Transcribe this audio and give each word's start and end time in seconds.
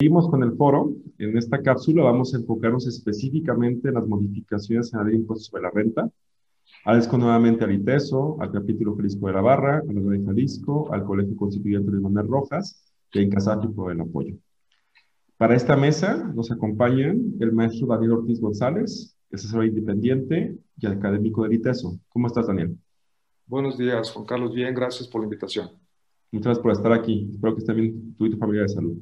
Seguimos 0.00 0.30
con 0.30 0.44
el 0.44 0.52
foro. 0.52 0.92
En 1.18 1.36
esta 1.36 1.60
cápsula 1.60 2.04
vamos 2.04 2.32
a 2.32 2.36
enfocarnos 2.36 2.86
específicamente 2.86 3.88
en 3.88 3.94
las 3.94 4.06
modificaciones 4.06 4.92
en 4.92 5.00
la 5.00 5.04
ley 5.04 5.14
de 5.14 5.18
impuestos 5.22 5.48
sobre 5.48 5.64
la 5.64 5.70
renta. 5.70 6.08
Agradezco 6.84 7.18
nuevamente 7.18 7.64
al 7.64 7.72
ITESO, 7.72 8.36
al 8.40 8.52
capítulo 8.52 8.94
Jalisco 8.94 9.26
de 9.26 9.32
la 9.32 9.40
Barra, 9.40 9.78
a 9.78 9.92
la 9.92 10.00
de 10.00 10.24
Jalisco, 10.24 10.88
al 10.92 11.02
Colegio 11.02 11.34
Constituyente 11.34 11.90
de 11.90 11.98
Manuel 11.98 12.28
Rojas 12.28 12.80
y 13.12 13.18
a 13.18 13.22
Incasati 13.22 13.66
por 13.66 13.90
el 13.90 14.00
apoyo. 14.00 14.36
Para 15.36 15.56
esta 15.56 15.76
mesa 15.76 16.30
nos 16.32 16.52
acompañan 16.52 17.34
el 17.40 17.50
maestro 17.50 17.88
Daniel 17.88 18.12
Ortiz 18.12 18.40
González, 18.40 19.16
asesor 19.32 19.64
independiente 19.64 20.56
y 20.76 20.86
académico 20.86 21.42
del 21.42 21.54
ITESO. 21.54 21.98
¿Cómo 22.08 22.28
estás, 22.28 22.46
Daniel? 22.46 22.78
Buenos 23.46 23.76
días, 23.76 24.12
Juan 24.12 24.26
Carlos. 24.26 24.54
Bien, 24.54 24.72
gracias 24.72 25.08
por 25.08 25.22
la 25.22 25.24
invitación. 25.24 25.70
Muchas 26.30 26.44
gracias 26.44 26.62
por 26.62 26.70
estar 26.70 26.92
aquí. 26.92 27.28
Espero 27.32 27.56
que 27.56 27.62
esté 27.62 27.72
bien 27.72 28.14
tú 28.16 28.26
y 28.26 28.30
tu 28.30 28.38
familia 28.38 28.62
de 28.62 28.68
salud 28.68 28.96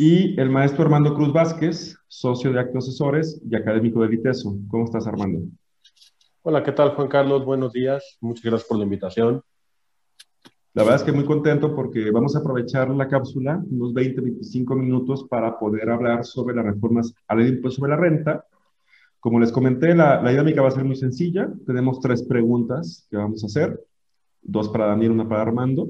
y 0.00 0.40
el 0.40 0.48
maestro 0.48 0.84
Armando 0.84 1.12
Cruz 1.12 1.32
Vázquez, 1.32 1.98
socio 2.06 2.52
de 2.52 2.60
Actos 2.60 2.86
Asesores 2.86 3.42
y 3.50 3.56
académico 3.56 4.00
del 4.00 4.14
ITESO. 4.14 4.56
¿Cómo 4.68 4.84
estás, 4.84 5.08
Armando? 5.08 5.40
Hola, 6.42 6.62
¿qué 6.62 6.70
tal, 6.70 6.90
Juan 6.90 7.08
Carlos? 7.08 7.44
Buenos 7.44 7.72
días. 7.72 8.16
Muchas 8.20 8.44
gracias 8.44 8.68
por 8.68 8.78
la 8.78 8.84
invitación. 8.84 9.42
La 10.74 10.84
verdad 10.84 11.00
es 11.00 11.02
que 11.02 11.10
muy 11.10 11.24
contento 11.24 11.74
porque 11.74 12.12
vamos 12.12 12.36
a 12.36 12.38
aprovechar 12.38 12.88
la 12.90 13.08
cápsula, 13.08 13.60
unos 13.68 13.92
20, 13.92 14.20
25 14.20 14.76
minutos, 14.76 15.26
para 15.28 15.58
poder 15.58 15.90
hablar 15.90 16.24
sobre 16.24 16.54
las 16.54 16.66
reformas 16.66 17.12
a 17.26 17.34
la 17.34 17.40
ley 17.40 17.50
de 17.50 17.56
impuesto 17.56 17.80
sobre 17.80 17.90
la 17.90 17.96
renta. 17.96 18.46
Como 19.18 19.40
les 19.40 19.50
comenté, 19.50 19.96
la, 19.96 20.22
la 20.22 20.30
dinámica 20.30 20.62
va 20.62 20.68
a 20.68 20.70
ser 20.70 20.84
muy 20.84 20.94
sencilla. 20.94 21.50
Tenemos 21.66 21.98
tres 21.98 22.22
preguntas 22.22 23.04
que 23.10 23.16
vamos 23.16 23.42
a 23.42 23.46
hacer, 23.46 23.84
dos 24.42 24.68
para 24.68 24.86
Daniel, 24.86 25.10
una 25.10 25.28
para 25.28 25.42
Armando. 25.42 25.88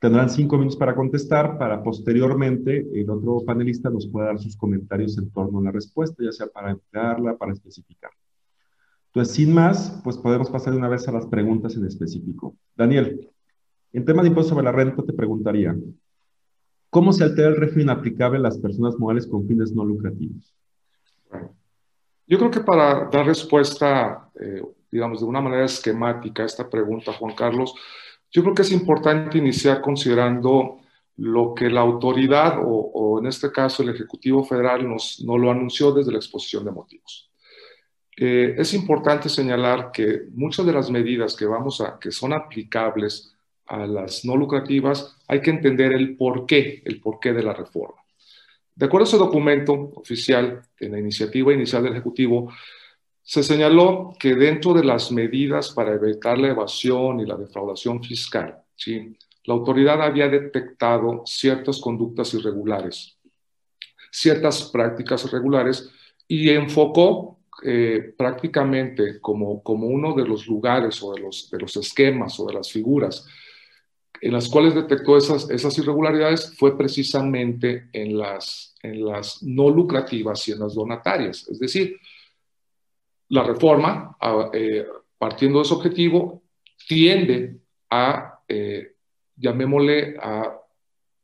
Tendrán 0.00 0.30
cinco 0.30 0.56
minutos 0.56 0.78
para 0.78 0.94
contestar, 0.94 1.58
para 1.58 1.82
posteriormente 1.82 2.88
el 2.94 3.10
otro 3.10 3.44
panelista 3.44 3.90
nos 3.90 4.08
pueda 4.08 4.28
dar 4.28 4.38
sus 4.38 4.56
comentarios 4.56 5.18
en 5.18 5.30
torno 5.30 5.58
a 5.58 5.62
la 5.64 5.72
respuesta, 5.72 6.24
ya 6.24 6.32
sea 6.32 6.46
para 6.46 6.70
emplearla, 6.70 7.36
para 7.36 7.52
especificar. 7.52 8.10
Entonces, 9.08 9.34
sin 9.34 9.52
más, 9.52 10.00
pues 10.02 10.16
podemos 10.16 10.48
pasar 10.48 10.72
de 10.72 10.78
una 10.78 10.88
vez 10.88 11.06
a 11.06 11.12
las 11.12 11.26
preguntas 11.26 11.76
en 11.76 11.84
específico. 11.84 12.56
Daniel, 12.74 13.28
en 13.92 14.04
tema 14.06 14.22
de 14.22 14.28
impuesto 14.28 14.54
sobre 14.54 14.64
la 14.64 14.72
renta 14.72 15.02
te 15.02 15.12
preguntaría, 15.12 15.76
¿cómo 16.88 17.12
se 17.12 17.24
altera 17.24 17.48
el 17.48 17.56
régimen 17.56 17.90
aplicable 17.90 18.38
a 18.38 18.42
las 18.42 18.56
personas 18.56 18.98
morales 18.98 19.26
con 19.26 19.46
fines 19.46 19.72
no 19.72 19.84
lucrativos? 19.84 20.54
Yo 22.26 22.38
creo 22.38 22.50
que 22.50 22.60
para 22.60 23.06
dar 23.10 23.26
respuesta, 23.26 24.30
eh, 24.40 24.62
digamos, 24.90 25.20
de 25.20 25.26
una 25.26 25.42
manera 25.42 25.66
esquemática 25.66 26.42
a 26.42 26.46
esta 26.46 26.70
pregunta, 26.70 27.12
Juan 27.12 27.34
Carlos, 27.34 27.74
yo 28.30 28.42
creo 28.42 28.54
que 28.54 28.62
es 28.62 28.72
importante 28.72 29.38
iniciar 29.38 29.80
considerando 29.80 30.78
lo 31.16 31.54
que 31.54 31.68
la 31.68 31.80
autoridad 31.80 32.58
o, 32.64 33.18
en 33.20 33.26
este 33.26 33.52
caso 33.52 33.82
el 33.82 33.90
Ejecutivo 33.90 34.44
Federal 34.44 34.88
nos, 34.88 35.20
lo 35.20 35.50
anunció 35.50 35.92
desde 35.92 36.12
la 36.12 36.18
exposición 36.18 36.64
de 36.64 36.70
motivos. 36.70 37.30
Eh, 38.16 38.54
es 38.56 38.72
importante 38.74 39.28
señalar 39.28 39.90
que 39.92 40.22
muchas 40.32 40.64
de 40.64 40.72
las 40.72 40.90
medidas 40.90 41.36
que, 41.36 41.46
vamos 41.46 41.80
a, 41.80 41.98
que 41.98 42.10
son 42.10 42.32
aplicables 42.32 43.34
a 43.66 43.86
las 43.86 44.24
no 44.24 44.36
lucrativas, 44.36 45.16
hay 45.28 45.40
que 45.40 45.50
entender 45.50 45.92
el 45.92 46.16
porqué, 46.16 46.82
el 46.84 47.00
porqué 47.00 47.32
de 47.32 47.42
la 47.42 47.52
reforma. 47.52 48.00
De 48.74 48.86
acuerdo 48.86 49.04
a 49.04 49.08
ese 49.08 49.18
documento 49.18 49.92
oficial, 49.94 50.62
en 50.78 50.92
la 50.92 50.98
iniciativa 50.98 51.52
inicial 51.52 51.82
del 51.82 51.92
Ejecutivo, 51.92 52.50
se 53.30 53.44
señaló 53.44 54.12
que 54.18 54.34
dentro 54.34 54.74
de 54.74 54.82
las 54.82 55.12
medidas 55.12 55.70
para 55.70 55.94
evitar 55.94 56.36
la 56.36 56.48
evasión 56.48 57.20
y 57.20 57.26
la 57.26 57.36
defraudación 57.36 58.02
fiscal, 58.02 58.60
¿sí? 58.74 59.16
la 59.44 59.54
autoridad 59.54 60.02
había 60.02 60.28
detectado 60.28 61.22
ciertas 61.24 61.78
conductas 61.78 62.34
irregulares, 62.34 63.16
ciertas 64.10 64.64
prácticas 64.72 65.24
irregulares 65.26 65.88
y 66.26 66.50
enfocó 66.50 67.38
eh, 67.62 68.14
prácticamente 68.18 69.20
como, 69.20 69.62
como 69.62 69.86
uno 69.86 70.12
de 70.16 70.26
los 70.26 70.48
lugares 70.48 71.00
o 71.00 71.12
de 71.12 71.20
los, 71.20 71.48
de 71.52 71.60
los 71.60 71.76
esquemas 71.76 72.40
o 72.40 72.46
de 72.46 72.54
las 72.54 72.72
figuras 72.72 73.28
en 74.20 74.32
las 74.32 74.48
cuales 74.48 74.74
detectó 74.74 75.16
esas, 75.16 75.48
esas 75.50 75.78
irregularidades 75.78 76.54
fue 76.58 76.76
precisamente 76.76 77.88
en 77.92 78.18
las, 78.18 78.74
en 78.82 79.04
las 79.04 79.40
no 79.42 79.70
lucrativas 79.70 80.46
y 80.48 80.52
en 80.52 80.58
las 80.58 80.74
donatarias. 80.74 81.48
Es 81.48 81.58
decir, 81.58 81.96
la 83.30 83.42
reforma, 83.42 84.16
eh, 84.52 84.86
partiendo 85.18 85.58
de 85.58 85.64
ese 85.64 85.74
objetivo, 85.74 86.42
tiende 86.86 87.58
a, 87.90 88.40
eh, 88.46 88.94
llamémosle, 89.36 90.16
a 90.20 90.56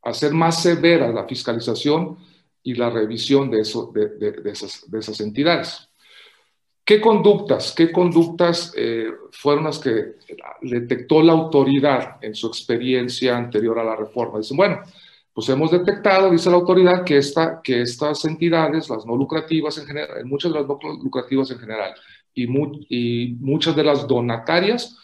hacer 0.03 0.33
más 0.33 0.61
severa 0.61 1.09
la 1.09 1.25
fiscalización 1.25 2.17
y 2.63 2.75
la 2.75 2.89
revisión 2.89 3.51
de, 3.51 3.61
esas, 3.61 5.19
entidades. 5.19 5.89
¿Qué 6.83 7.01
conductas, 7.01 7.73
qué 7.75 7.91
conductas 7.91 8.73
eh, 8.77 9.11
fueron 9.31 9.65
las 9.65 9.79
que 9.79 10.15
detectó 10.61 11.21
la 11.21 11.33
autoridad 11.33 12.17
en 12.21 12.33
su 12.33 12.47
experiencia 12.47 13.35
anterior 13.35 13.79
a 13.79 13.83
la 13.83 13.95
reforma? 13.97 14.39
Dicen, 14.39 14.55
bueno, 14.55 14.81
pues 15.37 15.49
hemos 15.49 15.69
detectado, 15.69 16.31
dice 16.31 16.49
la 16.49 16.55
autoridad, 16.55 17.03
que, 17.03 17.17
esta, 17.17 17.61
que 17.63 17.83
estas 17.83 18.25
entidades, 18.25 18.89
las 18.89 19.05
no 19.05 19.15
lucrativas 19.15 19.77
en 19.77 19.85
general, 19.85 20.25
muchas 20.25 20.51
de 20.51 20.57
las 20.57 20.67
no 20.67 20.79
lucrativas 21.03 21.51
en 21.51 21.59
general, 21.59 21.93
y, 22.33 22.47
muchas 23.39 23.75
de 23.75 23.83
las 23.83 24.07
donatarias 24.07 24.97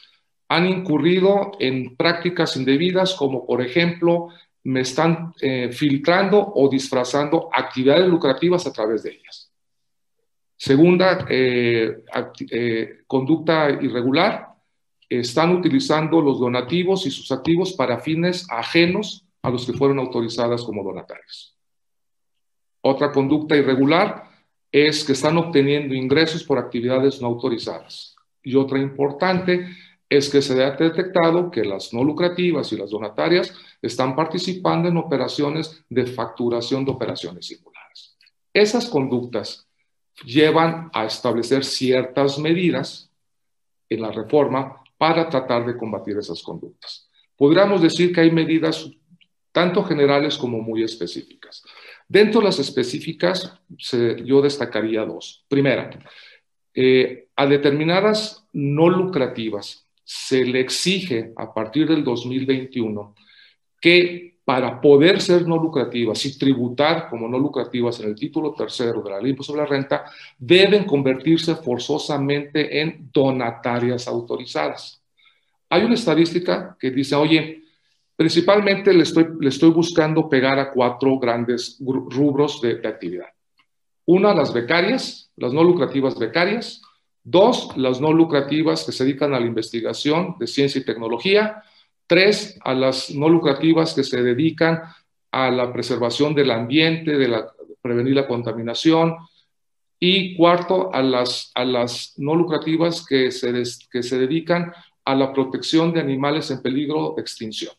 han 0.49 0.65
incurrido 0.65 1.51
en 1.59 1.95
prácticas 1.95 2.57
indebidas, 2.57 3.13
como 3.13 3.45
por 3.45 3.61
ejemplo, 3.61 4.29
me 4.63 4.81
están 4.81 5.35
eh, 5.39 5.69
filtrando 5.71 6.51
o 6.55 6.67
disfrazando 6.67 7.49
actividades 7.53 8.07
lucrativas 8.07 8.65
a 8.65 8.73
través 8.73 9.03
de 9.03 9.11
ellas. 9.11 9.51
Segunda, 10.57 11.27
eh, 11.29 12.05
eh, 12.49 13.01
conducta 13.05 13.69
irregular, 13.69 14.47
están 15.07 15.55
utilizando 15.55 16.19
los 16.21 16.39
donativos 16.39 17.05
y 17.05 17.11
sus 17.11 17.31
activos 17.31 17.73
para 17.73 17.99
fines 17.99 18.47
ajenos 18.49 19.27
a 19.43 19.49
los 19.49 19.65
que 19.65 19.73
fueron 19.73 19.99
autorizadas 19.99 20.63
como 20.63 20.83
donatarios. 20.83 21.55
Otra 22.81 23.11
conducta 23.11 23.55
irregular 23.55 24.31
es 24.71 25.03
que 25.03 25.11
están 25.11 25.37
obteniendo 25.37 25.93
ingresos 25.93 26.43
por 26.43 26.57
actividades 26.57 27.21
no 27.21 27.27
autorizadas. 27.27 28.15
Y 28.41 28.55
otra 28.55 28.79
importante 28.79 29.67
es 30.09 30.29
que 30.29 30.41
se 30.41 30.61
ha 30.63 30.71
detectado 30.71 31.51
que 31.51 31.63
las 31.63 31.93
no 31.93 32.03
lucrativas 32.03 32.71
y 32.71 32.77
las 32.77 32.89
donatarias 32.89 33.53
están 33.81 34.15
participando 34.15 34.87
en 34.87 34.97
operaciones 34.97 35.83
de 35.89 36.05
facturación 36.05 36.85
de 36.85 36.91
operaciones 36.91 37.47
singulares. 37.47 38.17
Esas 38.53 38.87
conductas 38.89 39.67
llevan 40.23 40.89
a 40.93 41.05
establecer 41.05 41.65
ciertas 41.65 42.37
medidas 42.39 43.09
en 43.89 44.01
la 44.01 44.11
reforma 44.11 44.83
para 44.97 45.27
tratar 45.29 45.65
de 45.65 45.77
combatir 45.77 46.17
esas 46.17 46.41
conductas. 46.41 47.09
Podríamos 47.35 47.81
decir 47.81 48.13
que 48.13 48.21
hay 48.21 48.31
medidas 48.31 48.89
tanto 49.53 49.83
generales 49.83 50.37
como 50.37 50.59
muy 50.59 50.83
específicas. 50.83 51.63
Dentro 52.09 52.41
de 52.41 52.47
las 52.47 52.59
específicas, 52.59 53.53
yo 54.25 54.41
destacaría 54.41 55.05
dos. 55.05 55.45
Primera, 55.47 55.89
eh, 56.73 57.27
a 57.35 57.45
determinadas 57.45 58.45
no 58.51 58.89
lucrativas 58.89 59.87
se 60.03 60.43
le 60.43 60.59
exige 60.59 61.31
a 61.37 61.53
partir 61.53 61.87
del 61.87 62.03
2021 62.03 63.15
que 63.79 64.33
para 64.43 64.81
poder 64.81 65.21
ser 65.21 65.47
no 65.47 65.55
lucrativas 65.57 66.25
y 66.25 66.37
tributar 66.37 67.09
como 67.09 67.29
no 67.29 67.39
lucrativas 67.39 67.99
en 68.01 68.09
el 68.09 68.15
título 68.15 68.53
tercero 68.53 69.01
de 69.01 69.11
la 69.11 69.21
ley 69.21 69.35
sobre 69.39 69.61
la 69.61 69.67
renta, 69.67 70.03
deben 70.37 70.83
convertirse 70.83 71.55
forzosamente 71.55 72.81
en 72.81 73.09
donatarias 73.13 74.07
autorizadas. 74.07 75.01
Hay 75.69 75.83
una 75.83 75.93
estadística 75.93 76.75
que 76.77 76.91
dice, 76.91 77.15
oye, 77.15 77.62
Principalmente 78.15 78.93
le 78.93 79.03
estoy, 79.03 79.71
buscando 79.71 80.29
pegar 80.29 80.59
a 80.59 80.71
cuatro 80.71 81.17
grandes 81.17 81.77
rubros 81.79 82.61
de, 82.61 82.87
actividad. 82.87 83.27
Una, 84.05 84.35
las 84.35 84.53
becarias, 84.53 85.31
las 85.35 85.51
no 85.51 85.63
lucrativas 85.63 86.17
becarias. 86.17 86.81
Dos, 87.23 87.75
las 87.75 88.01
no 88.01 88.13
lucrativas 88.13 88.83
que 88.83 88.91
se 88.91 89.05
dedican 89.05 89.33
a 89.33 89.39
la 89.39 89.47
investigación 89.47 90.35
de 90.39 90.45
ciencia 90.45 90.79
y 90.79 90.85
tecnología. 90.85 91.63
Tres, 92.05 92.59
a 92.63 92.73
las 92.73 93.09
no 93.11 93.29
lucrativas 93.29 93.95
que 93.95 94.03
se 94.03 94.21
dedican 94.21 94.81
a 95.31 95.49
la 95.49 95.73
preservación 95.73 96.35
del 96.35 96.51
ambiente, 96.51 97.17
de 97.17 97.27
la, 97.27 97.51
prevenir 97.81 98.13
la 98.13 98.27
contaminación. 98.27 99.15
Y 99.99 100.35
cuarto, 100.35 100.93
a 100.93 101.01
las, 101.01 102.13
no 102.17 102.35
lucrativas 102.35 103.05
que 103.07 103.31
se 103.31 104.19
dedican 104.19 104.71
a 105.05 105.15
la 105.15 105.33
protección 105.33 105.93
de 105.93 106.01
animales 106.01 106.51
en 106.51 106.61
peligro 106.61 107.13
de 107.15 107.21
extinción. 107.21 107.73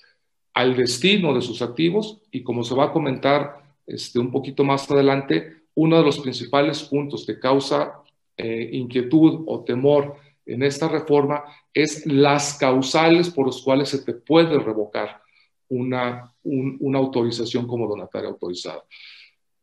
al 0.53 0.75
destino 0.75 1.33
de 1.33 1.41
sus 1.41 1.61
activos 1.61 2.19
y 2.29 2.43
como 2.43 2.65
se 2.65 2.75
va 2.75 2.85
a 2.85 2.91
comentar 2.91 3.63
este, 3.85 4.19
un 4.19 4.31
poquito 4.31 4.65
más 4.65 4.91
adelante, 4.91 5.61
uno 5.75 5.97
de 5.97 6.03
los 6.03 6.19
principales 6.19 6.83
puntos 6.83 7.25
que 7.25 7.39
causa 7.39 7.93
eh, 8.35 8.69
inquietud 8.73 9.45
o 9.47 9.63
temor 9.63 10.17
en 10.45 10.63
esta 10.63 10.89
reforma 10.89 11.45
es 11.73 12.05
las 12.05 12.57
causales 12.57 13.29
por 13.29 13.45
las 13.45 13.61
cuales 13.61 13.87
se 13.87 14.03
te 14.03 14.13
puede 14.13 14.59
revocar 14.59 15.21
una, 15.69 16.33
una 16.43 16.99
autorización 16.99 17.65
como 17.65 17.87
donataria 17.87 18.27
autorizada 18.27 18.83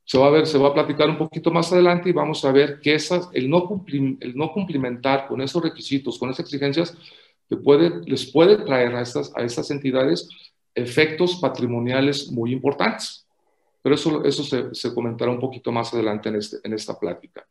se 0.05 0.19
va 0.19 0.27
a 0.27 0.31
ver, 0.31 0.47
se 0.47 0.59
va 0.59 0.69
a 0.69 0.75
platicar 0.75 1.09
un 1.09 1.17
poquito 1.17 1.51
más 1.51 1.73
adelante 1.73 2.11
y 2.11 2.13
vamos 2.13 2.45
a 2.45 2.53
ver 2.53 2.81
que 2.81 2.95
esas, 2.95 3.29
el, 3.33 3.49
no 3.49 3.85
el 4.21 4.37
no 4.37 4.53
cumplimentar 4.53 5.27
con 5.27 5.41
esos 5.41 5.63
requisitos, 5.63 6.19
con 6.19 6.31
esas 6.31 6.45
exigencias, 6.45 6.97
puede, 7.63 8.03
les 8.07 8.31
puede 8.31 8.59
traer 8.59 8.95
a 8.95 9.03
estas, 9.03 9.33
a 9.37 9.43
estas 9.43 9.71
entidades 9.71 10.29
efectos 10.75 11.37
patrimoniales 11.37 12.31
muy 12.31 12.53
importantes. 12.53 13.27
Pero 13.83 13.95
eso, 13.95 14.25
eso 14.25 14.43
se, 14.43 14.75
se 14.75 14.95
comentará 14.95 15.31
un 15.31 15.39
poquito 15.39 15.71
más 15.71 15.93
adelante 15.93 16.31
en, 16.31 16.37
este, 16.37 16.57
en 16.65 16.73
esta 16.73 16.99
plática. 16.99 17.47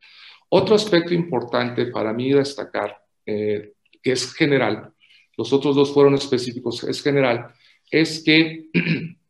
Otro 0.49 0.75
aspecto 0.75 1.13
importante 1.13 1.85
para 1.87 2.11
mí 2.11 2.31
destacar, 2.31 2.97
eh, 3.25 3.73
que 4.01 4.11
es 4.11 4.33
general, 4.33 4.91
los 5.37 5.53
otros 5.53 5.75
dos 5.75 5.93
fueron 5.93 6.15
específicos, 6.15 6.83
es 6.83 7.01
general, 7.01 7.53
es 7.89 8.23
que 8.23 8.69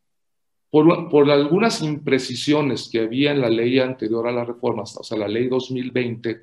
por, 0.74 1.30
algunas 1.30 1.84
imprecisiones 1.84 2.90
que 2.92 3.02
había 3.02 3.30
en 3.30 3.42
la 3.42 3.50
ley 3.50 3.78
anterior 3.78 4.28
a 4.28 4.32
la 4.32 4.44
reforma, 4.44 4.82
o 4.82 5.04
sea, 5.04 5.16
la 5.16 5.28
ley 5.28 5.48
2020, 5.48 6.42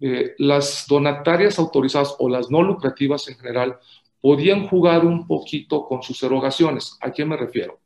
eh, 0.00 0.34
las 0.38 0.86
donatarias 0.88 1.58
autorizadas 1.58 2.16
o 2.18 2.30
las 2.30 2.50
no 2.50 2.62
lucrativas 2.62 3.28
en 3.28 3.36
general 3.36 3.76
podían 4.22 4.66
jugar 4.66 5.04
un 5.04 5.26
poquito 5.26 5.84
con 5.84 6.02
sus 6.02 6.22
erogaciones. 6.22 6.96
¿A 7.02 7.12
qué 7.12 7.26
me 7.26 7.36
refiero? 7.36 7.80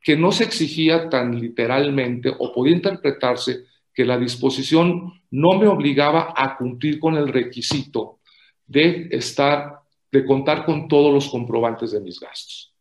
Que 0.00 0.16
no 0.16 0.32
se 0.32 0.44
exigía 0.44 1.10
tan 1.10 1.38
literalmente 1.38 2.32
o 2.38 2.50
podía 2.50 2.76
interpretarse 2.76 3.64
que 3.92 4.06
la 4.06 4.16
disposición 4.16 5.12
no 5.30 5.58
me 5.58 5.66
obligaba 5.66 6.32
a 6.34 6.56
cumplir 6.56 6.98
con 6.98 7.16
el 7.16 7.28
requisito 7.28 8.20
de 8.66 9.08
estar, 9.10 9.80
de 10.10 10.24
contar 10.24 10.64
con 10.64 10.88
todos 10.88 11.12
los 11.12 11.28
comprobantes 11.28 11.90
de 11.90 12.00
mis 12.00 12.18
gastos 12.18 12.75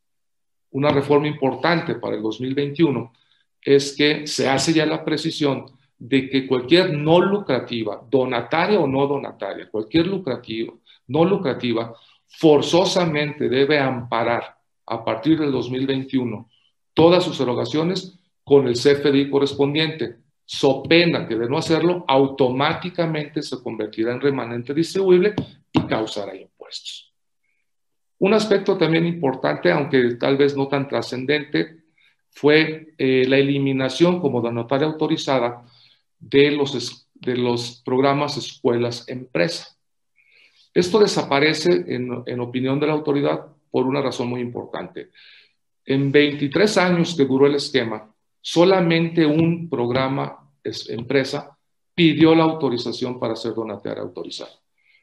una 0.76 0.90
reforma 0.90 1.28
importante 1.28 1.96
para 1.96 2.18
el 2.18 2.22
2021 2.22 3.14
es 3.62 3.96
que 3.96 4.28
se 4.28 4.50
hace 4.50 4.74
ya 4.74 4.86
la 4.86 5.06
precisión 5.06 5.66
de 5.98 6.30
que 6.30 6.46
cualquier 6.46 6.92
no 6.94 7.22
lucrativa, 7.22 8.06
donataria 8.12 8.78
o 8.82 8.86
no 8.86 9.08
donataria, 9.08 9.70
cualquier 9.70 10.08
lucrativa, 10.08 10.74
no 11.08 11.24
lucrativa, 11.24 11.96
forzosamente 12.28 13.48
debe 13.48 13.80
amparar 13.80 14.58
a 14.86 15.04
partir 15.06 15.40
del 15.40 15.54
2021 15.54 16.50
todas 16.94 17.24
sus 17.24 17.40
erogaciones 17.40 18.20
con 18.44 18.68
el 18.68 18.74
CFDI 18.74 19.30
correspondiente, 19.30 20.18
so 20.44 20.84
pena 20.84 21.26
que 21.26 21.36
de 21.36 21.48
no 21.48 21.58
hacerlo 21.58 22.04
automáticamente 22.06 23.42
se 23.42 23.64
convertirá 23.64 24.12
en 24.12 24.20
remanente 24.20 24.74
distribuible 24.74 25.36
y 25.72 25.80
causará 25.84 26.36
impuestos. 26.36 27.05
Un 28.20 28.34
aspecto 28.34 28.78
también 28.78 29.06
importante, 29.06 29.72
aunque 29.72 30.16
tal 30.16 30.38
vez 30.38 30.56
no 30.56 30.68
tan 30.68 30.88
trascendente, 30.88 31.84
fue 32.30 32.94
eh, 32.98 33.26
la 33.28 33.38
eliminación 33.38 34.20
como 34.20 34.42
donataria 34.42 34.88
autorizada 34.88 35.66
de 36.20 36.52
los, 36.52 37.08
de 37.14 37.38
los 37.38 37.82
programas 37.86 38.38
escuelas-empresa. 38.38 39.78
Esto 40.74 41.00
desaparece, 41.00 41.86
en, 41.88 42.24
en 42.26 42.40
opinión 42.40 42.80
de 42.80 42.88
la 42.88 42.94
autoridad, 42.94 43.46
por 43.72 43.86
una 43.86 44.02
razón 44.02 44.30
muy 44.30 44.42
importante. 44.42 45.12
En 45.86 46.12
23 46.12 46.78
años 46.78 47.16
que 47.16 47.26
duró 47.26 47.48
el 47.48 47.56
esquema, 47.56 48.12
solamente 48.42 49.26
un 49.26 49.70
programa 49.70 50.46
empresa 50.90 51.58
pidió 51.94 52.36
la 52.36 52.44
autorización 52.44 53.20
para 53.20 53.36
ser 53.36 53.54
donataria 53.54 54.04
autorizada. 54.04 54.52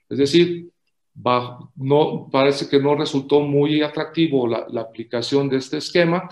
Es 0.08 0.18
decir, 0.18 0.71
no, 1.14 2.28
parece 2.30 2.68
que 2.68 2.78
no 2.78 2.94
resultó 2.94 3.40
muy 3.40 3.82
atractivo 3.82 4.46
la, 4.46 4.80
aplicación 4.80 5.48
de 5.48 5.58
este 5.58 5.78
esquema 5.78 6.28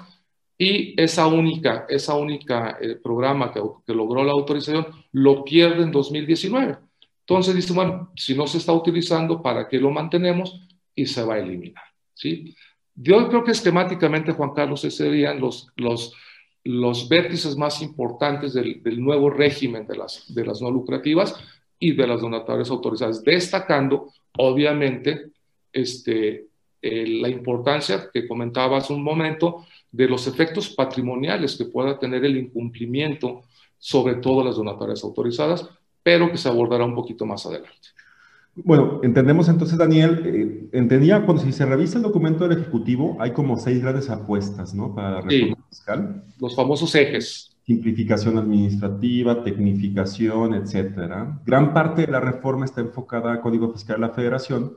y 0.57 1.01
esa 1.01 1.27
única, 1.27 1.87
esa 1.89 2.15
única 2.15 2.79
eh, 2.81 2.97
programa 2.97 3.53
que, 3.53 3.61
que, 3.87 3.95
logró 3.95 4.25
la 4.25 4.33
autorización 4.33 4.87
lo 5.13 5.45
pierde 5.45 5.83
en 5.83 5.91
2019. 5.91 6.79
Entonces 7.21 7.55
dice, 7.55 7.73
bueno, 7.73 8.11
si 8.17 8.35
no 8.35 8.47
se 8.47 8.59
está 8.59 8.73
utilizando, 8.73 9.41
¿para 9.43 9.69
qué 9.69 9.79
lo 9.79 9.91
mantenemos? 9.91 10.67
Y 10.95 11.07
se 11.07 11.23
va 11.23 11.35
a 11.35 11.39
eliminar. 11.39 11.85
¿sí? 12.15 12.55
Yo 12.95 13.29
creo 13.29 13.45
que 13.45 13.53
esquemáticamente, 13.53 14.33
Juan 14.33 14.53
Carlos, 14.53 14.85
ese 14.85 15.05
serían 15.05 15.41
los, 15.41 15.69
los, 15.77 16.15
los 16.65 17.09
vértices 17.09 17.57
más 17.57 17.81
importantes 17.83 18.53
del, 18.53 18.83
del 18.83 19.01
nuevo 19.01 19.31
régimen 19.31 19.87
de 19.87 19.97
las, 19.97 20.35
de 20.35 20.45
las 20.45 20.61
no 20.61 20.71
lucrativas 20.71 21.35
y 21.81 21.93
de 21.93 22.07
las 22.07 22.21
donatorias 22.21 22.71
autorizadas, 22.71 23.25
destacando 23.25 24.13
obviamente, 24.37 25.31
este, 25.73 26.47
eh, 26.83 27.07
la 27.21 27.29
importancia 27.29 28.09
que 28.13 28.29
comentaba 28.29 28.79
hace 28.79 28.93
un 28.93 29.03
momento 29.03 29.67
de 29.91 30.09
los 30.09 30.27
efectos 30.27 30.71
patrimoniales 30.71 31.57
que 31.57 31.65
pueda 31.65 31.99
tener 31.99 32.25
el 32.25 32.37
incumplimiento, 32.37 33.43
sobre 33.79 34.15
todo 34.17 34.45
las 34.45 34.57
donatorias 34.57 35.03
autorizadas, 35.03 35.69
pero 36.03 36.31
que 36.31 36.37
se 36.37 36.49
abordará 36.49 36.85
un 36.85 36.95
poquito 36.95 37.27
más 37.27 37.45
adelante. 37.47 37.89
Bueno, 38.55 39.01
entendemos 39.03 39.49
entonces, 39.49 39.79
Daniel, 39.79 40.23
eh, 40.27 40.69
entendía 40.73 41.25
cuando 41.25 41.43
si 41.43 41.53
se 41.53 41.65
revisa 41.65 41.99
el 41.99 42.03
documento 42.03 42.47
del 42.47 42.59
Ejecutivo, 42.59 43.17
hay 43.21 43.33
como 43.33 43.57
seis 43.57 43.81
grandes 43.81 44.11
apuestas, 44.11 44.75
¿no? 44.75 44.95
Para 44.95 45.11
la 45.13 45.21
reforma 45.23 45.57
fiscal. 45.69 46.25
Los 46.39 46.57
famosos 46.57 46.95
ejes 46.95 47.57
simplificación 47.71 48.37
administrativa, 48.37 49.45
tecnificación, 49.45 50.55
etcétera. 50.55 51.41
Gran 51.47 51.73
parte 51.73 52.01
de 52.05 52.11
la 52.11 52.19
reforma 52.19 52.65
está 52.65 52.81
enfocada 52.81 53.31
al 53.31 53.41
Código 53.41 53.73
Fiscal 53.73 54.01
de 54.01 54.07
la 54.09 54.13
Federación, 54.13 54.73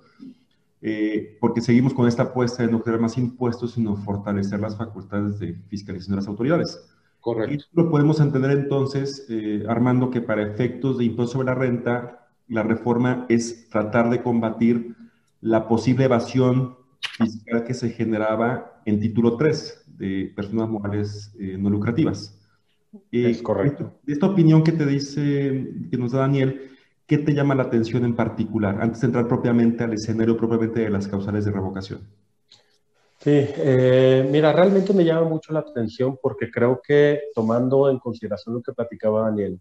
eh, 0.80 1.36
porque 1.42 1.62
seguimos 1.62 1.96
con 1.96 2.08
esta 2.08 2.24
apuesta 2.24 2.62
de 2.62 2.72
no 2.72 2.84
crear 2.84 3.00
más 3.00 3.18
impuestos, 3.18 3.72
sino 3.72 3.96
fortalecer 3.96 4.60
las 4.60 4.78
facultades 4.78 5.40
de 5.40 5.56
fiscalización 5.70 6.12
de 6.12 6.22
las 6.22 6.28
autoridades. 6.28 6.88
Correcto. 7.20 7.56
Y 7.56 7.76
lo 7.76 7.90
podemos 7.90 8.20
entender 8.20 8.52
entonces, 8.52 9.26
eh, 9.28 9.64
Armando, 9.68 10.12
que 10.12 10.22
para 10.22 10.44
efectos 10.44 11.00
de 11.00 11.06
impuesto 11.06 11.34
sobre 11.34 11.48
la 11.48 11.56
renta, 11.56 12.30
la 12.48 12.62
reforma 12.62 13.26
es 13.28 13.70
tratar 13.70 14.12
de 14.12 14.22
combatir 14.22 14.96
la 15.42 15.68
posible 15.68 16.06
evasión 16.06 16.76
fiscal 17.18 17.64
que 17.64 17.74
se 17.74 17.90
generaba 17.90 18.82
en 18.86 19.00
título 19.00 19.36
3 19.36 19.86
de 19.98 20.32
personas 20.36 20.70
morales 20.70 21.34
eh, 21.40 21.58
no 21.58 21.72
lucrativas. 21.72 22.40
Es 23.12 23.42
correcto. 23.42 23.94
De 24.04 24.14
esta 24.14 24.28
opinión 24.28 24.64
que 24.64 24.72
te 24.72 24.86
dice, 24.86 25.68
que 25.90 25.98
nos 25.98 26.12
da 26.12 26.20
Daniel, 26.20 26.72
¿qué 27.06 27.18
te 27.18 27.34
llama 27.34 27.56
la 27.56 27.64
atención 27.64 28.06
en 28.06 28.16
particular 28.16 28.80
antes 28.82 29.02
de 29.02 29.08
entrar 29.08 29.28
propiamente 29.28 29.84
al 29.84 29.94
escenario 29.94 30.38
propiamente 30.38 30.82
de 30.82 30.90
las 30.90 31.08
causales 31.08 31.46
de 31.46 31.52
revocación? 31.52 32.02
Sí, 33.20 33.32
eh, 33.32 34.28
mira, 34.30 34.52
realmente 34.52 34.94
me 34.94 35.06
llama 35.06 35.28
mucho 35.28 35.54
la 35.54 35.60
atención 35.60 36.18
porque 36.22 36.52
creo 36.52 36.82
que 36.86 37.22
tomando 37.34 37.90
en 37.90 37.98
consideración 37.98 38.56
lo 38.56 38.62
que 38.62 38.74
platicaba 38.74 39.22
Daniel, 39.22 39.60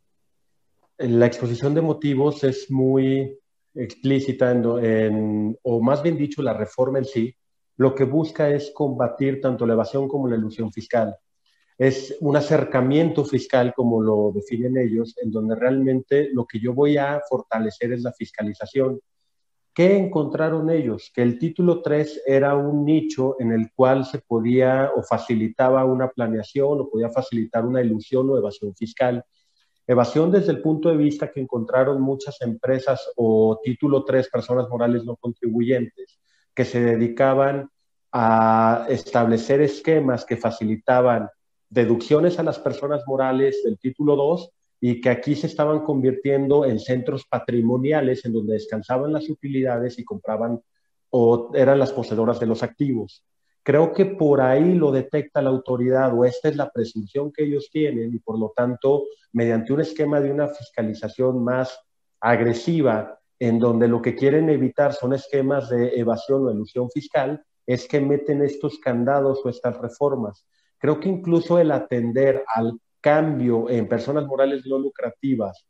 la 0.99 1.27
exposición 1.27 1.75
de 1.75 1.81
motivos 1.81 2.43
es 2.45 2.71
muy 2.71 3.39
explícita 3.75 4.51
en, 4.51 5.57
o 5.63 5.81
más 5.81 6.03
bien 6.03 6.17
dicho, 6.17 6.43
la 6.43 6.55
reforma 6.55 6.99
en 6.99 7.05
sí, 7.05 7.35
lo 7.77 7.95
que 7.95 8.05
busca 8.05 8.51
es 8.51 8.73
combatir 8.75 9.41
tanto 9.41 9.67
la 9.67 9.75
evasión 9.75 10.09
como 10.09 10.29
la 10.29 10.37
ilusión 10.37 10.73
fiscal 10.73 11.17
es 11.79 12.17
un 12.21 12.37
acercamiento 12.37 13.25
fiscal, 13.25 13.73
como 13.75 14.03
lo 14.03 14.33
definen 14.35 14.77
ellos, 14.77 15.15
en 15.23 15.31
donde 15.31 15.55
realmente 15.55 16.31
lo 16.33 16.47
que 16.47 16.61
yo 16.61 16.75
voy 16.75 16.97
a 16.97 17.21
fortalecer 17.29 17.93
es 17.93 18.03
la 18.03 18.13
fiscalización. 18.13 19.01
¿Qué 19.75 19.97
encontraron 19.97 20.69
ellos? 20.69 21.11
Que 21.15 21.23
el 21.23 21.39
título 21.39 21.81
3 21.81 22.25
era 22.27 22.55
un 22.55 22.85
nicho 22.85 23.37
en 23.41 23.53
el 23.53 23.73
cual 23.75 24.05
se 24.05 24.19
podía 24.19 24.91
o 24.95 25.03
facilitaba 25.03 25.85
una 25.87 26.11
planeación 26.11 26.81
o 26.81 26.91
podía 26.91 27.09
facilitar 27.09 27.65
una 27.65 27.81
ilusión 27.81 28.29
o 28.29 28.37
evasión 28.37 28.75
fiscal. 28.75 29.25
Evasión 29.87 30.31
desde 30.31 30.53
el 30.53 30.61
punto 30.61 30.91
de 30.91 30.97
vista 30.99 31.33
que 31.33 31.41
encontraron 31.41 32.03
muchas 32.03 32.41
empresas 32.43 33.11
o 33.17 33.59
título 33.65 34.05
3, 34.05 34.29
personas 34.29 34.69
morales 34.69 35.05
no 35.05 35.17
contribuyentes, 35.17 36.21
que 36.55 36.67
se 36.67 36.81
dedicaban 36.81 37.71
a 38.13 38.87
establecer 38.91 39.63
esquemas 39.63 40.27
que 40.27 40.37
facilitaban 40.37 41.31
deducciones 41.73 42.39
a 42.39 42.43
las 42.43 42.59
personas 42.59 43.03
morales 43.07 43.63
del 43.65 43.79
título 43.79 44.15
2 44.15 44.51
y 44.81 45.01
que 45.01 45.09
aquí 45.09 45.35
se 45.35 45.47
estaban 45.47 45.81
convirtiendo 45.81 46.67
en 46.67 46.79
centros 46.79 47.25
patrimoniales 47.25 48.25
en 48.27 48.35
donde 48.35 48.55
descansaban 48.55 49.13
las 49.13 49.31
utilidades 49.31 49.99
y 49.99 50.05
compraban 50.05 50.61
o 51.11 51.51
eran 51.55 51.79
las 51.79 51.93
poseedoras 51.93 52.39
de 52.41 52.47
los 52.47 52.63
activos. 52.63 53.25
Creo 53.63 53.93
que 53.93 54.05
por 54.05 54.43
ahí 54.43 54.75
lo 54.75 54.93
detecta 54.93 55.41
la 55.41 55.51
autoridad 55.51 56.13
o 56.19 56.25
esta 56.27 56.49
es 56.49 56.57
la 56.57 56.71
presunción 56.71 57.33
que 57.33 57.45
ellos 57.45 57.71
tienen 57.73 58.13
y 58.13 58.19
por 58.19 58.39
lo 58.39 58.53
tanto, 58.55 59.05
mediante 59.33 59.73
un 59.73 59.81
esquema 59.81 60.21
de 60.21 60.31
una 60.31 60.49
fiscalización 60.49 61.43
más 61.43 61.79
agresiva, 62.21 63.19
en 63.39 63.59
donde 63.59 63.89
lo 63.89 64.03
que 64.03 64.15
quieren 64.15 64.51
evitar 64.51 64.93
son 64.93 65.15
esquemas 65.15 65.71
de 65.71 65.99
evasión 65.99 66.47
o 66.47 66.51
ilusión 66.51 66.91
fiscal, 66.91 67.43
es 67.67 67.89
que 67.89 68.01
meten 68.01 68.43
estos 68.43 68.79
candados 68.79 69.41
o 69.45 69.49
estas 69.49 69.79
reformas. 69.79 70.45
Creo 70.83 70.99
que 70.99 71.09
incluso 71.09 71.61
el 71.61 71.71
atender 71.71 72.45
al 72.45 72.77
cambio 73.01 73.71
en 73.71 73.87
personas 73.87 74.27
morales 74.27 74.67
no 74.67 74.81
lucrativas 74.81 75.65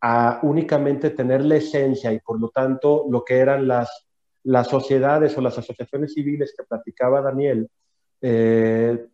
a 0.00 0.40
únicamente 0.42 1.10
tener 1.10 1.44
la 1.44 1.56
esencia 1.56 2.10
y 2.10 2.18
por 2.20 2.40
lo 2.40 2.48
tanto 2.48 3.04
lo 3.10 3.22
que 3.22 3.36
eran 3.36 3.68
las, 3.68 4.06
las 4.44 4.66
sociedades 4.68 5.36
o 5.36 5.42
las 5.42 5.58
asociaciones 5.58 6.14
civiles 6.14 6.54
que 6.56 6.64
platicaba 6.64 7.20
Daniel 7.20 7.68
eh, 8.22 9.06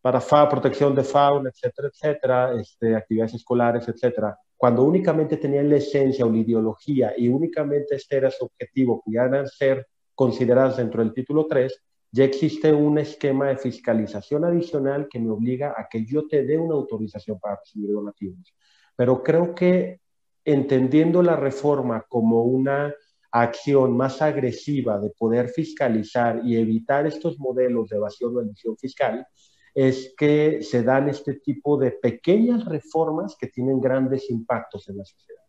para 0.00 0.20
FA, 0.20 0.48
protección 0.48 0.96
de 0.96 1.04
fauna, 1.04 1.50
etcétera, 1.50 1.88
etcétera, 1.92 2.60
este, 2.60 2.96
actividades 2.96 3.34
escolares, 3.34 3.86
etcétera, 3.86 4.36
cuando 4.56 4.82
únicamente 4.82 5.36
tenían 5.36 5.70
la 5.70 5.76
esencia 5.76 6.26
o 6.26 6.30
la 6.30 6.38
ideología 6.38 7.14
y 7.16 7.28
únicamente 7.28 7.94
este 7.94 8.16
era 8.16 8.32
su 8.32 8.46
objetivo, 8.46 9.00
pudieran 9.00 9.46
ser 9.46 9.86
consideradas 10.12 10.78
dentro 10.78 11.04
del 11.04 11.14
título 11.14 11.46
3, 11.46 11.84
ya 12.10 12.24
existe 12.24 12.72
un 12.72 12.98
esquema 12.98 13.48
de 13.48 13.56
fiscalización 13.56 14.44
adicional 14.44 15.08
que 15.08 15.18
me 15.18 15.30
obliga 15.30 15.74
a 15.76 15.88
que 15.88 16.04
yo 16.04 16.26
te 16.26 16.44
dé 16.44 16.56
una 16.56 16.74
autorización 16.74 17.38
para 17.38 17.56
recibir 17.56 17.92
donativos. 17.92 18.54
Pero 18.96 19.22
creo 19.22 19.54
que 19.54 20.00
entendiendo 20.44 21.22
la 21.22 21.36
reforma 21.36 22.04
como 22.08 22.42
una 22.44 22.94
acción 23.30 23.96
más 23.96 24.22
agresiva 24.22 24.98
de 24.98 25.10
poder 25.10 25.50
fiscalizar 25.50 26.40
y 26.44 26.56
evitar 26.56 27.06
estos 27.06 27.38
modelos 27.38 27.90
de 27.90 27.96
evasión 27.96 28.34
o 28.34 28.40
emisión 28.40 28.76
fiscal, 28.78 29.26
es 29.74 30.14
que 30.16 30.62
se 30.62 30.82
dan 30.82 31.08
este 31.08 31.34
tipo 31.34 31.76
de 31.76 31.92
pequeñas 31.92 32.64
reformas 32.64 33.36
que 33.38 33.48
tienen 33.48 33.80
grandes 33.80 34.30
impactos 34.30 34.88
en 34.88 34.96
la 34.96 35.04
sociedad. 35.04 35.42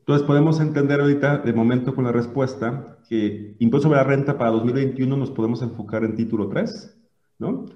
Entonces 0.00 0.26
podemos 0.26 0.60
entender 0.60 1.00
ahorita, 1.00 1.38
de 1.38 1.52
momento 1.52 1.94
con 1.94 2.04
la 2.04 2.12
respuesta, 2.12 2.98
que 3.12 3.56
impuesto 3.58 3.88
sobre 3.88 3.98
la 3.98 4.04
renta 4.04 4.38
para 4.38 4.52
2021 4.52 5.18
nos 5.18 5.30
podemos 5.30 5.60
enfocar 5.60 6.02
en 6.02 6.14
título 6.14 6.48
3, 6.48 6.98
¿no? 7.40 7.66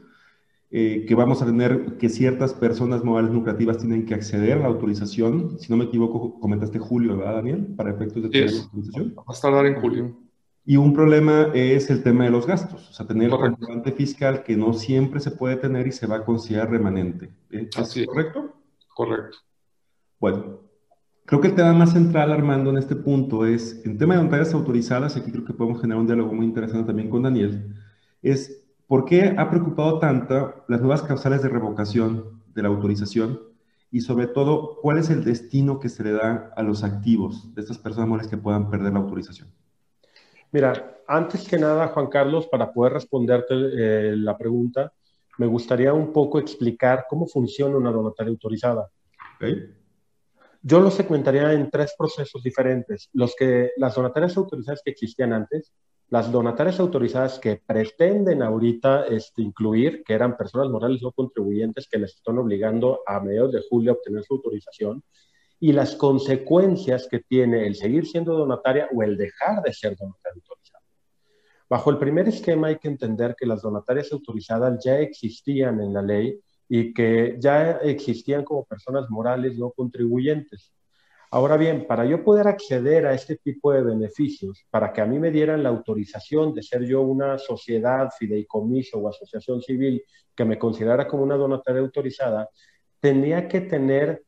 Eh, 0.70 1.04
que 1.06 1.14
vamos 1.14 1.42
a 1.42 1.44
tener 1.44 1.98
que 1.98 2.08
ciertas 2.08 2.54
personas 2.54 3.04
morales 3.04 3.34
lucrativas 3.34 3.76
tienen 3.76 4.06
que 4.06 4.14
acceder 4.14 4.54
a 4.54 4.60
la 4.60 4.68
autorización. 4.68 5.58
Si 5.58 5.70
no 5.70 5.76
me 5.76 5.84
equivoco, 5.84 6.40
comentaste 6.40 6.78
julio, 6.78 7.18
¿verdad, 7.18 7.34
Daniel? 7.34 7.66
Para 7.76 7.90
efectos 7.90 8.22
de 8.22 8.30
tener 8.30 8.48
autorización. 8.48 9.14
Va 9.14 9.24
a 9.26 9.38
tardar 9.38 9.66
en 9.66 9.74
julio. 9.78 10.16
Y 10.64 10.78
un 10.78 10.94
problema 10.94 11.50
es 11.52 11.90
el 11.90 12.02
tema 12.02 12.24
de 12.24 12.30
los 12.30 12.46
gastos, 12.46 12.88
o 12.88 12.92
sea, 12.94 13.06
tener 13.06 13.28
el 13.28 13.36
comprobante 13.36 13.92
fiscal 13.92 14.42
que 14.42 14.56
no 14.56 14.72
siempre 14.72 15.20
se 15.20 15.32
puede 15.32 15.56
tener 15.56 15.86
y 15.86 15.92
se 15.92 16.06
va 16.06 16.16
a 16.16 16.24
considerar 16.24 16.70
remanente. 16.70 17.30
¿Es 17.50 17.76
Así 17.76 18.06
correcto? 18.06 18.54
Correcto. 18.94 19.36
Bueno, 20.18 20.60
Creo 21.26 21.40
que 21.40 21.48
el 21.48 21.54
tema 21.56 21.72
más 21.72 21.92
central, 21.92 22.30
Armando, 22.30 22.70
en 22.70 22.78
este 22.78 22.94
punto 22.94 23.44
es, 23.44 23.84
en 23.84 23.98
tema 23.98 24.16
de 24.16 24.22
notarias 24.22 24.54
autorizadas, 24.54 25.16
y 25.16 25.20
aquí 25.20 25.32
creo 25.32 25.44
que 25.44 25.52
podemos 25.52 25.80
generar 25.80 26.00
un 26.00 26.06
diálogo 26.06 26.32
muy 26.32 26.46
interesante 26.46 26.86
también 26.86 27.10
con 27.10 27.24
Daniel, 27.24 27.74
es 28.22 28.64
por 28.86 29.04
qué 29.04 29.34
ha 29.36 29.50
preocupado 29.50 29.98
tanto 29.98 30.64
las 30.68 30.80
nuevas 30.80 31.02
causales 31.02 31.42
de 31.42 31.48
revocación 31.48 32.42
de 32.54 32.62
la 32.62 32.68
autorización 32.68 33.40
y 33.90 34.00
sobre 34.00 34.26
todo, 34.28 34.78
cuál 34.82 34.98
es 34.98 35.10
el 35.10 35.24
destino 35.24 35.80
que 35.80 35.88
se 35.88 36.04
le 36.04 36.12
da 36.12 36.52
a 36.54 36.62
los 36.62 36.84
activos 36.84 37.54
de 37.54 37.62
estas 37.62 37.78
personas 37.78 38.28
que 38.28 38.36
puedan 38.36 38.68
perder 38.68 38.92
la 38.92 38.98
autorización. 38.98 39.48
Mira, 40.52 40.98
antes 41.08 41.48
que 41.48 41.58
nada, 41.58 41.88
Juan 41.88 42.06
Carlos, 42.08 42.46
para 42.46 42.72
poder 42.72 42.92
responderte 42.92 43.54
eh, 43.54 44.16
la 44.16 44.36
pregunta, 44.36 44.92
me 45.38 45.46
gustaría 45.46 45.92
un 45.92 46.12
poco 46.12 46.38
explicar 46.38 47.06
cómo 47.08 47.26
funciona 47.26 47.76
una 47.76 47.90
donataria 47.90 48.30
autorizada. 48.30 48.88
Okay. 49.36 49.74
Yo 50.68 50.80
lo 50.80 50.90
segmentaría 50.90 51.52
en 51.52 51.70
tres 51.70 51.94
procesos 51.96 52.42
diferentes. 52.42 53.08
Los 53.12 53.36
que, 53.36 53.70
las 53.76 53.94
donatarias 53.94 54.36
autorizadas 54.36 54.82
que 54.84 54.90
existían 54.90 55.32
antes, 55.32 55.72
las 56.08 56.32
donatarias 56.32 56.80
autorizadas 56.80 57.38
que 57.38 57.62
pretenden 57.64 58.42
ahorita 58.42 59.06
este, 59.06 59.42
incluir, 59.42 60.02
que 60.02 60.14
eran 60.14 60.36
personas 60.36 60.68
morales 60.68 61.00
no 61.02 61.12
contribuyentes 61.12 61.86
que 61.88 62.00
les 62.00 62.16
están 62.16 62.38
obligando 62.38 62.98
a 63.06 63.20
mediados 63.20 63.52
de 63.52 63.62
julio 63.70 63.92
a 63.92 63.94
obtener 63.94 64.24
su 64.24 64.34
autorización, 64.34 65.04
y 65.60 65.70
las 65.70 65.94
consecuencias 65.94 67.06
que 67.08 67.20
tiene 67.20 67.64
el 67.64 67.76
seguir 67.76 68.04
siendo 68.04 68.36
donataria 68.36 68.88
o 68.92 69.04
el 69.04 69.16
dejar 69.16 69.62
de 69.62 69.72
ser 69.72 69.96
donataria 69.96 70.42
autorizada. 70.42 70.82
Bajo 71.70 71.90
el 71.90 71.98
primer 71.98 72.26
esquema 72.26 72.66
hay 72.66 72.78
que 72.78 72.88
entender 72.88 73.36
que 73.38 73.46
las 73.46 73.62
donatarias 73.62 74.10
autorizadas 74.10 74.84
ya 74.84 74.98
existían 74.98 75.80
en 75.80 75.94
la 75.94 76.02
ley 76.02 76.40
y 76.68 76.92
que 76.92 77.36
ya 77.38 77.72
existían 77.82 78.44
como 78.44 78.64
personas 78.64 79.08
morales 79.10 79.56
no 79.56 79.70
contribuyentes. 79.70 80.72
Ahora 81.30 81.56
bien, 81.56 81.86
para 81.86 82.04
yo 82.04 82.22
poder 82.22 82.46
acceder 82.46 83.06
a 83.06 83.12
este 83.12 83.36
tipo 83.36 83.72
de 83.72 83.82
beneficios, 83.82 84.64
para 84.70 84.92
que 84.92 85.00
a 85.00 85.06
mí 85.06 85.18
me 85.18 85.30
dieran 85.30 85.62
la 85.62 85.70
autorización 85.70 86.54
de 86.54 86.62
ser 86.62 86.84
yo 86.84 87.02
una 87.02 87.36
sociedad, 87.36 88.10
fideicomiso 88.16 88.98
o 88.98 89.08
asociación 89.08 89.60
civil 89.60 90.02
que 90.34 90.44
me 90.44 90.58
considerara 90.58 91.08
como 91.08 91.24
una 91.24 91.36
donataria 91.36 91.80
autorizada, 91.80 92.48
tenía 93.00 93.48
que 93.48 93.60
tener 93.62 94.24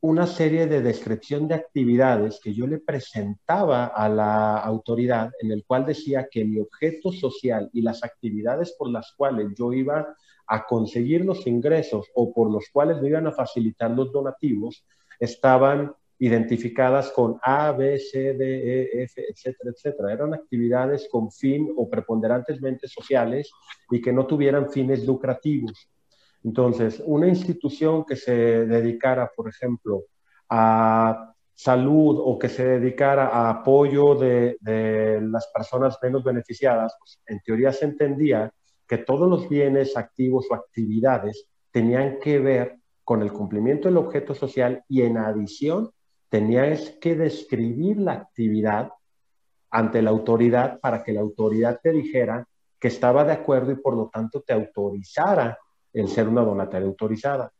una 0.00 0.26
serie 0.26 0.66
de 0.66 0.82
descripción 0.82 1.46
de 1.46 1.54
actividades 1.54 2.40
que 2.42 2.52
yo 2.52 2.66
le 2.66 2.78
presentaba 2.78 3.86
a 3.86 4.08
la 4.08 4.58
autoridad, 4.58 5.30
en 5.40 5.52
el 5.52 5.64
cual 5.64 5.86
decía 5.86 6.28
que 6.28 6.44
mi 6.44 6.58
objeto 6.58 7.12
social 7.12 7.70
y 7.72 7.82
las 7.82 8.02
actividades 8.02 8.74
por 8.76 8.90
las 8.90 9.12
cuales 9.16 9.48
yo 9.56 9.72
iba 9.72 10.16
a 10.46 10.66
conseguir 10.66 11.24
los 11.24 11.46
ingresos 11.46 12.10
o 12.14 12.32
por 12.32 12.50
los 12.50 12.66
cuales 12.72 13.00
me 13.00 13.08
iban 13.08 13.26
a 13.26 13.32
facilitar 13.32 13.90
los 13.90 14.12
donativos 14.12 14.84
estaban 15.18 15.92
identificadas 16.18 17.10
con 17.10 17.38
A, 17.42 17.72
B, 17.72 17.98
C, 17.98 18.34
D, 18.34 18.82
E, 18.82 19.02
F, 19.02 19.24
etcétera, 19.28 19.70
etcétera. 19.74 20.12
Eran 20.12 20.34
actividades 20.34 21.08
con 21.10 21.32
fin 21.32 21.72
o 21.76 21.90
preponderantemente 21.90 22.86
sociales 22.86 23.50
y 23.90 24.00
que 24.00 24.12
no 24.12 24.26
tuvieran 24.26 24.70
fines 24.70 25.04
lucrativos. 25.04 25.88
Entonces, 26.44 27.02
una 27.04 27.26
institución 27.26 28.04
que 28.04 28.16
se 28.16 28.66
dedicara, 28.66 29.30
por 29.34 29.48
ejemplo, 29.48 30.04
a 30.48 31.34
salud 31.54 32.18
o 32.20 32.38
que 32.38 32.48
se 32.48 32.66
dedicara 32.66 33.28
a 33.28 33.50
apoyo 33.50 34.14
de, 34.14 34.58
las 35.22 35.48
personas 35.52 35.98
menos 36.02 36.24
beneficiadas, 36.24 36.94
pues 36.98 37.20
en 37.26 37.40
teoría 37.40 37.72
se 37.72 37.84
entendía 37.84 38.52
que 38.92 38.98
todos 38.98 39.26
los 39.26 39.48
bienes 39.48 39.96
activos 39.96 40.48
o 40.50 40.54
actividades 40.54 41.48
tenían 41.70 42.18
que 42.20 42.38
ver 42.38 42.76
con 43.02 43.22
el 43.22 43.32
cumplimiento 43.32 43.88
del 43.88 43.96
objeto 43.96 44.34
social 44.34 44.84
y 44.86 45.00
en 45.00 45.16
adición 45.16 45.92
tenías 46.28 46.90
que 47.00 47.16
describir 47.16 47.96
la 47.96 48.12
actividad 48.12 48.90
ante 49.70 50.02
la 50.02 50.10
autoridad 50.10 50.78
para 50.78 51.02
que 51.02 51.14
la 51.14 51.22
autoridad 51.22 51.80
te 51.82 51.90
dijera 51.90 52.46
que 52.78 52.88
estaba 52.88 53.24
de 53.24 53.32
acuerdo 53.32 53.72
y 53.72 53.76
por 53.76 53.96
lo 53.96 54.10
tanto 54.12 54.42
te 54.42 54.52
autorizara 54.52 55.56
el 55.94 56.08
ser 56.08 56.28
una 56.28 56.42
donataria 56.42 56.86
autorizada. 56.86 57.50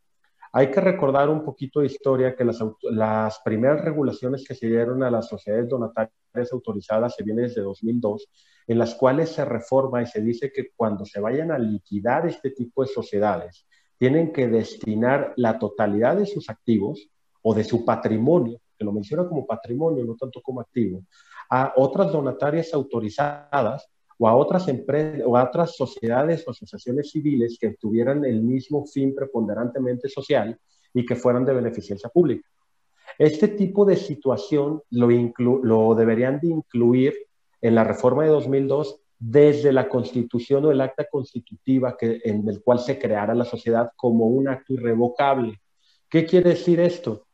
Hay 0.55 0.71
que 0.71 0.83
recordar 0.83 1.31
un 1.31 1.43
poquito 1.45 1.81
de 1.81 1.87
historia 1.87 2.37
que 2.37 2.45
las, 2.45 3.41
primeras 3.43 3.83
regulaciones 3.83 4.45
que 4.47 4.55
se 4.55 4.67
dieron 4.67 5.03
a 5.03 5.11
las 5.11 5.27
sociedades 5.27 5.67
donatarias 5.67 6.53
autorizadas 6.53 7.15
se 7.15 7.25
vienen 7.25 7.47
desde 7.47 7.63
2002, 7.63 8.29
en 8.67 8.79
las 8.79 8.95
cuales 8.95 9.31
se 9.31 9.47
reforma 9.47 10.03
y 10.03 10.07
se 10.07 10.21
dice 10.21 10.53
que 10.53 10.71
cuando 10.77 11.07
se 11.07 11.21
vayan 11.21 11.53
a 11.53 11.59
liquidar 11.59 12.27
este 12.27 12.51
tipo 12.51 12.83
de 12.83 12.89
sociedades, 12.89 13.67
tienen 13.97 14.31
que 14.31 14.47
destinar 14.47 15.33
la 15.37 15.59
totalidad 15.59 16.17
de 16.17 16.27
sus 16.27 16.51
activos 16.51 17.09
o 17.41 17.55
de 17.55 17.65
su 17.65 17.85
patrimonio, 17.87 18.61
que 18.77 18.85
lo 18.85 18.93
menciona 18.93 19.27
como 19.27 19.47
patrimonio, 19.47 20.05
no 20.05 20.17
tanto 20.17 20.43
como 20.43 20.61
activo, 20.61 21.03
a 21.49 21.73
otras 21.77 22.13
donatarias 22.13 22.75
autorizadas 22.75 23.89
o 24.19 24.29
a 24.29 24.35
otras 24.37 24.69
empresas 24.69 25.23
o 25.27 25.37
a 25.37 25.45
otras 25.45 25.77
sociedades 25.77 26.47
o 26.47 26.51
asociaciones 26.51 27.11
civiles 27.11 27.59
que 27.61 27.75
tuvieran 27.75 28.25
el 28.25 28.43
mismo 28.43 28.87
fin 28.87 29.15
preponderantemente 29.15 30.09
social 30.09 30.59
y 30.95 31.05
que 31.05 31.17
fueran 31.17 31.45
de 31.45 31.55
beneficencia 31.55 32.09
pública. 32.09 32.49
Este 33.19 33.49
tipo 33.49 33.85
de 33.85 33.97
situación 33.97 34.83
lo, 34.91 35.09
lo 35.63 35.95
deberían 35.95 36.41
de 36.41 36.49
incluir 36.49 37.15
en 37.61 37.75
la 37.75 37.85
reforma 37.85 38.25
de 38.25 38.31
2002 38.31 39.01
desde 39.19 39.73
la 39.73 39.89
constitución 39.89 40.65
o 40.65 40.73
el 40.73 40.81
acta 40.81 41.07
constitutiva 41.09 41.97
que, 41.97 42.21
en 42.25 42.49
el 42.49 42.61
cual 42.63 42.81
se 42.81 42.99
creara 42.99 43.35
la 43.35 43.45
sociedad 43.45 43.91
como 43.95 44.27
un 44.27 44.49
acto 44.49 44.73
irrevocable. 44.75 45.61
¿Qué 46.09 46.27
quiere 46.27 46.51
decir 46.51 46.81
esto? 46.81 47.27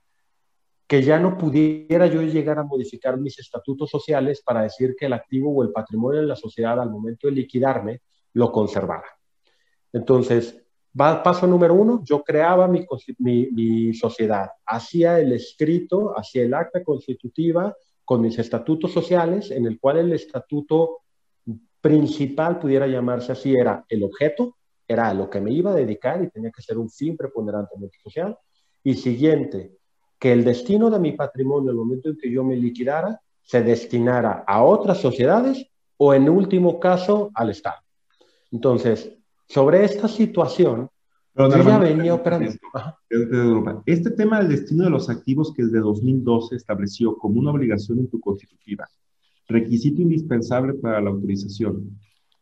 Que 0.88 1.02
ya 1.02 1.18
no 1.18 1.36
pudiera 1.36 2.06
yo 2.06 2.22
llegar 2.22 2.58
a 2.58 2.64
modificar 2.64 3.18
mis 3.18 3.38
estatutos 3.38 3.90
sociales 3.90 4.40
para 4.42 4.62
decir 4.62 4.96
que 4.98 5.04
el 5.04 5.12
activo 5.12 5.54
o 5.54 5.62
el 5.62 5.70
patrimonio 5.70 6.22
de 6.22 6.26
la 6.26 6.34
sociedad 6.34 6.80
al 6.80 6.90
momento 6.90 7.26
de 7.26 7.34
liquidarme 7.34 8.00
lo 8.32 8.50
conservara. 8.50 9.04
Entonces, 9.92 10.64
paso 10.96 11.46
número 11.46 11.74
uno, 11.74 12.02
yo 12.04 12.22
creaba 12.22 12.66
mi, 12.68 13.94
sociedad, 13.94 14.48
hacía 14.64 15.20
el 15.20 15.32
escrito, 15.32 16.18
hacía 16.18 16.42
el 16.42 16.54
acta 16.54 16.82
constitutiva 16.82 17.76
con 18.02 18.22
mis 18.22 18.38
estatutos 18.38 18.90
sociales, 18.90 19.50
en 19.50 19.66
el 19.66 19.78
cual 19.78 19.98
el 19.98 20.14
estatuto 20.14 21.00
principal 21.82 22.58
pudiera 22.58 22.86
llamarse 22.86 23.32
así, 23.32 23.54
era 23.54 23.84
el 23.90 24.02
objeto, 24.02 24.56
era 24.86 25.12
lo 25.12 25.28
que 25.28 25.42
me 25.42 25.52
iba 25.52 25.72
a 25.72 25.74
dedicar 25.74 26.22
y 26.22 26.30
tenía 26.30 26.50
que 26.50 26.62
ser 26.62 26.78
un 26.78 26.88
fin 26.88 27.14
preponderantemente 27.14 27.98
social. 28.02 28.38
Y 28.82 28.94
siguiente, 28.94 29.77
que 30.18 30.32
el 30.32 30.44
destino 30.44 30.90
de 30.90 30.98
mi 30.98 31.12
patrimonio, 31.12 31.70
el 31.70 31.76
momento 31.76 32.08
en 32.08 32.16
que 32.16 32.30
yo 32.30 32.44
me 32.44 32.56
liquidara, 32.56 33.20
se 33.42 33.62
destinara 33.62 34.44
a 34.46 34.62
otras 34.62 34.98
sociedades 34.98 35.66
o 35.96 36.12
en 36.12 36.28
último 36.28 36.78
caso 36.78 37.30
al 37.34 37.50
Estado. 37.50 37.78
Entonces, 38.50 39.12
sobre 39.46 39.84
esta 39.84 40.08
situación, 40.08 40.90
yo 41.34 41.48
ya 41.48 41.78
venía 41.78 42.14
operando. 42.14 42.50
Este 43.86 44.10
tema 44.10 44.40
del 44.40 44.48
destino 44.48 44.84
de 44.84 44.90
los 44.90 45.08
activos 45.08 45.52
que 45.54 45.64
desde 45.64 45.78
2012 45.78 46.56
estableció 46.56 47.16
como 47.16 47.38
una 47.40 47.52
obligación 47.52 48.00
en 48.00 48.08
tu 48.08 48.20
constitutiva, 48.20 48.88
requisito 49.46 50.02
indispensable 50.02 50.74
para 50.74 51.00
la 51.00 51.10
autorización, 51.10 51.96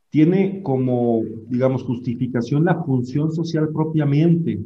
tiene 0.08 0.62
como, 0.62 1.22
digamos, 1.48 1.82
justificación 1.82 2.64
la 2.64 2.82
función 2.82 3.32
social 3.32 3.68
propiamente 3.68 4.60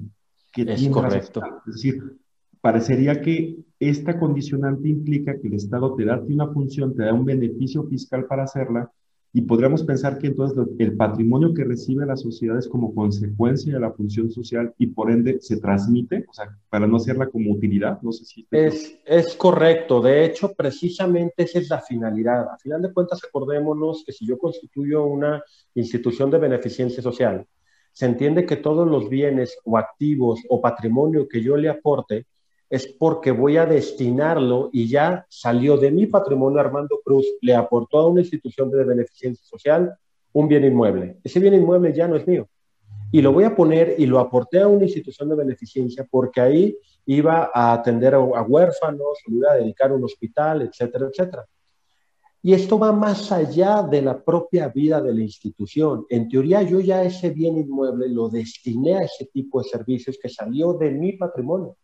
que 0.52 0.62
es 0.62 0.78
tiene 0.78 0.94
correcto. 0.94 1.42
es 1.66 1.74
decir, 1.74 2.16
parecería 2.60 3.20
que 3.20 3.56
esta 3.78 4.18
condicionante 4.18 4.88
implica 4.88 5.38
que 5.38 5.48
el 5.48 5.54
Estado 5.54 5.94
te 5.94 6.04
da 6.04 6.20
una 6.20 6.48
función, 6.48 6.94
te 6.94 7.04
da 7.04 7.14
un 7.14 7.24
beneficio 7.24 7.84
fiscal 7.84 8.26
para 8.26 8.44
hacerla, 8.44 8.90
y 9.32 9.42
podríamos 9.42 9.84
pensar 9.84 10.18
que 10.18 10.26
entonces 10.26 10.66
el 10.78 10.96
patrimonio 10.96 11.54
que 11.54 11.62
recibe 11.62 12.04
la 12.04 12.16
sociedad 12.16 12.58
es 12.58 12.68
como 12.68 12.92
consecuencia 12.92 13.74
de 13.74 13.80
la 13.80 13.92
función 13.92 14.28
social 14.30 14.74
y 14.76 14.88
por 14.88 15.10
ende 15.10 15.38
se 15.40 15.58
transmite, 15.58 16.24
o 16.28 16.32
sea, 16.32 16.58
para 16.68 16.86
no 16.88 16.96
hacerla 16.96 17.28
como 17.28 17.52
utilidad, 17.52 18.02
no 18.02 18.10
sé 18.10 18.24
si... 18.24 18.46
Es, 18.50 18.98
es 19.06 19.36
correcto, 19.36 20.00
de 20.00 20.24
hecho, 20.24 20.52
precisamente 20.52 21.44
esa 21.44 21.60
es 21.60 21.68
la 21.70 21.80
finalidad. 21.80 22.48
A 22.52 22.58
final 22.58 22.82
de 22.82 22.92
cuentas, 22.92 23.20
acordémonos 23.24 24.02
que 24.04 24.12
si 24.12 24.26
yo 24.26 24.36
constituyo 24.36 25.04
una 25.04 25.40
institución 25.74 26.28
de 26.30 26.38
beneficencia 26.38 27.00
social, 27.00 27.46
se 27.92 28.06
entiende 28.06 28.46
que 28.46 28.56
todos 28.56 28.88
los 28.88 29.08
bienes 29.08 29.56
o 29.64 29.78
activos 29.78 30.40
o 30.48 30.60
patrimonio 30.60 31.28
que 31.28 31.40
yo 31.40 31.56
le 31.56 31.68
aporte 31.68 32.26
es 32.70 32.86
porque 32.86 33.32
voy 33.32 33.56
a 33.56 33.66
destinarlo 33.66 34.70
y 34.72 34.88
ya 34.88 35.26
salió 35.28 35.76
de 35.76 35.90
mi 35.90 36.06
patrimonio 36.06 36.60
Armando 36.60 37.00
Cruz, 37.04 37.26
le 37.42 37.54
aportó 37.54 37.98
a 37.98 38.06
una 38.06 38.20
institución 38.20 38.70
de 38.70 38.84
beneficencia 38.84 39.44
social 39.44 39.92
un 40.32 40.46
bien 40.46 40.64
inmueble. 40.64 41.18
Ese 41.24 41.40
bien 41.40 41.54
inmueble 41.54 41.92
ya 41.92 42.06
no 42.06 42.14
es 42.14 42.26
mío. 42.28 42.48
Y 43.10 43.22
lo 43.22 43.32
voy 43.32 43.42
a 43.42 43.56
poner 43.56 43.96
y 43.98 44.06
lo 44.06 44.20
aporté 44.20 44.60
a 44.60 44.68
una 44.68 44.84
institución 44.84 45.28
de 45.28 45.34
beneficencia 45.34 46.06
porque 46.08 46.40
ahí 46.40 46.78
iba 47.06 47.50
a 47.52 47.72
atender 47.72 48.14
a, 48.14 48.20
huérfanos, 48.20 49.18
iba 49.26 49.50
a 49.50 49.56
dedicar 49.56 49.90
a 49.90 49.94
un 49.94 50.04
hospital, 50.04 50.62
etcétera, 50.62 51.08
etcétera. 51.08 51.46
Y 52.40 52.54
esto 52.54 52.78
va 52.78 52.92
más 52.92 53.32
allá 53.32 53.82
de 53.82 54.00
la 54.00 54.22
propia 54.22 54.68
vida 54.68 55.02
de 55.02 55.12
la 55.12 55.20
institución. 55.20 56.06
En 56.08 56.28
teoría, 56.28 56.62
yo 56.62 56.78
ya 56.78 57.02
ese 57.02 57.30
bien 57.30 57.58
inmueble 57.58 58.08
lo 58.08 58.28
destiné 58.28 58.94
a 58.96 59.02
ese 59.02 59.26
tipo 59.26 59.60
de 59.60 59.68
servicios 59.68 60.16
que 60.22 60.28
salió 60.28 60.74
de 60.74 60.92
mi 60.92 61.12
patrimonio. 61.14 61.76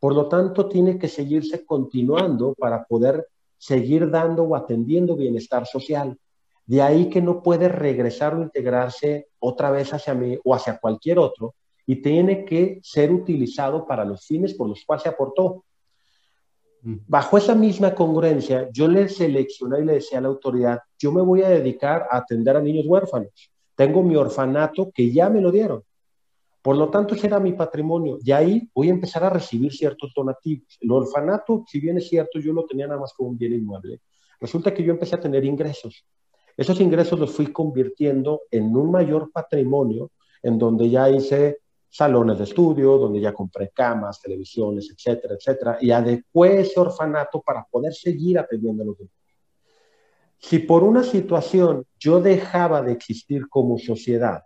Por 0.00 0.14
lo 0.14 0.28
tanto, 0.28 0.68
tiene 0.68 0.98
que 0.98 1.08
seguirse 1.08 1.64
continuando 1.64 2.54
para 2.54 2.84
poder 2.84 3.26
seguir 3.56 4.10
dando 4.10 4.44
o 4.44 4.54
atendiendo 4.54 5.16
bienestar 5.16 5.66
social. 5.66 6.16
De 6.64 6.82
ahí 6.82 7.08
que 7.08 7.20
no 7.20 7.42
puede 7.42 7.68
regresar 7.68 8.34
o 8.34 8.42
integrarse 8.42 9.28
otra 9.38 9.70
vez 9.70 9.92
hacia 9.92 10.14
mí 10.14 10.38
o 10.44 10.54
hacia 10.54 10.78
cualquier 10.78 11.18
otro 11.18 11.54
y 11.86 11.96
tiene 12.02 12.44
que 12.44 12.80
ser 12.82 13.10
utilizado 13.10 13.86
para 13.86 14.04
los 14.04 14.26
fines 14.26 14.54
por 14.54 14.68
los 14.68 14.84
cuales 14.84 15.02
se 15.02 15.08
aportó. 15.08 15.64
Bajo 16.82 17.38
esa 17.38 17.54
misma 17.54 17.94
congruencia, 17.94 18.68
yo 18.72 18.86
le 18.86 19.08
seleccioné 19.08 19.80
y 19.80 19.84
le 19.84 19.94
decía 19.94 20.18
a 20.18 20.20
la 20.20 20.28
autoridad, 20.28 20.80
yo 20.98 21.10
me 21.10 21.22
voy 21.22 21.42
a 21.42 21.48
dedicar 21.48 22.06
a 22.10 22.18
atender 22.18 22.56
a 22.56 22.60
niños 22.60 22.86
huérfanos. 22.86 23.50
Tengo 23.74 24.02
mi 24.02 24.16
orfanato 24.16 24.90
que 24.94 25.10
ya 25.10 25.30
me 25.30 25.40
lo 25.40 25.50
dieron. 25.50 25.82
Por 26.68 26.76
lo 26.76 26.90
tanto, 26.90 27.14
ese 27.14 27.28
era 27.28 27.40
mi 27.40 27.54
patrimonio. 27.54 28.18
Y 28.22 28.30
ahí 28.30 28.68
voy 28.74 28.88
a 28.88 28.90
empezar 28.90 29.24
a 29.24 29.30
recibir 29.30 29.72
ciertos 29.72 30.12
donativos. 30.14 30.76
El 30.82 30.92
orfanato, 30.92 31.64
si 31.66 31.80
bien 31.80 31.96
es 31.96 32.10
cierto, 32.10 32.38
yo 32.38 32.52
lo 32.52 32.66
tenía 32.66 32.86
nada 32.86 33.00
más 33.00 33.14
como 33.14 33.30
un 33.30 33.38
bien 33.38 33.54
inmueble. 33.54 34.02
Resulta 34.38 34.74
que 34.74 34.82
yo 34.82 34.92
empecé 34.92 35.16
a 35.16 35.20
tener 35.20 35.46
ingresos. 35.46 36.04
Esos 36.54 36.78
ingresos 36.82 37.18
los 37.18 37.32
fui 37.32 37.46
convirtiendo 37.54 38.42
en 38.50 38.76
un 38.76 38.90
mayor 38.90 39.32
patrimonio, 39.32 40.10
en 40.42 40.58
donde 40.58 40.90
ya 40.90 41.08
hice 41.08 41.60
salones 41.88 42.36
de 42.36 42.44
estudio, 42.44 42.98
donde 42.98 43.22
ya 43.22 43.32
compré 43.32 43.70
camas, 43.70 44.20
televisiones, 44.20 44.90
etcétera, 44.90 45.36
etcétera, 45.36 45.78
y 45.80 45.90
adecué 45.90 46.60
ese 46.60 46.78
orfanato 46.78 47.40
para 47.40 47.64
poder 47.64 47.94
seguir 47.94 48.38
atendiendo 48.38 48.82
a 48.82 48.86
los 48.88 48.98
demás. 48.98 49.14
Si 50.38 50.58
por 50.58 50.84
una 50.84 51.02
situación 51.02 51.86
yo 51.98 52.20
dejaba 52.20 52.82
de 52.82 52.92
existir 52.92 53.48
como 53.48 53.78
sociedad 53.78 54.42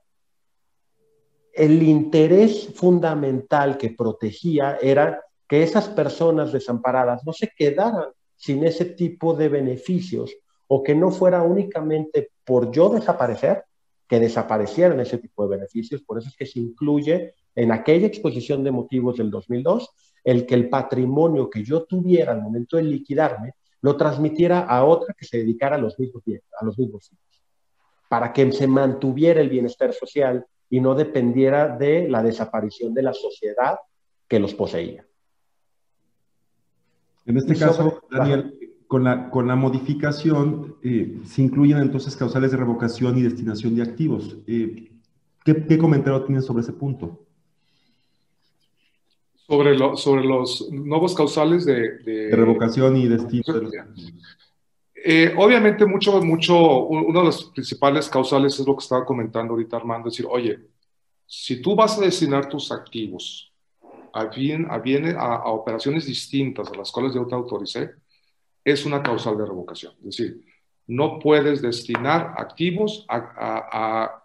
el 1.52 1.82
interés 1.82 2.68
fundamental 2.74 3.76
que 3.76 3.90
protegía 3.90 4.78
era 4.80 5.20
que 5.46 5.62
esas 5.62 5.88
personas 5.88 6.52
desamparadas 6.52 7.24
no 7.26 7.32
se 7.32 7.48
quedaran 7.56 8.06
sin 8.36 8.64
ese 8.64 8.86
tipo 8.86 9.34
de 9.34 9.48
beneficios 9.48 10.34
o 10.66 10.82
que 10.82 10.94
no 10.94 11.10
fuera 11.10 11.42
únicamente 11.42 12.30
por 12.44 12.70
yo 12.72 12.88
desaparecer, 12.88 13.64
que 14.08 14.18
desaparecieran 14.18 14.98
ese 15.00 15.18
tipo 15.18 15.46
de 15.46 15.56
beneficios. 15.56 16.02
Por 16.02 16.18
eso 16.18 16.28
es 16.28 16.36
que 16.36 16.46
se 16.46 16.58
incluye 16.58 17.34
en 17.54 17.70
aquella 17.72 18.06
exposición 18.06 18.64
de 18.64 18.70
motivos 18.70 19.18
del 19.18 19.30
2002 19.30 19.90
el 20.24 20.46
que 20.46 20.54
el 20.54 20.68
patrimonio 20.68 21.50
que 21.50 21.62
yo 21.64 21.84
tuviera 21.84 22.32
al 22.32 22.40
momento 22.40 22.76
de 22.76 22.84
liquidarme 22.84 23.54
lo 23.82 23.96
transmitiera 23.96 24.60
a 24.60 24.84
otra 24.84 25.14
que 25.14 25.24
se 25.24 25.38
dedicara 25.38 25.76
a 25.76 25.78
los 25.78 25.98
mismos, 25.98 26.22
a 26.58 26.64
los 26.64 26.78
mismos 26.78 27.08
fines, 27.08 27.42
para 28.08 28.32
que 28.32 28.50
se 28.52 28.66
mantuviera 28.66 29.40
el 29.40 29.48
bienestar 29.48 29.92
social 29.92 30.46
y 30.72 30.80
no 30.80 30.94
dependiera 30.94 31.76
de 31.76 32.08
la 32.08 32.22
desaparición 32.22 32.94
de 32.94 33.02
la 33.02 33.12
sociedad 33.12 33.76
que 34.26 34.40
los 34.40 34.54
poseía. 34.54 35.04
En 37.26 37.37
este 37.37 37.54
caso, 37.56 38.00
Daniel, 38.11 38.58
con 38.88 39.04
la, 39.04 39.28
con 39.28 39.46
la 39.46 39.54
modificación 39.54 40.76
eh, 40.82 41.20
se 41.26 41.42
incluyen 41.42 41.76
entonces 41.76 42.16
causales 42.16 42.52
de 42.52 42.56
revocación 42.56 43.18
y 43.18 43.22
destinación 43.22 43.76
de 43.76 43.82
activos. 43.82 44.38
Eh, 44.46 44.90
¿qué, 45.44 45.76
comentario 45.76 46.24
tienes 46.24 46.46
sobre 46.46 46.62
ese 46.62 46.72
punto? 46.72 47.26
Sobre, 49.46 49.76
sobre 49.98 50.24
los 50.24 50.70
nuevos 50.72 51.14
causales 51.14 51.66
de, 51.66 51.98
de... 51.98 52.35
revocación 52.35 52.96
y 52.96 53.08
destino. 53.08 53.44
Eh, 55.04 55.34
obviamente, 55.36 55.84
mucho, 55.84 56.22
mucho, 56.22 56.84
uno 56.84 57.18
de 57.20 57.24
los 57.26 57.44
principales 57.46 58.08
causales 58.08 58.58
es 58.58 58.66
lo 58.66 58.76
que 58.76 58.82
estaba 58.82 59.04
comentando 59.04 59.54
ahorita 59.54 59.76
Armando, 59.76 60.08
decir, 60.08 60.26
oye, 60.30 60.60
si 61.26 61.60
tú 61.60 61.74
vas 61.74 61.98
a 61.98 62.02
destinar 62.02 62.48
tus 62.48 62.70
activos 62.70 63.52
a, 64.12 64.26
bien, 64.26 64.66
a, 64.70 65.36
a, 65.36 65.50
operaciones 65.50 66.06
distintas 66.06 66.70
a 66.70 66.76
las 66.76 66.92
cuales 66.92 67.14
yo 67.14 67.26
te 67.26 67.34
autoricé, 67.34 67.90
es 68.64 68.86
una 68.86 69.02
causal 69.02 69.36
de 69.36 69.46
revocación. 69.46 69.94
Es 70.00 70.16
decir, 70.16 70.44
no 70.86 71.18
puedes 71.18 71.62
destinar 71.62 72.34
activos 72.36 73.04
a, 73.08 74.18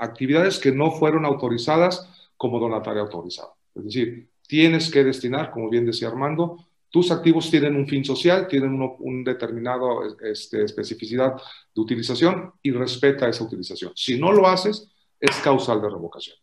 actividades 0.00 0.58
que 0.58 0.70
no 0.70 0.92
fueron 0.92 1.24
autorizadas 1.24 2.08
como 2.36 2.60
donatario 2.60 3.02
autorizado. 3.02 3.56
Es 3.74 3.84
decir, 3.84 4.30
tienes 4.46 4.90
que 4.90 5.02
destinar, 5.02 5.50
como 5.50 5.68
bien 5.68 5.84
decía 5.84 6.08
Armando, 6.08 6.67
tus 6.90 7.10
activos 7.10 7.50
tienen 7.50 7.76
un 7.76 7.86
fin 7.86 8.04
social, 8.04 8.48
tienen 8.48 8.70
un, 8.70 8.96
un 8.98 9.24
determinado 9.24 10.02
este, 10.20 10.64
especificidad 10.64 11.34
de 11.74 11.80
utilización 11.80 12.52
y 12.62 12.70
respeta 12.70 13.28
esa 13.28 13.44
utilización. 13.44 13.92
Si 13.94 14.18
no 14.18 14.32
lo 14.32 14.46
haces, 14.46 14.90
es 15.20 15.36
causal 15.36 15.82
de 15.82 15.90
revocación. 15.90 16.36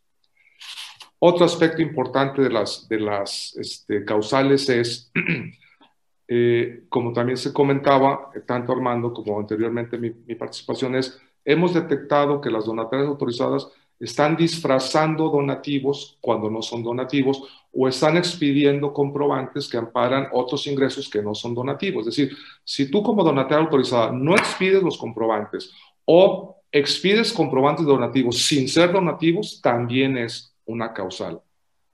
Otro 1.20 1.46
aspecto 1.46 1.82
importante 1.82 2.42
de 2.42 2.50
las, 2.50 2.88
de 2.88 3.00
las 3.00 3.56
este, 3.58 4.06
causales 4.06 4.70
es, 4.70 5.12
eh, 6.28 6.84
como 6.90 7.14
también 7.14 7.38
se 7.38 7.54
comentaba, 7.54 8.30
tanto 8.46 8.74
Armando 8.74 9.14
como 9.14 9.40
anteriormente 9.40 9.98
mi, 9.98 10.12
mi 10.12 10.36
participación 10.36 10.96
es, 10.96 11.20
hemos 11.44 11.74
detectado 11.74 12.42
que 12.42 12.52
las 12.52 12.66
donatarias 12.66 13.08
autorizadas 13.08 13.70
están 14.00 14.36
disfrazando 14.36 15.30
donativos 15.30 16.18
cuando 16.20 16.50
no 16.50 16.62
son 16.62 16.84
donativos 16.84 17.42
o 17.72 17.88
están 17.88 18.18
expidiendo 18.18 18.94
comprobantes 18.94 19.68
que 19.68 19.78
amparan 19.78 20.28
otros 20.32 20.68
ingresos 20.68 21.10
que 21.10 21.22
no 21.22 21.34
son 21.34 21.54
donativos. 21.54 22.08
Es 22.08 22.16
decir, 22.16 22.38
si 22.64 22.90
tú 22.90 23.02
como 23.04 23.24
donataria 23.24 23.64
autorizada 23.64 24.12
no 24.12 24.36
expides 24.36 24.84
los 24.84 24.98
comprobantes 24.98 25.72
o 26.06 26.62
expides 26.72 27.32
comprobantes 27.32 27.86
donativos 27.86 28.44
sin 28.44 28.68
ser 28.68 28.92
donativos, 28.92 29.62
también 29.62 30.18
es 30.18 30.54
una 30.66 30.94
causal 30.94 31.42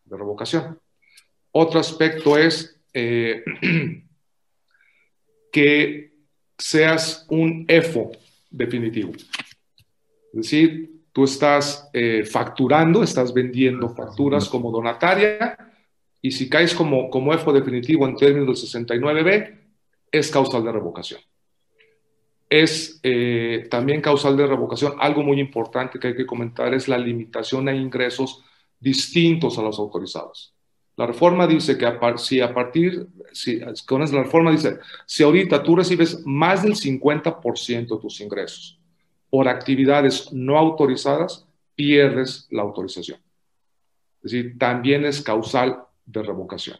de 0.05 0.17
revocación. 0.17 0.79
Otro 1.51 1.79
aspecto 1.79 2.37
es 2.37 2.79
eh, 2.93 3.43
que 5.51 6.11
seas 6.57 7.25
un 7.29 7.65
EFO 7.67 8.11
definitivo. 8.49 9.11
Es 9.13 10.33
decir, 10.33 11.00
tú 11.11 11.25
estás 11.25 11.89
eh, 11.93 12.23
facturando, 12.25 13.03
estás 13.03 13.33
vendiendo 13.33 13.89
facturas 13.89 14.47
como 14.47 14.71
donataria 14.71 15.57
y 16.21 16.31
si 16.31 16.49
caes 16.49 16.73
como, 16.73 17.09
como 17.09 17.33
EFO 17.33 17.51
definitivo 17.51 18.07
en 18.07 18.15
términos 18.15 18.61
del 18.61 18.85
69B, 18.85 19.59
es 20.11 20.29
causal 20.29 20.63
de 20.63 20.71
revocación. 20.71 21.19
Es 22.49 22.99
eh, 23.01 23.67
también 23.69 24.01
causal 24.01 24.37
de 24.37 24.45
revocación, 24.45 24.93
algo 24.99 25.23
muy 25.23 25.39
importante 25.39 25.99
que 25.99 26.09
hay 26.09 26.15
que 26.15 26.25
comentar 26.25 26.73
es 26.73 26.87
la 26.87 26.97
limitación 26.97 27.67
a 27.69 27.75
ingresos 27.75 28.43
distintos 28.79 29.57
a 29.57 29.61
los 29.61 29.79
autorizados. 29.79 30.53
La 30.97 31.07
reforma 31.07 31.47
dice 31.47 31.77
que 31.77 31.89
si 32.17 32.41
a 32.41 32.53
partir, 32.53 33.07
si, 33.31 33.61
con 33.87 34.01
la 34.01 34.23
reforma 34.23 34.51
dice, 34.51 34.79
si 35.05 35.23
ahorita 35.23 35.63
tú 35.63 35.75
recibes 35.77 36.21
más 36.25 36.61
del 36.61 36.75
50% 36.75 37.95
de 37.95 38.01
tus 38.01 38.19
ingresos 38.19 38.80
por 39.31 39.47
actividades 39.47 40.31
no 40.31 40.57
autorizadas, 40.59 41.47
pierdes 41.73 42.47
la 42.51 42.61
autorización. 42.61 43.17
Es 44.21 44.31
decir, 44.31 44.59
también 44.59 45.05
es 45.05 45.21
causal 45.21 45.83
de 46.05 46.21
revocación. 46.21 46.77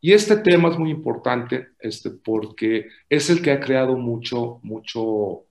Y 0.00 0.12
este 0.12 0.36
tema 0.36 0.68
es 0.68 0.78
muy 0.78 0.90
importante 0.90 1.68
este, 1.78 2.10
porque 2.10 2.88
es 3.08 3.30
el 3.30 3.40
que 3.40 3.52
ha 3.52 3.60
creado 3.60 3.96
mucho, 3.96 4.58
mucho, 4.62 5.44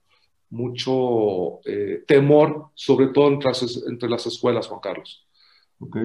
mucho 0.50 1.58
eh, 1.64 2.04
temor, 2.06 2.66
sobre 2.74 3.08
todo 3.08 3.28
entre 3.28 3.50
entre 3.88 4.08
las 4.08 4.26
escuelas, 4.26 4.68
Juan 4.68 4.80
Carlos. 4.80 5.26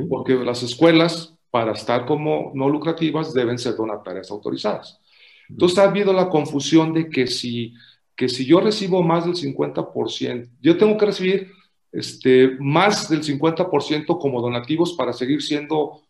Porque 0.10 0.34
las 0.34 0.64
escuelas, 0.64 1.36
para 1.52 1.74
estar 1.74 2.06
como 2.06 2.52
no 2.56 2.70
lucrativas, 2.70 3.34
deben 3.34 3.60
ser 3.60 3.76
donatarias 3.76 4.32
autorizadas. 4.32 5.00
Entonces 5.48 5.78
ha 5.80 5.84
habido 5.84 6.14
la 6.14 6.30
confusión 6.30 6.94
de 6.94 7.10
que 7.10 7.28
si, 7.28 7.74
que 8.20 8.28
si 8.28 8.46
yo 8.46 8.60
recibo 8.60 9.02
más 9.02 9.24
del 9.24 9.34
50%, 9.34 10.50
yo 10.60 10.78
tengo 10.78 10.98
que 10.98 11.06
recibir 11.06 11.54
este, 11.90 12.58
más 12.60 13.08
del 13.08 13.24
50% 13.24 14.20
como 14.20 14.42
donativos 14.42 14.92
para 14.92 15.14
seguir 15.14 15.42
siendo 15.42 16.02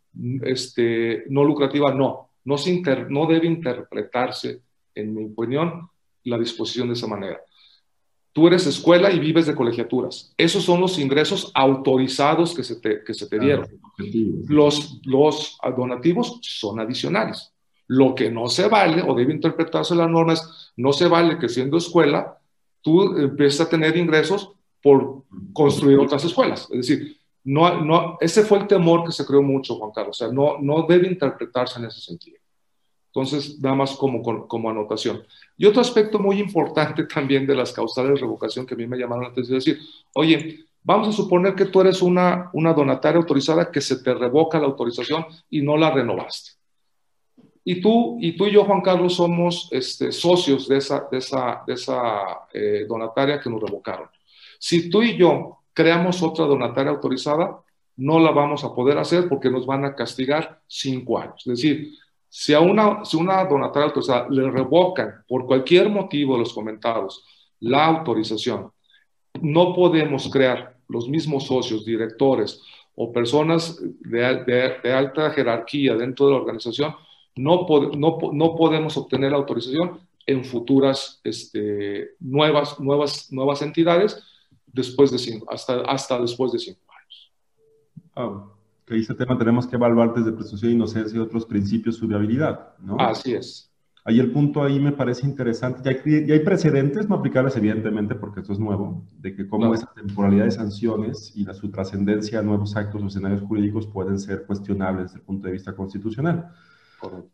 este, 0.42 1.26
no 1.30 1.44
lucrativa. 1.44 1.94
No, 1.94 2.32
no, 2.46 2.58
se 2.58 2.82
no 3.10 3.28
debe 3.28 3.46
interpretarse, 3.46 4.64
en 4.96 5.14
mi 5.14 5.26
opinión, 5.26 5.88
la 6.24 6.40
disposición 6.40 6.88
de 6.88 6.96
esa 6.96 7.06
manera. 7.06 7.40
Tú 8.34 8.48
eres 8.48 8.66
escuela 8.66 9.12
y 9.12 9.20
vives 9.20 9.46
de 9.46 9.54
colegiaturas. 9.54 10.34
Esos 10.36 10.64
son 10.64 10.82
los 10.82 10.98
ingresos 10.98 11.52
autorizados 11.54 12.56
que 12.56 12.64
se 12.64 12.78
te, 12.78 13.04
que 13.04 13.14
se 13.14 13.28
te 13.28 13.38
dieron. 13.38 13.68
Los, 14.48 15.00
los 15.06 15.60
donativos 15.78 16.40
son 16.42 16.80
adicionales. 16.80 17.54
Lo 17.90 18.16
que 18.16 18.30
no 18.30 18.48
se 18.50 18.68
vale, 18.68 19.04
o 19.06 19.14
debe 19.16 19.34
interpretarse 19.34 19.96
las 19.96 20.10
normas, 20.10 20.72
no 20.78 20.94
se 20.94 21.08
vale 21.08 21.38
que 21.38 21.50
siendo 21.50 21.78
escuela, 21.78 22.40
tú 22.82 23.18
empieces 23.18 23.62
a 23.62 23.70
tener 23.70 23.98
ingresos 23.98 24.52
por 24.82 25.24
construir 25.54 26.00
otras 26.00 26.24
escuelas. 26.24 26.68
Es 26.72 26.88
decir, 26.88 27.18
no, 27.44 27.82
no, 27.82 28.18
ese 28.22 28.44
fue 28.44 28.60
el 28.60 28.68
temor 28.68 29.06
que 29.06 29.12
se 29.12 29.26
creó 29.26 29.42
mucho, 29.42 29.76
Juan 29.76 29.92
Carlos. 29.92 30.22
O 30.22 30.26
sea, 30.26 30.34
no, 30.34 30.60
no 30.60 30.86
debe 30.88 31.08
interpretarse 31.08 31.80
en 31.80 31.86
ese 31.86 32.00
sentido. 32.00 32.38
Entonces, 33.08 33.60
nada 33.60 33.76
más 33.76 33.96
como, 33.96 34.22
como, 34.48 34.70
anotación. 34.70 35.24
Y 35.58 35.66
otro 35.66 35.82
aspecto 35.82 36.20
muy 36.20 36.40
importante 36.40 37.04
también 37.14 37.48
de 37.48 37.56
las 37.56 37.74
causales 37.74 38.14
de 38.14 38.20
revocación 38.20 38.66
que 38.66 38.76
a 38.76 38.78
mí 38.78 38.86
me 38.86 38.98
llamaron 38.98 39.24
la 39.24 39.30
atención 39.32 39.58
es 39.58 39.66
decir, 39.66 39.82
oye, 40.14 40.66
vamos 40.84 41.08
a 41.08 41.12
suponer 41.12 41.56
que 41.56 41.66
tú 41.66 41.82
eres 41.82 42.02
una, 42.02 42.52
una 42.54 42.74
donataria 42.74 43.20
autorizada 43.20 43.72
que 43.72 43.82
se 43.82 43.98
te 44.04 44.14
revoca 44.14 44.60
la 44.60 44.68
autorización 44.68 45.26
y 45.50 45.62
no 45.62 45.76
la 45.76 45.90
renovaste. 45.90 46.59
Y 47.70 47.82
tú 47.82 48.18
y, 48.20 48.32
tú 48.32 48.48
y 48.48 48.52
yo, 48.52 48.66
Juan 48.66 48.82
Carlos, 48.82 49.14
somos 49.14 49.68
este, 49.70 50.12
socios 50.12 50.68
de 50.68 50.78
esa, 50.78 51.08
de 51.12 51.20
esa, 51.20 51.62
de 51.68 51.74
esa 51.76 52.48
eh, 52.52 52.86
donataria 52.90 53.40
que 53.40 53.48
nos 53.48 53.62
revocaron. 53.62 54.10
Si 54.58 54.90
tú 54.90 55.04
y 55.04 55.16
yo 55.16 55.60
creamos 55.72 56.24
otra 56.24 56.46
donataria 56.46 56.92
autorizada, 56.92 57.62
no 57.98 58.20
la 58.20 58.32
vamos 58.32 58.64
a 58.64 58.74
poder 58.74 58.98
hacer 58.98 59.30
porque 59.30 59.52
nos 59.52 59.68
van 59.68 59.86
a 59.86 59.94
castigar 59.94 60.64
cinco 60.66 61.20
años. 61.20 61.46
Es 61.46 61.62
decir, 61.62 61.92
si 62.28 62.56
a 62.56 62.60
una, 62.60 63.06
si 63.06 63.18
una 63.18 63.46
donataria 63.46 63.90
autorizada 63.90 64.28
le 64.32 64.50
revocan 64.50 65.24
por 65.28 65.46
cualquier 65.46 65.92
motivo 65.92 66.34
de 66.34 66.40
los 66.40 66.54
comentados 66.54 67.24
la 67.60 67.86
autorización, 67.86 68.72
no 69.44 69.76
podemos 69.76 70.28
crear 70.32 70.76
los 70.88 71.08
mismos 71.08 71.46
socios, 71.46 71.86
directores 71.86 72.64
o 72.96 73.14
personas 73.14 73.80
de, 74.00 74.92
alta 74.92 75.30
jerarquía 75.30 75.94
dentro 75.94 76.26
de 76.26 76.32
la 76.32 76.40
organización, 76.40 76.96
no, 77.40 77.66
no, 77.98 78.18
no 78.34 78.56
podemos 78.56 78.98
obtener 78.98 79.32
la 79.32 79.38
autorización 79.38 80.00
en 80.26 80.44
futuras 80.44 81.22
este, 81.24 82.12
nuevas, 82.20 82.80
nuevas, 82.80 83.32
nuevas 83.32 83.62
entidades 83.62 84.22
después 84.68 85.12
de 85.12 85.18
cinco, 85.18 85.46
hasta, 85.50 85.82
hasta 85.82 86.20
después 86.20 86.52
de 86.52 86.60
cinco 86.60 86.82
años. 86.92 87.32
Ah, 88.16 88.46
que 88.86 88.98
este 88.98 89.16
tema 89.16 89.38
tenemos 89.38 89.66
que 89.68 89.76
evaluar 89.76 90.14
desde 90.14 90.32
presunción 90.32 90.72
de 90.72 90.76
inocencia 90.76 91.18
y 91.18 91.22
otros 91.22 91.46
principios 91.46 92.00
de 92.00 92.08
viabilidad, 92.08 92.78
¿no? 92.80 92.98
Así 93.00 93.34
es. 93.34 93.72
Ahí 94.04 94.20
el 94.20 94.32
punto 94.32 94.64
ahí 94.64 94.80
me 94.80 94.92
parece 94.92 95.26
interesante. 95.26 95.82
Ya 95.84 95.92
hay, 95.92 96.32
hay 96.32 96.40
precedentes, 96.40 97.08
no 97.08 97.16
aplicables 97.16 97.56
evidentemente 97.58 98.16
porque 98.16 98.40
esto 98.40 98.54
es 98.54 98.60
nuevo, 98.60 99.04
de 99.18 99.36
que 99.36 99.48
cómo 99.48 99.74
esa 99.74 99.92
temporalidad 99.94 100.46
de 100.46 100.52
sanciones 100.52 101.32
y 101.36 101.44
la, 101.44 101.54
su 101.54 101.70
trascendencia 101.70 102.40
a 102.40 102.42
nuevos 102.42 102.76
actos 102.76 103.02
o 103.02 103.08
escenarios 103.08 103.42
jurídicos 103.42 103.88
pueden 103.88 104.20
ser 104.20 104.46
cuestionables 104.46 105.06
desde 105.06 105.20
el 105.20 105.26
punto 105.26 105.48
de 105.48 105.54
vista 105.54 105.76
constitucional. 105.76 106.52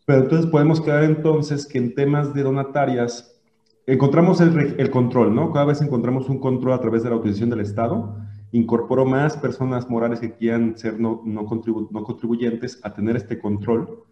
Pero 0.05 0.23
entonces 0.23 0.49
podemos 0.49 0.81
quedar 0.81 1.03
entonces 1.03 1.65
que 1.65 1.77
en 1.77 1.95
temas 1.95 2.33
de 2.33 2.43
donatarias 2.43 3.41
encontramos 3.87 4.41
el, 4.41 4.75
el, 4.77 4.89
control, 4.89 5.33
¿no? 5.33 5.51
Cada 5.51 5.65
vez 5.65 5.81
encontramos 5.81 6.29
un 6.29 6.39
control 6.39 6.73
a 6.73 6.81
través 6.81 7.03
de 7.03 7.09
la 7.09 7.15
autorización 7.15 7.49
del 7.49 7.61
Estado 7.61 8.15
incorporó 8.51 9.05
más 9.05 9.35
personas 9.35 9.89
morales 9.89 10.19
que 10.19 10.33
quieran 10.33 10.77
ser 10.77 10.99
no, 10.99 11.21
no, 11.25 11.45
contribuyentes 11.45 12.79
a 12.83 12.93
tener 12.93 13.17
este 13.17 13.37
control, 13.37 14.03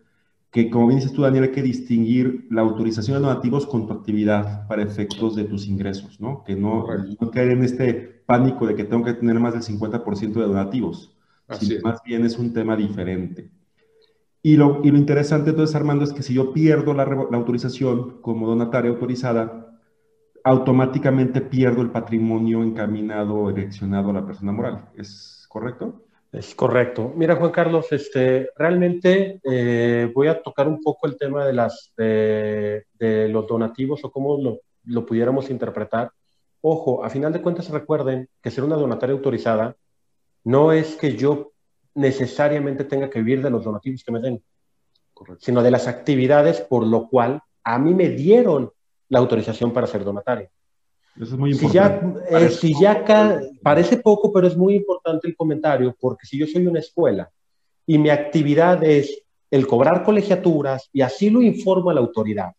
que 0.51 0.69
como 0.69 0.87
bien 0.87 0.99
dices 0.99 1.13
tú, 1.13 1.21
Daniel, 1.21 1.45
hay 1.45 1.51
que 1.51 1.63
distinguir 1.63 2.47
la 2.49 2.61
autorización 2.61 3.17
de 3.17 3.27
donativos 3.27 3.65
con 3.65 3.87
tu 3.87 3.93
actividad 3.93 4.67
para 4.67 4.83
efectos 4.83 5.35
de 5.35 5.45
tus 5.45 5.65
ingresos, 5.65 6.19
¿no? 6.19 6.43
Que 6.43 6.55
no, 6.55 6.85
no 7.19 7.31
caer 7.31 7.51
en 7.51 7.63
este 7.63 7.93
pánico 8.25 8.67
de 8.67 8.75
que 8.75 8.83
tengo 8.83 9.03
que 9.03 9.13
tener 9.13 9.39
más 9.39 9.53
del 9.53 9.63
50% 9.63 10.33
de 10.33 10.41
donativos, 10.41 11.15
sino 11.59 11.81
más 11.81 12.01
bien 12.03 12.25
es 12.25 12.37
un 12.37 12.53
tema 12.53 12.75
diferente. 12.75 13.49
Y 14.45 14.57
lo, 14.57 14.81
y 14.83 14.91
lo 14.91 14.97
interesante 14.97 15.51
entonces, 15.51 15.75
Armando, 15.75 16.03
es 16.03 16.11
que 16.11 16.21
si 16.21 16.33
yo 16.33 16.51
pierdo 16.51 16.93
la, 16.93 17.05
la 17.05 17.37
autorización 17.37 18.21
como 18.21 18.45
donataria 18.45 18.91
autorizada, 18.91 19.79
automáticamente 20.43 21.39
pierdo 21.39 21.81
el 21.81 21.91
patrimonio 21.91 22.61
encaminado, 22.61 23.47
direccionado 23.53 24.09
a 24.09 24.13
la 24.13 24.25
persona 24.25 24.51
moral. 24.51 24.89
¿Es 24.97 25.45
correcto? 25.47 26.03
Es 26.33 26.53
correcto. 26.55 27.13
Mira, 27.15 27.37
Juan 27.37 27.51
Carlos, 27.51 27.91
este, 27.91 28.49
realmente 28.57 29.39
eh, 29.43 30.11
voy 30.13 30.27
a 30.27 30.41
tocar 30.41 30.67
un 30.67 30.81
poco 30.81 31.07
el 31.07 31.15
tema 31.15 31.45
de, 31.45 31.53
las, 31.53 31.93
de, 31.95 32.83
los 33.29 33.47
donativos 33.47 34.03
o 34.03 34.11
cómo 34.11 34.37
lo, 34.41 34.59
lo, 34.85 35.05
pudiéramos 35.05 35.49
interpretar. 35.49 36.11
Ojo, 36.59 37.05
a 37.05 37.09
final 37.09 37.31
de 37.31 37.41
cuentas 37.41 37.69
recuerden 37.69 38.27
que 38.41 38.51
ser 38.51 38.65
una 38.65 38.75
donataria 38.75 39.15
autorizada 39.15 39.75
no 40.43 40.73
es 40.73 40.95
que 40.95 41.15
yo 41.15 41.52
necesariamente 41.95 42.83
tenga 42.85 43.09
que 43.09 43.19
vivir 43.19 43.41
de 43.41 43.49
los 43.49 43.63
donativos 43.63 44.03
que 44.03 44.11
me 44.11 44.19
den, 44.19 44.43
sino 45.39 45.61
de 45.61 45.71
las 45.71 45.87
actividades 45.87 46.61
por 46.61 46.85
lo 46.85 47.07
cual 47.07 47.41
a 47.63 47.79
mí 47.79 47.93
me 47.93 48.09
dieron 48.09 48.71
la 49.09 49.19
autorización 49.19 49.71
para 49.71 49.87
ser 49.87 50.03
donatario. 50.03 50.49
Eso 51.15 51.35
es 51.35 51.39
muy 51.39 51.51
importante. 51.51 52.19
Eh, 52.29 52.49
si 52.49 52.73
ya, 52.79 53.05
parece 53.61 53.97
poco, 53.97 54.33
pero 54.33 54.47
es 54.47 54.57
muy 54.57 54.75
importante 54.75 55.27
el 55.27 55.35
comentario, 55.35 55.95
porque 55.99 56.25
si 56.25 56.37
yo 56.37 56.47
soy 56.47 56.65
una 56.65 56.79
escuela 56.79 57.29
y 57.85 57.97
mi 57.99 58.09
actividad 58.09 58.83
es 58.83 59.23
el 59.51 59.67
cobrar 59.67 60.03
colegiaturas 60.03 60.89
y 60.91 61.01
así 61.01 61.29
lo 61.29 61.41
informo 61.41 61.91
a 61.91 61.93
la 61.93 61.99
autoridad, 61.99 62.53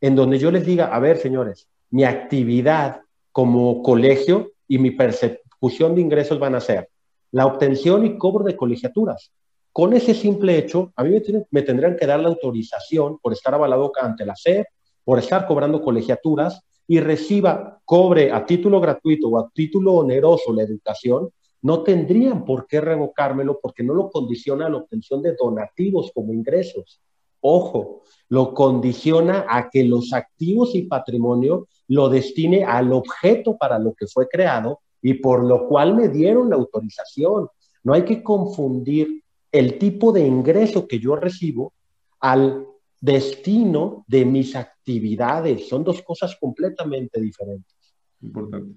en 0.00 0.16
donde 0.16 0.38
yo 0.38 0.50
les 0.50 0.66
diga, 0.66 0.86
a 0.86 0.98
ver, 0.98 1.18
señores, 1.18 1.68
mi 1.90 2.02
actividad 2.02 3.02
como 3.30 3.82
colegio 3.82 4.52
y 4.66 4.78
mi 4.78 4.90
persecución 4.90 5.94
de 5.94 6.00
ingresos 6.00 6.40
van 6.40 6.56
a 6.56 6.60
ser 6.60 6.88
la 7.32 7.46
obtención 7.46 8.04
y 8.04 8.18
cobro 8.18 8.44
de 8.44 8.56
colegiaturas. 8.56 9.32
Con 9.72 9.92
ese 9.92 10.14
simple 10.14 10.58
hecho, 10.58 10.92
a 10.96 11.04
mí 11.04 11.16
me, 11.50 11.62
tendrían 11.62 11.96
que 11.96 12.06
dar 12.06 12.20
la 12.20 12.28
autorización 12.28 13.18
por 13.18 13.32
estar 13.32 13.54
avalado 13.54 13.92
ante 14.00 14.26
la 14.26 14.34
SEP, 14.34 14.66
por 15.04 15.18
estar 15.18 15.46
cobrando 15.46 15.80
colegiaturas 15.80 16.60
y 16.88 16.98
reciba, 16.98 17.80
cobre 17.84 18.32
a 18.32 18.44
título 18.44 18.80
gratuito 18.80 19.28
o 19.28 19.38
a 19.38 19.48
título 19.50 19.94
oneroso 19.94 20.52
la 20.52 20.64
educación, 20.64 21.30
no 21.62 21.82
tendrían 21.82 22.44
por 22.44 22.66
qué 22.66 22.80
revocármelo 22.80 23.60
porque 23.60 23.84
no 23.84 23.94
lo 23.94 24.10
condiciona 24.10 24.66
a 24.66 24.70
la 24.70 24.78
obtención 24.78 25.22
de 25.22 25.36
donativos 25.40 26.10
como 26.12 26.32
ingresos. 26.32 27.00
Ojo, 27.40 28.02
lo 28.28 28.52
condiciona 28.54 29.46
a 29.48 29.70
que 29.70 29.84
los 29.84 30.12
activos 30.12 30.74
y 30.74 30.82
patrimonio 30.82 31.68
lo 31.88 32.08
destine 32.08 32.64
al 32.64 32.92
objeto 32.92 33.56
para 33.56 33.78
lo 33.78 33.94
que 33.94 34.06
fue 34.06 34.28
creado 34.28 34.80
y 35.02 35.14
por 35.14 35.44
lo 35.44 35.66
cual 35.68 35.94
me 35.94 36.08
dieron 36.08 36.50
la 36.50 36.56
autorización. 36.56 37.48
No 37.82 37.94
hay 37.94 38.04
que 38.04 38.22
confundir 38.22 39.22
el 39.50 39.78
tipo 39.78 40.12
de 40.12 40.26
ingreso 40.26 40.86
que 40.86 40.98
yo 40.98 41.16
recibo 41.16 41.72
al 42.20 42.66
destino 43.00 44.04
de 44.06 44.24
mis 44.24 44.54
actividades. 44.54 45.68
Son 45.68 45.82
dos 45.82 46.02
cosas 46.02 46.36
completamente 46.38 47.20
diferentes. 47.20 47.74
Importante. 48.20 48.74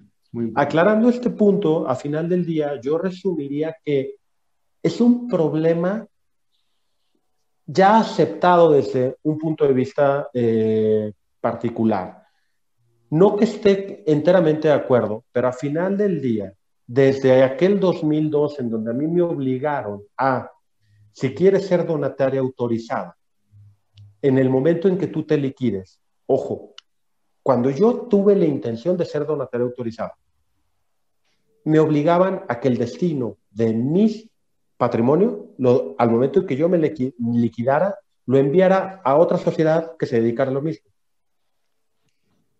Aclarando 0.54 1.08
este 1.08 1.30
punto, 1.30 1.86
a 1.86 1.94
final 1.94 2.28
del 2.28 2.44
día, 2.44 2.80
yo 2.80 2.98
resumiría 2.98 3.76
que 3.84 4.16
es 4.82 5.00
un 5.00 5.28
problema 5.28 6.06
ya 7.66 7.98
aceptado 7.98 8.72
desde 8.72 9.16
un 9.22 9.38
punto 9.38 9.66
de 9.66 9.72
vista 9.72 10.28
eh, 10.34 11.12
particular. 11.40 12.23
No 13.14 13.36
que 13.36 13.44
esté 13.44 14.02
enteramente 14.10 14.66
de 14.66 14.74
acuerdo, 14.74 15.24
pero 15.30 15.46
a 15.46 15.52
final 15.52 15.96
del 15.96 16.20
día, 16.20 16.52
desde 16.84 17.44
aquel 17.44 17.78
2002 17.78 18.58
en 18.58 18.70
donde 18.70 18.90
a 18.90 18.92
mí 18.92 19.06
me 19.06 19.22
obligaron 19.22 20.02
a, 20.18 20.50
si 21.12 21.32
quieres 21.32 21.64
ser 21.68 21.86
donataria 21.86 22.40
autorizada, 22.40 23.16
en 24.20 24.36
el 24.36 24.50
momento 24.50 24.88
en 24.88 24.98
que 24.98 25.06
tú 25.06 25.22
te 25.22 25.36
liquides, 25.36 26.00
ojo, 26.26 26.74
cuando 27.40 27.70
yo 27.70 28.08
tuve 28.10 28.34
la 28.34 28.46
intención 28.46 28.96
de 28.96 29.04
ser 29.04 29.24
donataria 29.24 29.64
autorizada, 29.64 30.18
me 31.62 31.78
obligaban 31.78 32.42
a 32.48 32.58
que 32.58 32.66
el 32.66 32.78
destino 32.78 33.38
de 33.52 33.74
mis 33.74 34.28
patrimonio, 34.76 35.50
al 35.98 36.10
momento 36.10 36.40
en 36.40 36.46
que 36.48 36.56
yo 36.56 36.68
me 36.68 36.78
liquidara, 37.18 37.94
lo 38.26 38.38
enviara 38.38 39.00
a 39.04 39.14
otra 39.14 39.38
sociedad 39.38 39.92
que 39.96 40.06
se 40.06 40.20
dedicara 40.20 40.50
a 40.50 40.54
lo 40.54 40.62
mismo. 40.62 40.90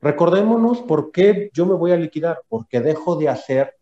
Recordémonos 0.05 0.83
por 0.83 1.13
qué 1.13 1.51
yo 1.55 1.65
me 1.65 1.73
voy 1.73 1.93
a 1.93 1.97
liquidar, 1.97 2.43
porque 2.51 2.83
dejo 2.83 3.17
de 3.17 3.31
hacer 3.31 3.75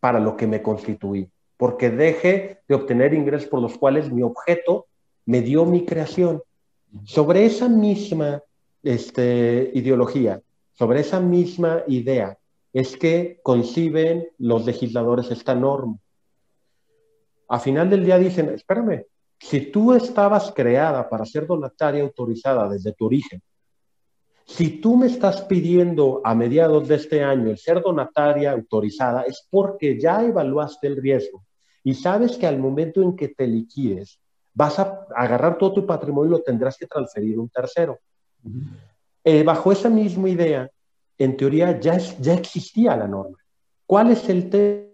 para 0.00 0.18
lo 0.18 0.36
que 0.36 0.48
me 0.48 0.62
constituí, 0.62 1.30
porque 1.56 1.90
deje 1.90 2.58
de 2.66 2.74
obtener 2.74 3.14
ingresos 3.14 3.48
por 3.48 3.62
los 3.62 3.78
cuales 3.78 4.10
mi 4.10 4.22
objeto 4.22 4.88
me 5.26 5.42
dio 5.42 5.64
mi 5.64 5.84
creación. 5.84 6.42
Sobre 7.04 7.46
esa 7.46 7.68
misma 7.68 8.42
este, 8.82 9.70
ideología, 9.72 10.42
sobre 10.72 11.02
esa 11.02 11.20
misma 11.20 11.84
idea, 11.86 12.36
es 12.72 12.96
que 12.96 13.38
conciben 13.40 14.26
los 14.38 14.66
legisladores 14.66 15.30
esta 15.30 15.54
norma. 15.54 15.98
A 17.46 17.60
final 17.60 17.88
del 17.88 18.04
día 18.04 18.18
dicen, 18.18 18.48
espérame, 18.48 19.04
si 19.38 19.70
tú 19.70 19.92
estabas 19.92 20.50
creada 20.50 21.08
para 21.08 21.24
ser 21.24 21.46
donataria 21.46 22.02
autorizada 22.02 22.68
desde 22.68 22.92
tu 22.92 23.06
origen, 23.06 23.40
si 24.46 24.80
tú 24.80 24.96
me 24.96 25.06
estás 25.06 25.42
pidiendo 25.42 26.20
a 26.24 26.34
mediados 26.34 26.88
de 26.88 26.96
este 26.96 27.22
año 27.22 27.50
el 27.50 27.58
ser 27.58 27.80
donataria 27.82 28.52
autorizada, 28.52 29.22
es 29.22 29.46
porque 29.48 29.98
ya 30.00 30.24
evaluaste 30.24 30.88
el 30.88 30.96
riesgo 30.96 31.44
y 31.84 31.94
sabes 31.94 32.36
que 32.36 32.46
al 32.46 32.58
momento 32.58 33.00
en 33.02 33.16
que 33.16 33.28
te 33.28 33.46
liquides, 33.46 34.20
vas 34.52 34.78
a 34.78 35.06
agarrar 35.14 35.56
todo 35.56 35.72
tu 35.72 35.86
patrimonio 35.86 36.28
y 36.28 36.38
lo 36.38 36.42
tendrás 36.42 36.76
que 36.76 36.86
transferir 36.86 37.36
a 37.36 37.40
un 37.40 37.48
tercero. 37.48 37.98
Eh, 39.24 39.42
bajo 39.42 39.72
esa 39.72 39.88
misma 39.88 40.28
idea, 40.28 40.70
en 41.16 41.36
teoría 41.36 41.78
ya, 41.78 41.96
ya 41.96 42.34
existía 42.34 42.96
la 42.96 43.06
norma. 43.06 43.38
¿Cuál 43.86 44.10
es 44.10 44.28
el 44.28 44.50
tema? 44.50 44.88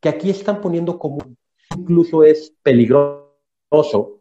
Que 0.00 0.08
aquí 0.08 0.30
están 0.30 0.60
poniendo 0.60 0.98
como 0.98 1.18
incluso 1.76 2.22
es 2.22 2.52
peligroso 2.62 4.17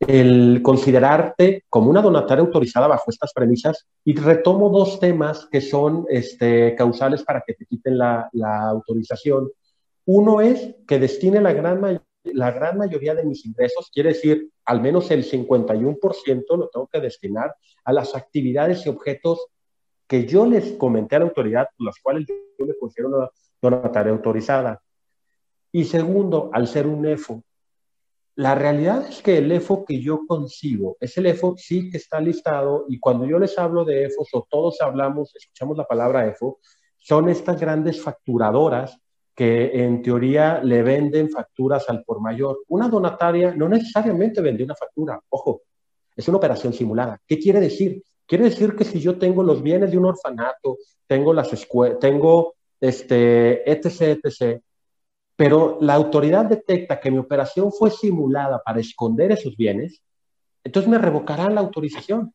el 0.00 0.60
considerarte 0.62 1.64
como 1.68 1.90
una 1.90 2.02
donataria 2.02 2.44
autorizada 2.44 2.86
bajo 2.86 3.10
estas 3.10 3.32
premisas 3.32 3.86
y 4.04 4.14
retomo 4.14 4.68
dos 4.68 5.00
temas 5.00 5.48
que 5.50 5.60
son 5.60 6.04
este, 6.10 6.74
causales 6.74 7.22
para 7.22 7.42
que 7.46 7.54
te 7.54 7.64
quiten 7.64 7.96
la, 7.98 8.28
autorización. 8.68 9.48
Uno 10.04 10.40
es 10.40 10.76
que 10.86 10.98
destine 10.98 11.40
la 11.40 11.52
gran 11.52 12.02
la 12.24 12.50
gran 12.50 12.76
mayoría 12.76 13.14
de 13.14 13.24
mis 13.24 13.46
ingresos, 13.46 13.88
quiere 13.92 14.08
decir 14.08 14.50
al 14.64 14.80
menos 14.80 15.12
el 15.12 15.24
51% 15.24 16.56
lo 16.56 16.68
tengo 16.68 16.88
que 16.88 17.00
destinar 17.00 17.54
a 17.84 17.92
las 17.92 18.16
actividades 18.16 18.84
y 18.84 18.88
objetos 18.88 19.46
que 20.08 20.26
yo 20.26 20.44
les 20.44 20.72
comenté 20.72 21.14
a 21.14 21.20
la 21.20 21.26
autoridad, 21.26 21.68
las 21.78 22.00
cuales 22.00 22.26
yo 22.26 22.66
me 22.66 22.74
considero 22.74 23.10
una 23.10 23.30
donataria 23.62 24.12
autorizada. 24.12 24.82
Y 25.70 25.84
segundo, 25.84 26.50
al 26.52 26.66
ser 26.66 26.86
un 26.86 27.06
EFO. 27.06 27.42
La 28.36 28.54
realidad 28.54 29.06
es 29.08 29.22
que 29.22 29.38
el 29.38 29.50
EFO 29.50 29.84
que 29.86 29.98
yo 29.98 30.26
concibo 30.26 30.98
es 31.00 31.16
el 31.16 31.24
EFO 31.24 31.54
sí 31.56 31.88
que 31.88 31.96
está 31.96 32.20
listado 32.20 32.84
y 32.86 33.00
cuando 33.00 33.24
yo 33.24 33.38
les 33.38 33.58
hablo 33.58 33.82
de 33.82 34.04
EFOs 34.04 34.28
o 34.34 34.46
todos 34.50 34.80
hablamos, 34.82 35.34
escuchamos 35.34 35.74
la 35.78 35.86
palabra 35.86 36.26
EFO, 36.26 36.58
son 36.98 37.30
estas 37.30 37.58
grandes 37.58 38.02
facturadoras 38.02 38.98
que 39.34 39.82
en 39.82 40.02
teoría 40.02 40.60
le 40.62 40.82
venden 40.82 41.30
facturas 41.30 41.88
al 41.88 42.04
por 42.04 42.20
mayor. 42.20 42.58
Una 42.68 42.88
donataria 42.88 43.54
no 43.54 43.70
necesariamente 43.70 44.42
vende 44.42 44.64
una 44.64 44.74
factura, 44.74 45.18
ojo, 45.30 45.62
es 46.14 46.28
una 46.28 46.36
operación 46.36 46.74
simulada. 46.74 47.18
¿Qué 47.26 47.38
quiere 47.38 47.60
decir? 47.60 48.02
Quiere 48.26 48.44
decir 48.44 48.76
que 48.76 48.84
si 48.84 49.00
yo 49.00 49.18
tengo 49.18 49.42
los 49.42 49.62
bienes 49.62 49.90
de 49.90 49.96
un 49.96 50.06
orfanato, 50.06 50.76
tengo 51.06 51.32
las 51.32 51.52
escuelas, 51.54 51.98
tengo 52.00 52.54
este, 52.80 53.70
etc., 53.70 54.20
etc., 54.22 54.60
pero 55.36 55.78
la 55.80 55.94
autoridad 55.94 56.46
detecta 56.46 56.98
que 56.98 57.10
mi 57.10 57.18
operación 57.18 57.70
fue 57.70 57.90
simulada 57.90 58.62
para 58.64 58.80
esconder 58.80 59.32
esos 59.32 59.56
bienes, 59.56 60.02
entonces 60.64 60.90
me 60.90 60.98
revocarán 60.98 61.54
la 61.54 61.60
autorización. 61.60 62.32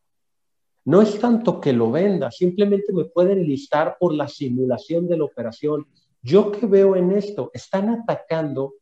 No 0.84 1.02
es 1.02 1.18
tanto 1.18 1.60
que 1.60 1.72
lo 1.72 1.90
venda, 1.90 2.30
simplemente 2.30 2.92
me 2.92 3.04
pueden 3.04 3.44
listar 3.44 3.96
por 3.98 4.14
la 4.14 4.28
simulación 4.28 5.08
de 5.08 5.18
la 5.18 5.24
operación 5.24 5.86
yo 6.22 6.52
que 6.52 6.66
veo 6.66 6.94
en 6.94 7.12
esto, 7.12 7.50
están 7.52 7.90
atacando 7.90 8.74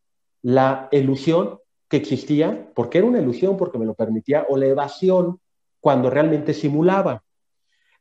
la 0.43 0.89
ilusión 0.93 1.59
que 1.89 1.97
existía, 1.97 2.71
porque 2.75 2.99
era 2.99 3.07
una 3.07 3.21
ilusión, 3.21 3.57
porque 3.57 3.79
me 3.79 3.87
lo 3.87 3.95
permitía, 3.95 4.47
o 4.49 4.57
la 4.57 4.67
evasión 4.67 5.41
cuando 5.81 6.11
realmente 6.11 6.53
simulaba, 6.53 7.25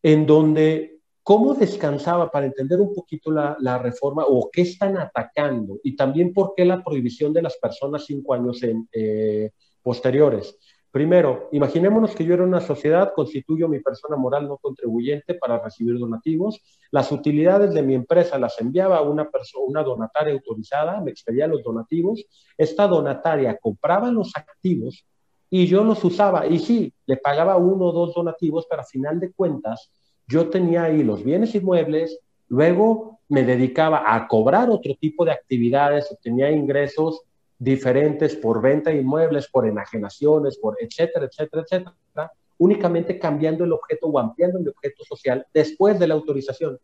en 0.04 0.26
donde 0.26 0.99
cómo 1.30 1.54
descansaba 1.54 2.32
para 2.32 2.48
entender 2.48 2.82
un 2.82 2.92
poquito 2.92 3.30
la, 3.30 3.78
reforma 3.78 4.26
o 4.28 4.50
qué 4.52 4.64
están 4.64 4.98
atacando 4.98 5.78
y 5.84 5.96
también 5.96 6.34
por 6.34 6.56
qué 6.56 6.66
la 6.66 6.84
prohibición 6.84 7.32
de 7.34 7.44
las 7.44 7.56
personas 7.58 8.06
cinco 8.08 8.34
años 8.34 8.64
en, 8.64 8.90
eh, 8.92 9.52
posteriores. 9.84 10.58
Primero, 10.90 11.48
imaginémonos 11.52 12.16
que 12.16 12.26
yo 12.26 12.34
era 12.34 12.44
una 12.44 12.62
sociedad, 12.62 13.14
constituyo 13.14 13.68
mi 13.68 13.80
persona 13.80 14.16
moral 14.18 14.48
no 14.48 14.58
contribuyente 14.58 15.36
para 15.36 15.60
recibir 15.60 16.00
donativos. 16.00 16.64
Las 16.90 17.12
utilidades 17.12 17.76
de 17.76 17.84
mi 17.84 17.94
empresa 17.94 18.40
las 18.40 18.60
enviaba 18.60 18.98
a 18.98 19.04
una, 19.04 19.30
persona, 19.30 19.66
una 19.68 19.84
donataria 19.84 20.34
autorizada, 20.34 21.00
me 21.00 21.12
expedía 21.12 21.46
los 21.46 21.62
donativos. 21.62 22.26
Esta 22.58 22.88
donataria 22.88 23.56
compraba 23.62 24.10
los 24.10 24.36
activos 24.36 25.06
y 25.48 25.68
yo 25.68 25.84
los 25.84 26.04
usaba. 26.04 26.48
Y 26.48 26.58
sí, 26.58 26.92
le 27.06 27.18
pagaba 27.18 27.56
uno 27.58 27.86
o 27.86 27.92
dos 27.92 28.16
donativos, 28.16 28.66
pero 28.68 28.82
a 28.82 28.86
final 28.86 29.20
de 29.20 29.32
cuentas 29.32 29.92
yo 30.30 30.50
tenía 30.50 30.84
ahí 30.84 31.04
los 31.04 31.24
bienes 31.24 31.56
inmuebles, 31.56 32.20
luego 32.48 33.20
me 33.30 33.44
dedicaba 33.44 34.14
a 34.16 34.28
cobrar 34.28 34.70
otro 34.70 34.96
tipo 34.96 35.26
de 35.26 35.32
actividades, 35.32 36.12
obtenía 36.12 36.52
ingresos 36.52 37.22
diferentes 37.58 38.36
por 38.36 38.62
venta 38.62 38.92
de 38.92 38.98
inmuebles, 38.98 39.48
por 39.50 39.68
enajenaciones, 39.68 40.58
por 40.58 40.78
etcétera, 40.80 41.26
etcétera, 41.26 41.64
etcétera, 41.64 42.32
únicamente 42.60 43.18
cambiando 43.18 43.64
el 43.64 43.74
objeto 43.74 44.08
o 44.08 44.20
ampliando 44.20 44.60
el 44.60 44.70
objeto 44.70 45.04
social 45.04 45.46
después 45.52 45.98
de 45.98 46.08
la 46.08 46.14
autorización. 46.14 46.80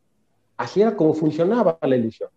Así 0.57 0.81
era 0.81 0.95
como 0.95 1.13
funcionaba 1.13 1.77
la 1.81 1.95
ilusión. 1.95 2.29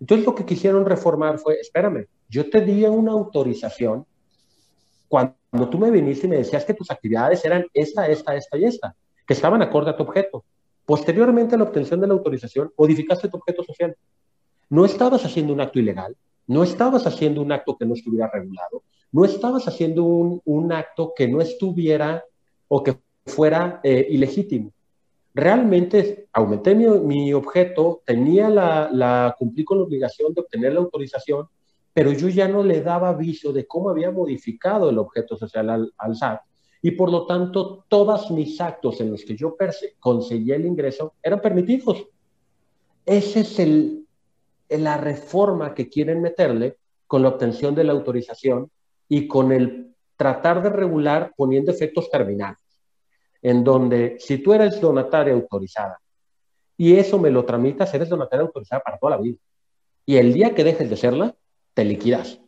Entonces 0.00 0.24
lo 0.24 0.34
que 0.34 0.44
quisieron 0.44 0.86
reformar 0.86 1.38
fue, 1.38 1.58
espérame, 1.58 2.06
yo 2.28 2.48
te 2.48 2.60
di 2.60 2.84
una 2.84 3.12
autorización 3.12 4.06
cuando 5.08 5.68
tú 5.68 5.78
me 5.78 5.90
viniste 5.90 6.26
y 6.26 6.30
me 6.30 6.36
decías 6.36 6.64
que 6.64 6.74
tus 6.74 6.90
actividades 6.90 7.44
eran 7.44 7.66
esta, 7.74 8.06
esta, 8.06 8.36
esta 8.36 8.56
y 8.56 8.64
esta, 8.66 8.94
que 9.28 9.34
estaban 9.34 9.60
acorde 9.60 9.90
a 9.90 9.96
tu 9.96 10.04
objeto. 10.04 10.42
Posteriormente 10.86 11.54
a 11.54 11.58
la 11.58 11.64
obtención 11.64 12.00
de 12.00 12.06
la 12.06 12.14
autorización, 12.14 12.72
modificaste 12.78 13.28
tu 13.28 13.36
objeto 13.36 13.62
social. 13.62 13.94
No 14.70 14.86
estabas 14.86 15.22
haciendo 15.26 15.52
un 15.52 15.60
acto 15.60 15.78
ilegal, 15.78 16.16
No 16.46 16.62
estabas 16.62 17.06
haciendo 17.06 17.42
un 17.42 17.52
acto 17.52 17.76
que 17.76 17.84
no 17.84 17.92
estuviera 17.92 18.30
regulado, 18.32 18.82
no 19.12 19.26
estabas 19.26 19.68
haciendo 19.68 20.04
un, 20.04 20.72
acto 20.72 21.12
que 21.14 21.28
no 21.28 21.42
estuviera 21.42 22.24
o 22.68 22.82
que 22.82 22.96
fuera 23.26 23.80
eh, 23.82 24.06
ilegítimo. 24.08 24.72
Realmente 25.34 26.28
aumenté 26.32 26.74
mi, 26.74 27.34
objeto, 27.34 28.00
tenía 28.06 28.48
la, 28.48 29.36
cumplí 29.38 29.62
con 29.62 29.76
la 29.76 29.84
obligación 29.84 30.32
de 30.32 30.40
obtener 30.40 30.72
la 30.72 30.80
autorización, 30.80 31.46
pero 31.92 32.12
yo 32.12 32.30
ya 32.30 32.48
no 32.48 32.62
le 32.62 32.80
daba 32.80 33.10
aviso 33.10 33.52
de 33.52 33.66
cómo 33.66 33.90
había 33.90 34.10
modificado 34.10 34.88
el 34.88 34.96
objeto 34.96 35.36
social 35.36 35.68
al, 35.68 35.92
al 35.98 36.16
SAT 36.16 36.40
y 36.82 36.92
por 36.92 37.10
lo 37.10 37.26
tanto 37.26 37.84
todos 37.88 38.30
mis 38.30 38.60
actos 38.60 39.00
en 39.00 39.10
los 39.10 39.24
que 39.24 39.36
yo 39.36 39.56
conseguí 39.98 40.52
el 40.52 40.66
ingreso 40.66 41.14
eran 41.22 41.40
permitidos. 41.40 42.06
Esa 43.04 43.40
es 43.40 43.58
el, 43.58 44.06
la 44.68 44.96
reforma 44.96 45.74
que 45.74 45.88
quieren 45.88 46.22
meterle 46.22 46.76
con 47.06 47.22
la 47.22 47.28
obtención 47.28 47.74
de 47.74 47.84
la 47.84 47.92
autorización 47.92 48.70
y 49.08 49.26
con 49.26 49.50
el 49.52 49.94
tratar 50.16 50.62
de 50.62 50.70
regular 50.70 51.32
poniendo 51.36 51.70
efectos 51.70 52.10
terminales, 52.10 52.62
en 53.40 53.64
donde 53.64 54.16
si 54.18 54.38
tú 54.38 54.52
eres 54.52 54.80
donataria 54.80 55.32
autorizada 55.32 56.00
y 56.76 56.94
eso 56.94 57.18
me 57.18 57.30
lo 57.30 57.44
tramitas, 57.44 57.92
eres 57.94 58.08
donataria 58.08 58.46
autorizada 58.46 58.82
para 58.82 58.98
toda 58.98 59.16
la 59.16 59.22
vida. 59.22 59.38
Y 60.06 60.16
el 60.16 60.32
día 60.32 60.54
que 60.54 60.64
dejes 60.64 60.88
de 60.88 60.96
serla, 60.96 61.34
te 61.74 61.84
liquidas 61.84 62.40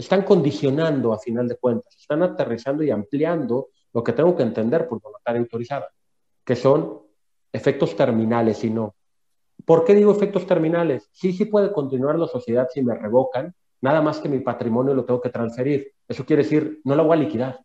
están 0.00 0.22
condicionando 0.22 1.12
a 1.12 1.18
final 1.18 1.46
de 1.46 1.56
cuentas, 1.56 1.94
están 1.96 2.22
aterrizando 2.22 2.82
y 2.82 2.90
ampliando 2.90 3.68
lo 3.92 4.02
que 4.02 4.12
tengo 4.12 4.36
que 4.36 4.42
entender 4.42 4.88
por 4.88 5.00
voluntaria 5.00 5.40
autorizada, 5.40 5.88
que 6.44 6.56
son 6.56 7.00
efectos 7.52 7.94
terminales 7.96 8.64
y 8.64 8.70
no. 8.70 8.94
¿Por 9.64 9.84
qué 9.84 9.94
digo 9.94 10.12
efectos 10.12 10.46
terminales? 10.46 11.08
Sí, 11.12 11.32
sí 11.32 11.44
puede 11.44 11.72
continuar 11.72 12.18
la 12.18 12.26
sociedad 12.26 12.68
si 12.72 12.82
me 12.82 12.94
revocan, 12.94 13.54
nada 13.82 14.00
más 14.00 14.20
que 14.20 14.28
mi 14.28 14.40
patrimonio 14.40 14.94
lo 14.94 15.04
tengo 15.04 15.20
que 15.20 15.30
transferir. 15.30 15.92
Eso 16.08 16.24
quiere 16.24 16.44
decir, 16.44 16.80
no 16.84 16.94
lo 16.94 17.04
voy 17.04 17.18
a 17.18 17.20
liquidar, 17.20 17.60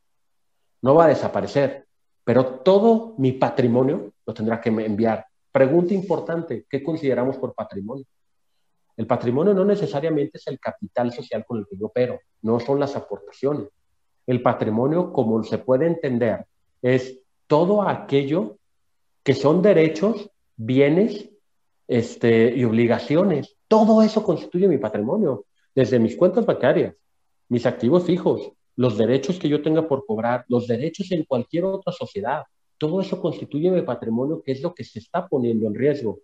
no 0.81 0.95
va 0.95 1.05
a 1.05 1.09
desaparecer, 1.09 1.85
pero 2.23 2.45
todo 2.59 3.15
mi 3.17 3.33
patrimonio 3.33 4.11
lo 4.25 4.33
tendrá 4.33 4.59
que 4.59 4.69
enviar. 4.69 5.25
Pregunta 5.51 5.93
importante, 5.93 6.65
¿qué 6.69 6.83
consideramos 6.83 7.37
por 7.37 7.53
patrimonio? 7.53 8.05
El 8.97 9.07
patrimonio 9.07 9.53
no 9.53 9.65
necesariamente 9.65 10.37
es 10.37 10.47
el 10.47 10.59
capital 10.59 11.11
social 11.11 11.45
con 11.45 11.59
el 11.59 11.67
que 11.67 11.77
yo 11.77 11.87
opero, 11.87 12.19
no 12.41 12.59
son 12.59 12.79
las 12.79 12.95
aportaciones. 12.95 13.67
El 14.25 14.41
patrimonio, 14.41 15.11
como 15.11 15.43
se 15.43 15.57
puede 15.57 15.85
entender, 15.85 16.45
es 16.81 17.19
todo 17.47 17.81
aquello 17.87 18.57
que 19.23 19.33
son 19.33 19.61
derechos, 19.61 20.29
bienes 20.55 21.29
este, 21.87 22.55
y 22.55 22.63
obligaciones. 22.63 23.55
Todo 23.67 24.01
eso 24.01 24.23
constituye 24.23 24.67
mi 24.67 24.77
patrimonio, 24.77 25.45
desde 25.73 25.99
mis 25.99 26.15
cuentas 26.15 26.45
bancarias, 26.45 26.95
mis 27.49 27.65
activos 27.65 28.05
fijos, 28.05 28.51
los 28.77 28.97
derechos 28.97 29.39
que 29.39 29.49
yo 29.49 29.61
tenga 29.61 29.87
por 29.87 30.05
cobrar, 30.05 30.45
los 30.47 30.67
derechos 30.67 31.11
en 31.11 31.23
cualquier 31.25 31.65
otra 31.65 31.91
sociedad. 31.91 32.43
Todo 32.77 33.01
eso 33.01 33.21
constituye 33.21 33.71
mi 33.71 33.81
patrimonio, 33.81 34.41
que 34.41 34.53
es 34.53 34.61
lo 34.61 34.73
que 34.73 34.83
se 34.83 34.99
está 34.99 35.27
poniendo 35.27 35.67
en 35.67 35.75
riesgo 35.75 36.19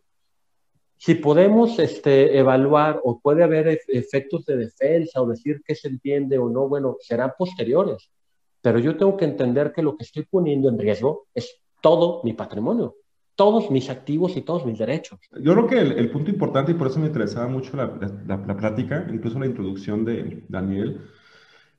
si 1.04 1.16
podemos 1.16 1.80
este, 1.80 2.38
evaluar 2.38 3.02
o 3.04 3.20
puede 3.20 3.44
haber 3.44 3.80
efectos 3.88 4.46
de 4.46 4.56
defensa 4.56 5.20
o 5.20 5.26
decir 5.26 5.64
qué 5.66 5.74
se 5.74 5.88
entiende 5.88 6.38
o 6.38 6.48
no, 6.48 6.70
bueno, 6.70 6.98
serán 7.00 7.32
posteriores. 7.36 8.12
Pero 8.62 8.78
yo 8.78 8.96
tengo 8.96 9.18
que 9.18 9.26
entender 9.26 9.72
que 9.74 9.82
lo 9.82 9.98
que 9.98 10.04
estoy 10.04 10.28
poniendo 10.30 10.70
en 10.70 10.78
riesgo 10.78 11.26
es 11.34 11.60
todo 11.82 12.22
mi 12.24 12.34
patrimonio, 12.34 12.98
todos 13.34 13.72
mis 13.72 13.90
activos 13.90 14.38
y 14.38 14.42
todos 14.44 14.64
mis 14.64 14.78
derechos. 14.78 15.20
Yo 15.40 15.54
creo 15.54 15.66
que 15.66 15.80
el, 15.80 16.12
punto 16.12 16.30
importante, 16.30 16.72
y 16.72 16.76
por 16.76 16.86
eso 16.86 17.00
me 17.00 17.08
interesaba 17.08 17.48
mucho 17.48 17.76
la, 17.76 17.88
la, 18.28 18.38
la 18.38 18.56
plática, 18.56 19.08
incluso 19.12 19.40
la 19.40 19.48
introducción 19.48 20.06
de 20.06 20.44
Daniel, 20.50 21.02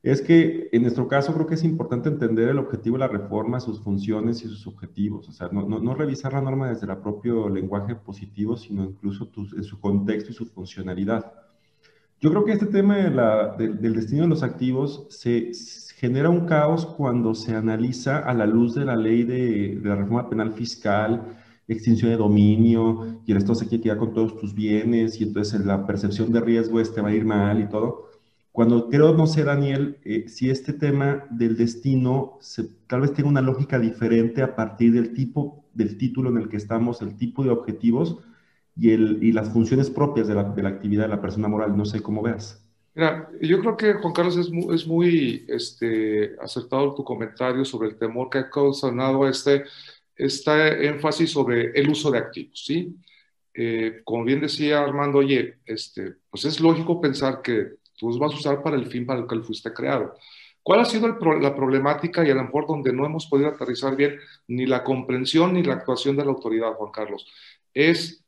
es 0.03 0.21
que 0.21 0.69
en 0.73 0.83
nuestro 0.83 1.07
caso 1.07 1.33
creo 1.33 1.47
que 1.47 1.55
es 1.55 1.63
importante 1.63 2.09
entender 2.09 2.49
el 2.49 2.59
objetivo 2.59 2.97
de 2.97 3.01
la 3.01 3.09
reforma, 3.09 3.61
sus 3.61 3.81
funciones 3.81 4.45
y 4.45 4.49
sus 4.49 4.67
objetivos. 4.67 5.29
O 5.29 5.33
sea, 5.33 5.49
no, 5.53 5.95
revisar 5.95 6.33
la 6.33 6.41
norma 6.41 6.69
desde 6.69 6.91
el 6.91 6.99
propio 6.99 7.49
lenguaje 7.49 7.95
positivo, 7.95 8.57
sino 8.57 8.85
incluso 8.85 9.31
en 9.57 9.63
su 9.63 9.79
contexto 9.79 10.33
y 10.33 10.35
su 10.35 10.47
funcionalidad. 10.47 11.33
Yo 12.21 12.31
creo 12.31 12.45
que 12.45 12.53
este 12.53 12.67
tema 12.67 12.97
del 12.97 13.95
destino 13.95 14.23
de 14.23 14.29
los 14.29 14.43
activos 14.43 15.07
se, 15.09 15.53
genera 15.97 16.31
un 16.31 16.47
caos 16.47 16.85
cuando 16.85 17.35
se 17.35 17.55
analiza 17.55 18.19
a 18.19 18.35
la 18.35 18.47
luz 18.47 18.75
de 18.75 18.85
la 18.85 18.97
ley 18.97 19.23
de, 19.23 19.81
la 19.85 19.95
reforma 19.95 20.29
penal 20.29 20.53
fiscal, 20.53 21.37
extinción 21.69 22.11
de 22.11 22.17
dominio, 22.17 23.21
y 23.25 23.33
se 23.41 23.69
quiere 23.69 23.83
quedar 23.83 23.99
con 23.99 24.13
todos 24.13 24.37
tus 24.37 24.53
bienes, 24.53 25.21
y 25.21 25.25
entonces 25.25 25.65
la 25.65 25.87
percepción 25.87 26.33
de 26.33 26.41
riesgo 26.41 26.81
este 26.81 27.01
va 27.01 27.11
a 27.11 27.15
ir 27.15 27.25
mal 27.25 27.61
y 27.61 27.69
todo 27.69 28.12
cuando 28.53 28.91
creo, 28.91 29.15
no 29.15 29.27
sé, 29.27 29.45
Daniel, 29.45 29.99
eh, 30.05 30.29
si 30.29 30.51
este 30.51 30.75
tema 30.75 31.27
del 31.31 31.57
destino 31.57 32.39
tal 32.87 33.01
vez 33.01 33.15
tenga 33.15 33.31
una 33.31 33.41
lógica 33.41 33.79
diferente 33.79 34.43
a 34.43 34.55
partir 34.55 34.93
del 34.93 35.15
tipo, 35.15 35.65
del 35.73 35.97
título 35.97 36.29
en 36.29 36.37
el 36.37 36.51
que 36.51 36.59
estamos, 36.59 37.01
el 37.01 37.17
tipo 37.17 37.43
de 37.43 37.51
objetivos 37.51 38.19
y, 38.77 38.91
el, 38.91 39.23
y 39.23 39.33
las 39.33 39.51
funciones 39.51 39.89
propias 39.89 40.29
de 40.29 40.35
la, 40.35 40.45
de 40.45 40.63
la, 40.63 40.69
actividad 40.69 41.05
de 41.05 41.09
la 41.09 41.21
persona 41.23 41.49
moral. 41.49 41.75
No 41.75 41.87
sé 41.87 42.03
cómo 42.03 42.21
veas. 42.21 42.63
Mira, 42.95 43.31
yo 43.41 43.59
creo 43.61 43.75
que 43.75 43.95
Juan 43.95 44.13
Carlos 44.13 44.37
es 44.37 44.51
muy, 44.51 44.75
es 44.75 44.87
muy 44.87 45.47
este, 45.49 46.37
acertado 46.39 46.95
tu 46.95 47.03
comentario 47.05 47.65
sobre 47.65 47.89
el 47.89 47.97
temor 47.97 48.29
que 48.29 48.37
ha 48.37 48.51
causado 48.51 49.27
este, 49.27 49.65
este 50.15 50.89
énfasis 50.89 51.31
sobre 51.31 51.71
el 51.71 51.89
uso 51.89 52.11
de 52.11 52.19
activos, 52.19 52.63
¿sí? 52.67 52.95
Eh, 53.55 54.03
como 54.05 54.25
bien 54.25 54.41
decía 54.41 54.83
Armando, 54.83 55.19
oye, 55.19 55.59
este, 55.65 56.17
pues 56.31 56.45
es 56.45 56.61
lógico 56.61 57.01
pensar 57.01 57.41
que 57.41 57.82
tú 58.03 58.09
los 58.09 58.19
vas 58.19 58.33
a 58.33 58.37
usar 58.37 58.63
para 58.65 58.75
el 58.75 58.87
fin 58.87 59.07
para 59.07 59.21
el 59.21 59.29
que 59.29 59.39
fuiste 59.39 59.73
creado. 59.73 60.17
¿Cuál 60.61 60.81
ha 60.81 60.85
sido 60.85 61.07
la 61.07 61.55
problemática 61.55 62.27
y 62.27 62.31
a 62.31 62.35
lo 62.35 62.43
mejor 62.43 62.67
donde 62.67 62.93
no 62.93 63.07
hemos 63.07 63.27
podido 63.27 63.49
aterrizar 63.49 63.95
bien 63.95 64.19
ni 64.49 64.67
la 64.67 64.83
comprensión 64.83 65.55
ni 65.55 65.63
la 65.63 65.75
actuación 65.75 66.17
de 66.17 66.25
la 66.25 66.33
autoridad, 66.33 66.75
Juan 66.75 66.91
Carlos? 66.91 67.27
Es, 67.73 68.25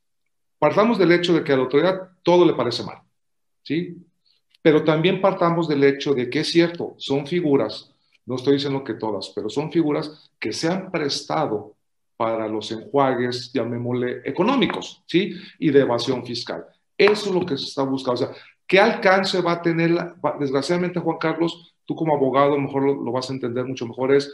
partamos 0.57 0.97
del 0.97 1.11
hecho 1.11 1.33
de 1.33 1.43
que 1.43 1.51
a 1.51 1.57
la 1.57 1.63
autoridad 1.63 2.09
todo 2.23 2.45
le 2.45 2.53
parece 2.53 2.83
mal, 2.83 3.01
¿sí? 3.63 3.97
Pero 4.61 4.85
también 4.85 5.19
partamos 5.19 5.67
del 5.67 5.83
hecho 5.83 6.13
de 6.13 6.29
que 6.29 6.39
es 6.39 6.47
cierto, 6.51 6.95
son 6.97 7.27
figuras, 7.27 7.93
no 8.25 8.35
estoy 8.35 8.53
diciendo 8.53 8.81
que 8.81 8.93
todas, 8.93 9.33
pero 9.35 9.49
son 9.49 9.71
figuras 9.71 10.31
que 10.39 10.53
se 10.53 10.69
han 10.69 10.89
prestado 10.89 11.75
para 12.15 12.47
los 12.47 12.71
enjuagues, 12.71 13.51
llamémosle, 13.53 14.21
económicos, 14.23 15.03
¿sí? 15.05 15.33
Y 15.59 15.69
de 15.69 15.81
evasión 15.81 16.25
fiscal. 16.25 16.65
Eso 16.97 17.29
es 17.29 17.35
lo 17.35 17.45
que 17.45 17.57
se 17.57 17.65
está 17.65 17.83
buscando. 17.83 18.23
O 18.23 18.25
sea, 18.25 18.35
¿Qué 18.67 18.79
alcance 18.79 19.41
va 19.41 19.53
a 19.53 19.61
tener, 19.61 20.15
desgraciadamente 20.39 20.99
Juan 20.99 21.17
Carlos, 21.19 21.75
tú 21.85 21.95
como 21.95 22.15
abogado 22.15 22.57
mejor 22.57 22.83
lo, 22.83 23.11
vas 23.11 23.29
a 23.29 23.33
entender 23.33 23.65
mucho 23.65 23.85
mejor, 23.85 24.13
es, 24.13 24.33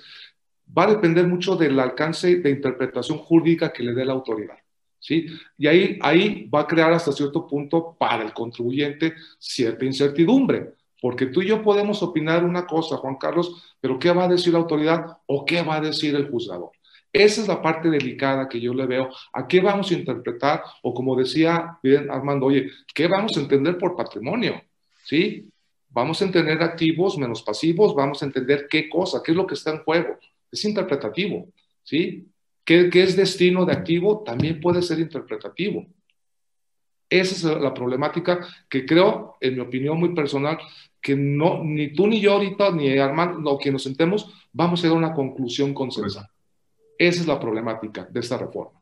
va 0.78 0.84
a 0.84 0.94
depender 0.94 1.28
mucho 1.28 1.56
del 1.56 1.80
alcance 1.80 2.38
de 2.38 2.50
interpretación 2.50 3.17
jurídica 3.17 3.74
que 3.74 3.84
le 3.84 3.94
dé 3.94 4.06
la 4.06 4.13
autoridad. 4.13 4.58
¿Sí? 5.00 5.26
Y 5.58 5.65
ahí, 5.65 5.98
ahí 6.02 6.48
va 6.48 6.62
a 6.62 6.67
crear 6.67 6.94
hasta 6.94 7.12
cierto 7.12 7.48
punto 7.48 7.96
para 7.98 8.24
el 8.24 8.34
contribuyente 8.34 9.15
cierta 9.39 9.84
incertidumbre, 9.84 10.76
porque 11.02 11.26
tú 11.26 11.41
y 11.41 11.48
yo 11.48 11.63
podemos 11.63 12.04
opinar 12.04 12.46
una 12.46 12.67
cosa, 12.67 12.98
Juan 12.98 13.15
Carlos, 13.15 13.76
pero 13.82 13.98
¿qué 13.98 14.12
va 14.12 14.26
a 14.26 14.28
decir 14.28 14.54
la 14.54 14.60
autoridad 14.60 15.17
o 15.26 15.44
qué 15.44 15.63
va 15.63 15.78
a 15.78 15.82
decir 15.82 16.15
el 16.15 16.30
juzgador? 16.30 16.70
Esa 17.13 17.41
es 17.41 17.47
la 17.47 17.62
parte 17.62 17.89
delicada 17.89 18.47
que 18.47 18.60
yo 18.60 18.74
le 18.74 18.86
veo. 18.86 19.10
¿A 19.34 19.47
qué 19.47 19.60
vamos 19.60 19.91
a 19.91 19.95
interpretar? 19.95 20.63
O 20.82 20.93
como 20.93 21.15
decía 21.15 21.78
bien 21.84 22.10
Armando, 22.10 22.45
oye, 22.45 22.69
¿qué 22.93 23.08
vamos 23.08 23.36
a 23.36 23.41
entender 23.41 23.78
por 23.78 23.95
patrimonio? 23.95 24.62
¿Sí? 25.04 25.50
Vamos 25.89 26.21
a 26.21 26.26
entender 26.26 26.62
activos 26.63 27.17
menos 27.17 27.43
pasivos, 27.43 27.93
vamos 27.93 28.21
a 28.21 28.26
entender 28.26 28.67
qué 28.69 28.89
cosa, 28.89 29.21
qué 29.24 29.32
es 29.32 29.38
lo 29.38 29.45
que 29.45 29.56
está 29.56 29.71
en 29.71 29.84
juego. 29.84 30.17
Es 30.50 30.63
interpretativo, 30.63 31.50
¿sí? 31.84 32.28
¿Qué, 32.63 32.89
qué 32.89 33.04
es 33.04 33.17
destino 33.17 33.65
de 33.65 33.74
activo? 33.74 34.24
También 34.24 34.62
puede 34.62 34.82
ser 34.82 35.00
interpretativo. 35.00 35.86
Esa 37.10 37.36
es 37.36 37.62
la 37.62 37.74
problemática 37.74 38.47
que 38.70 38.86
creo, 38.86 39.36
en 39.41 39.55
mi 39.55 39.59
opinión 39.59 39.99
muy 39.99 40.16
personal, 40.16 40.57
que 41.01 41.14
no, 41.14 41.62
ni 41.62 41.93
tú 41.93 42.07
ni 42.07 42.22
yo 42.22 42.34
ahorita, 42.34 42.72
ni 42.72 42.97
Armando, 42.97 43.51
o 43.51 43.57
quien 43.57 43.74
nos 43.74 43.84
sentemos, 43.84 44.32
vamos 44.53 44.80
a 44.80 44.84
llegar 44.84 44.95
a 45.03 45.07
una 45.07 45.14
conclusión 45.14 45.74
consensada. 45.74 46.31
Esa 47.02 47.22
es 47.22 47.28
la 47.28 47.39
problemática 47.39 48.08
de 48.12 48.20
esta 48.20 48.38
reforma. 48.38 48.80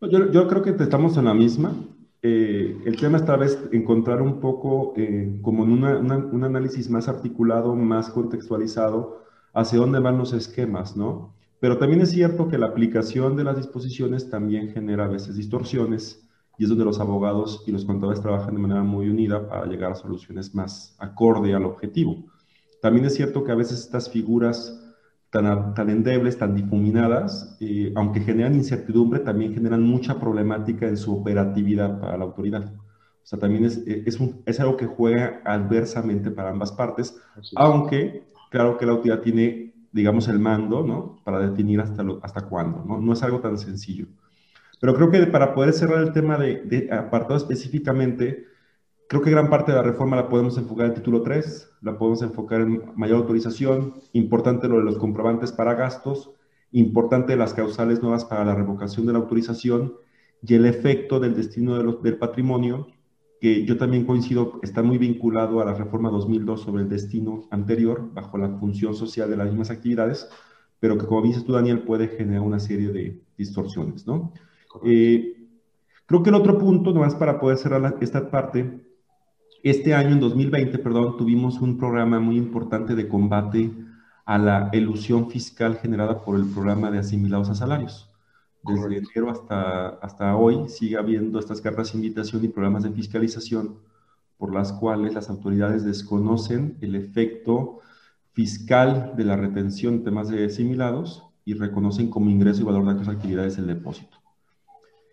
Yo, 0.00 0.46
creo 0.46 0.62
que 0.62 0.70
estamos 0.70 1.16
en 1.16 1.24
la 1.24 1.34
misma. 1.34 1.74
Eh, 2.22 2.80
el 2.86 2.96
tema 2.96 3.18
esta 3.18 3.36
vez 3.36 3.58
encontrar 3.72 4.22
un 4.22 4.38
poco 4.38 4.92
eh, 4.96 5.40
como 5.42 5.64
en 5.64 5.72
un 5.72 6.44
análisis 6.44 6.88
más 6.88 7.08
articulado, 7.08 7.74
más 7.74 8.10
contextualizado, 8.10 9.24
hacia 9.54 9.80
dónde 9.80 9.98
van 9.98 10.18
los 10.18 10.32
esquemas, 10.34 10.96
¿no? 10.96 11.34
Pero 11.58 11.78
también 11.78 12.00
es 12.00 12.10
cierto 12.10 12.46
que 12.46 12.58
la 12.58 12.66
aplicación 12.66 13.34
de 13.34 13.42
las 13.42 13.56
disposiciones 13.56 14.30
también 14.30 14.68
genera 14.68 15.06
a 15.06 15.08
veces 15.08 15.34
distorsiones 15.34 16.24
y 16.58 16.62
es 16.62 16.68
donde 16.68 16.84
los 16.84 17.00
abogados 17.00 17.64
y 17.66 17.72
los 17.72 17.84
contadores 17.84 18.20
trabajan 18.20 18.54
de 18.54 18.60
manera 18.60 18.84
muy 18.84 19.08
unida 19.08 19.48
para 19.48 19.66
llegar 19.66 19.90
a 19.90 19.96
soluciones 19.96 20.54
más 20.54 20.94
acorde 21.00 21.54
al 21.54 21.64
objetivo. 21.64 22.24
También 22.80 23.06
es 23.06 23.16
cierto 23.16 23.42
que 23.42 23.50
a 23.50 23.56
veces 23.56 23.80
estas 23.80 24.08
figuras 24.08 24.77
tan, 25.30 25.74
tan 25.74 25.90
endebles, 25.90 26.38
tan 26.38 26.54
difuminadas, 26.54 27.56
eh, 27.60 27.92
aunque 27.96 28.20
generan 28.20 28.54
incertidumbre, 28.54 29.20
también 29.20 29.54
generan 29.54 29.82
mucha 29.82 30.18
problemática 30.18 30.88
en 30.88 30.96
su 30.96 31.14
operatividad 31.14 32.00
para 32.00 32.16
la 32.16 32.24
autoridad. 32.24 32.72
O 32.74 33.26
sea, 33.28 33.38
también 33.38 33.64
es, 33.64 33.78
es, 33.86 34.18
es 34.46 34.60
algo 34.60 34.76
que 34.76 34.86
juega 34.86 35.42
adversamente 35.44 36.30
para 36.30 36.50
ambas 36.50 36.72
partes, 36.72 37.20
aunque 37.56 38.26
claro 38.50 38.78
que 38.78 38.86
la 38.86 38.92
autoridad 38.92 39.20
tiene, 39.20 39.74
digamos, 39.92 40.28
el 40.28 40.38
mando, 40.38 40.82
¿no? 40.82 41.20
Para 41.24 41.40
definir 41.40 41.80
hasta, 41.80 42.02
lo, 42.02 42.20
hasta 42.22 42.42
cuándo, 42.42 42.82
¿no? 42.86 42.98
No 42.98 43.12
es 43.12 43.22
algo 43.22 43.40
tan 43.40 43.58
sencillo. 43.58 44.06
Pero 44.80 44.94
creo 44.94 45.10
que 45.10 45.26
para 45.26 45.54
poder 45.54 45.74
cerrar 45.74 46.02
el 46.02 46.12
tema 46.12 46.38
de, 46.38 46.62
de 46.62 46.90
apartado 46.90 47.36
específicamente, 47.36 48.46
creo 49.08 49.20
que 49.22 49.30
gran 49.30 49.50
parte 49.50 49.72
de 49.72 49.78
la 49.78 49.82
reforma 49.82 50.16
la 50.16 50.28
podemos 50.28 50.56
enfocar 50.56 50.86
en 50.86 50.92
el 50.92 50.96
título 50.96 51.20
3, 51.20 51.67
la 51.80 51.98
podemos 51.98 52.22
enfocar 52.22 52.62
en 52.62 52.82
mayor 52.96 53.18
autorización, 53.18 53.94
importante 54.12 54.68
lo 54.68 54.78
de 54.78 54.84
los 54.84 54.98
comprobantes 54.98 55.52
para 55.52 55.74
gastos, 55.74 56.30
importante 56.72 57.36
las 57.36 57.54
causales 57.54 58.02
nuevas 58.02 58.24
para 58.24 58.44
la 58.44 58.54
revocación 58.54 59.06
de 59.06 59.12
la 59.12 59.18
autorización 59.18 59.94
y 60.42 60.54
el 60.54 60.66
efecto 60.66 61.20
del 61.20 61.34
destino 61.34 61.76
de 61.76 61.84
los, 61.84 62.02
del 62.02 62.18
patrimonio, 62.18 62.88
que 63.40 63.64
yo 63.64 63.76
también 63.76 64.04
coincido, 64.04 64.58
está 64.62 64.82
muy 64.82 64.98
vinculado 64.98 65.60
a 65.60 65.64
la 65.64 65.74
reforma 65.74 66.10
2002 66.10 66.60
sobre 66.60 66.82
el 66.82 66.88
destino 66.88 67.46
anterior, 67.50 68.10
bajo 68.12 68.36
la 68.38 68.50
función 68.58 68.94
social 68.94 69.30
de 69.30 69.36
las 69.36 69.48
mismas 69.48 69.70
actividades, 69.70 70.28
pero 70.80 70.98
que 70.98 71.06
como 71.06 71.22
dices 71.22 71.44
tú, 71.44 71.52
Daniel, 71.52 71.82
puede 71.82 72.08
generar 72.08 72.42
una 72.42 72.60
serie 72.60 72.88
de 72.88 73.20
distorsiones, 73.36 74.06
¿no? 74.06 74.32
Eh, 74.84 75.48
creo 76.06 76.22
que 76.22 76.30
el 76.30 76.36
otro 76.36 76.58
punto, 76.58 76.92
nomás 76.92 77.14
para 77.14 77.40
poder 77.40 77.58
cerrar 77.58 77.96
esta 78.00 78.30
parte, 78.30 78.80
este 79.62 79.94
año, 79.94 80.10
en 80.10 80.20
2020, 80.20 80.78
perdón, 80.78 81.16
tuvimos 81.16 81.60
un 81.60 81.78
programa 81.78 82.20
muy 82.20 82.36
importante 82.36 82.94
de 82.94 83.08
combate 83.08 83.70
a 84.24 84.38
la 84.38 84.70
elusión 84.72 85.30
fiscal 85.30 85.76
generada 85.76 86.22
por 86.22 86.36
el 86.36 86.44
programa 86.46 86.90
de 86.90 86.98
asimilados 86.98 87.48
a 87.48 87.54
salarios. 87.54 88.10
Desde 88.62 88.98
enero 88.98 89.30
hasta, 89.30 89.88
hasta 89.88 90.36
hoy 90.36 90.68
sigue 90.68 90.96
habiendo 90.96 91.38
estas 91.38 91.60
cartas 91.60 91.92
de 91.92 91.98
invitación 91.98 92.44
y 92.44 92.48
programas 92.48 92.82
de 92.82 92.90
fiscalización 92.90 93.78
por 94.36 94.52
las 94.54 94.72
cuales 94.72 95.14
las 95.14 95.30
autoridades 95.30 95.84
desconocen 95.84 96.76
el 96.80 96.94
efecto 96.94 97.80
fiscal 98.32 99.14
de 99.16 99.24
la 99.24 99.36
retención 99.36 99.98
de 99.98 100.04
temas 100.04 100.28
de 100.28 100.44
asimilados 100.44 101.24
y 101.44 101.54
reconocen 101.54 102.08
como 102.08 102.30
ingreso 102.30 102.60
y 102.62 102.64
valor 102.64 102.84
de 102.84 102.92
otras 102.92 103.08
actividades 103.08 103.58
el 103.58 103.66
depósito. 103.66 104.18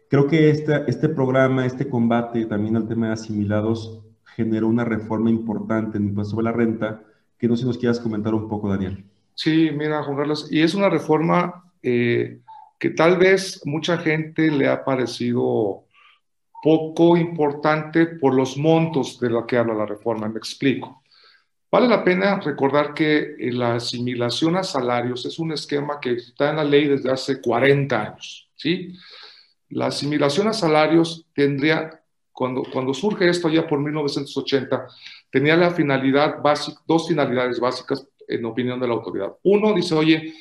Creo 0.10 0.28
que 0.28 0.52
este, 0.52 0.84
este 0.88 1.10
programa, 1.10 1.66
este 1.66 1.90
combate 1.90 2.46
también 2.46 2.76
al 2.76 2.88
tema 2.88 3.08
de 3.08 3.14
asimilados 3.14 4.05
generó 4.36 4.68
una 4.68 4.86
reforma 4.86 5.30
importante 5.30 5.98
en 5.98 6.06
impuesto 6.06 6.32
sobre 6.32 6.46
la 6.46 6.52
renta 6.52 7.02
que 7.38 7.48
no 7.48 7.56
sé 7.56 7.62
si 7.62 7.68
nos 7.68 7.78
quieras 7.78 8.00
comentar 8.00 8.34
un 8.34 8.48
poco, 8.48 8.70
Daniel. 8.70 9.04
Sí, 9.34 9.70
mira, 9.74 10.04
Juan 10.04 10.18
Carlos, 10.18 10.48
y 10.50 10.62
es 10.62 10.74
una 10.74 10.90
reforma 10.90 11.72
eh, 11.84 12.40
que 12.80 12.90
tal 12.92 13.18
vez 13.18 13.62
mucha 13.66 13.98
gente 13.98 14.50
le 14.50 14.68
ha 14.70 14.84
parecido 14.86 15.86
poco 16.64 17.18
importante 17.18 18.08
por 18.08 18.34
los 18.34 18.58
montos 18.58 19.20
de 19.20 19.30
lo 19.30 19.46
que 19.46 19.58
habla 19.58 19.74
la 19.74 19.86
reforma. 19.86 20.28
Me 20.30 20.40
explico. 20.40 21.04
Vale 21.72 21.88
la 21.88 22.04
pena 22.04 22.40
recordar 22.40 22.94
que 22.94 23.36
la 23.38 23.76
asimilación 23.76 24.56
a 24.56 24.64
salarios 24.64 25.26
es 25.26 25.40
un 25.40 25.52
esquema 25.52 26.00
que 26.00 26.14
está 26.14 26.52
en 26.52 26.56
la 26.56 26.64
ley 26.64 26.88
desde 26.88 27.12
hace 27.12 27.42
40 27.42 28.02
años. 28.02 28.50
¿sí? 28.56 28.94
La 29.70 29.88
asimilación 29.88 30.48
a 30.48 30.54
salarios 30.54 31.28
tendría, 31.34 32.02
cuando, 32.36 32.64
cuando 32.72 32.94
surge 32.94 33.30
esto 33.30 33.48
ya 33.48 33.66
por 33.66 33.80
1980, 33.80 34.88
tenía 35.32 35.56
la 35.56 35.72
finalidad 35.72 36.42
básica, 36.42 36.82
dos 36.86 37.08
finalidades 37.08 37.62
básicas 37.62 38.06
en 38.28 38.44
opinión 38.44 38.78
de 38.78 38.88
la 38.88 38.94
autoridad. 38.94 39.34
Uno 39.44 39.74
dice, 39.74 39.96
oye, 39.96 40.34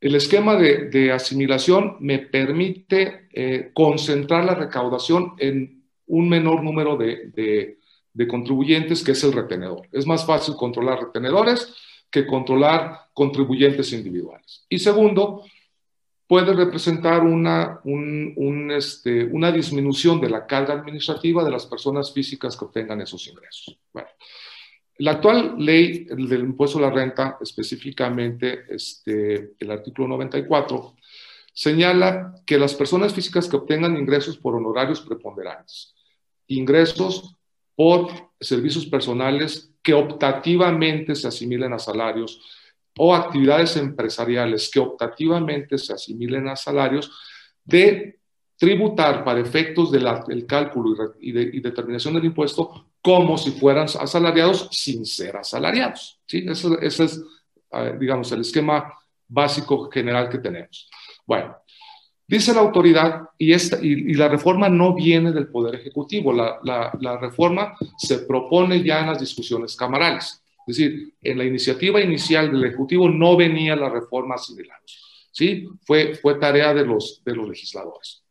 el 0.00 0.14
esquema 0.14 0.54
de, 0.54 1.12
asimilación 1.12 1.96
me 1.98 2.20
permite 2.20 3.28
eh, 3.32 3.70
concentrar 3.74 4.44
la 4.44 4.54
recaudación 4.54 5.34
en 5.38 5.82
un 6.06 6.28
menor 6.28 6.62
número 6.62 6.96
de, 6.96 7.76
de, 8.12 8.28
contribuyentes, 8.28 9.02
que 9.02 9.12
es 9.12 9.24
el 9.24 9.32
retenedor. 9.32 9.88
Es 9.90 10.06
más 10.06 10.24
fácil 10.24 10.54
controlar 10.54 11.00
retenedores 11.00 11.74
que 12.10 12.26
controlar 12.26 13.08
contribuyentes 13.12 13.92
individuales. 13.92 14.66
Y 14.68 14.78
segundo, 14.78 15.42
puede 16.26 16.54
representar 16.54 17.22
una, 17.22 17.80
este, 18.76 19.24
una 19.24 19.52
disminución 19.52 20.20
de 20.20 20.30
la 20.30 20.46
carga 20.46 20.74
administrativa 20.74 21.44
de 21.44 21.50
las 21.50 21.66
personas 21.66 22.12
físicas 22.12 22.56
que 22.56 22.64
obtengan 22.64 23.00
esos 23.00 23.26
ingresos. 23.28 23.78
La 24.98 25.12
actual 25.12 25.56
ley 25.58 26.04
del 26.04 26.40
impuesto 26.40 26.78
a 26.78 26.82
la 26.82 26.90
renta, 26.90 27.38
específicamente 27.40 28.64
este, 28.68 29.52
el 29.58 29.70
artículo 29.70 30.08
94, 30.08 30.94
señala 31.52 32.34
que 32.46 32.58
las 32.58 32.74
personas 32.74 33.12
físicas 33.12 33.48
que 33.48 33.56
obtengan 33.56 33.96
ingresos 33.96 34.38
por 34.38 34.54
honorarios 34.54 35.00
preponderantes, 35.00 35.94
ingresos 36.46 37.36
por 37.74 38.08
servicios 38.40 38.86
personales 38.86 39.74
que 39.82 39.94
optativamente 39.94 41.14
se 41.14 41.28
asimilen 41.28 41.72
a 41.72 41.78
salarios, 41.78 42.40
o 42.98 43.14
actividades 43.14 43.76
empresariales 43.76 44.70
que 44.70 44.80
optativamente 44.80 45.78
se 45.78 45.92
asimilen 45.92 46.48
a 46.48 46.56
salarios, 46.56 47.10
de 47.64 48.18
tributar 48.56 49.24
para 49.24 49.40
efectos 49.40 49.90
del 49.90 50.46
cálculo 50.46 51.14
y, 51.20 51.60
determinación 51.60 52.14
del 52.14 52.26
impuesto 52.26 52.86
como 53.00 53.36
si 53.36 53.50
fueran 53.52 53.86
asalariados 53.86 54.68
sin 54.70 55.04
ser 55.04 55.36
asalariados. 55.36 56.20
¿sí? 56.26 56.44
Ese, 56.48 56.68
es, 56.80 57.20
digamos, 57.98 58.30
el 58.30 58.42
esquema 58.42 58.92
básico 59.26 59.90
general 59.90 60.28
que 60.28 60.38
tenemos. 60.38 60.88
Bueno, 61.26 61.56
dice 62.26 62.54
la 62.54 62.60
autoridad, 62.60 63.22
y, 63.38 63.52
esta, 63.52 63.78
y, 63.82 64.14
la 64.14 64.28
reforma 64.28 64.68
no 64.68 64.94
viene 64.94 65.32
del 65.32 65.48
Poder 65.48 65.74
Ejecutivo, 65.74 66.32
la, 66.32 66.60
la 67.00 67.16
reforma 67.16 67.74
se 67.96 68.18
propone 68.18 68.82
ya 68.82 69.00
en 69.00 69.06
las 69.06 69.18
discusiones 69.18 69.74
camarales. 69.74 70.41
Es 70.66 70.76
decir, 70.76 71.14
en 71.22 71.38
la 71.38 71.44
iniciativa 71.44 72.00
inicial 72.00 72.50
del 72.52 72.64
Ejecutivo 72.64 73.08
no 73.08 73.36
venía 73.36 73.74
la 73.74 73.88
reforma 73.88 74.38
similar. 74.38 74.78
¿sí? 75.32 75.66
Fue, 75.84 76.14
fue 76.14 76.34
tarea 76.36 76.72
de 76.72 76.84
los, 76.84 77.22
de 77.24 77.34
los 77.34 77.48
legisladores. 77.48 78.22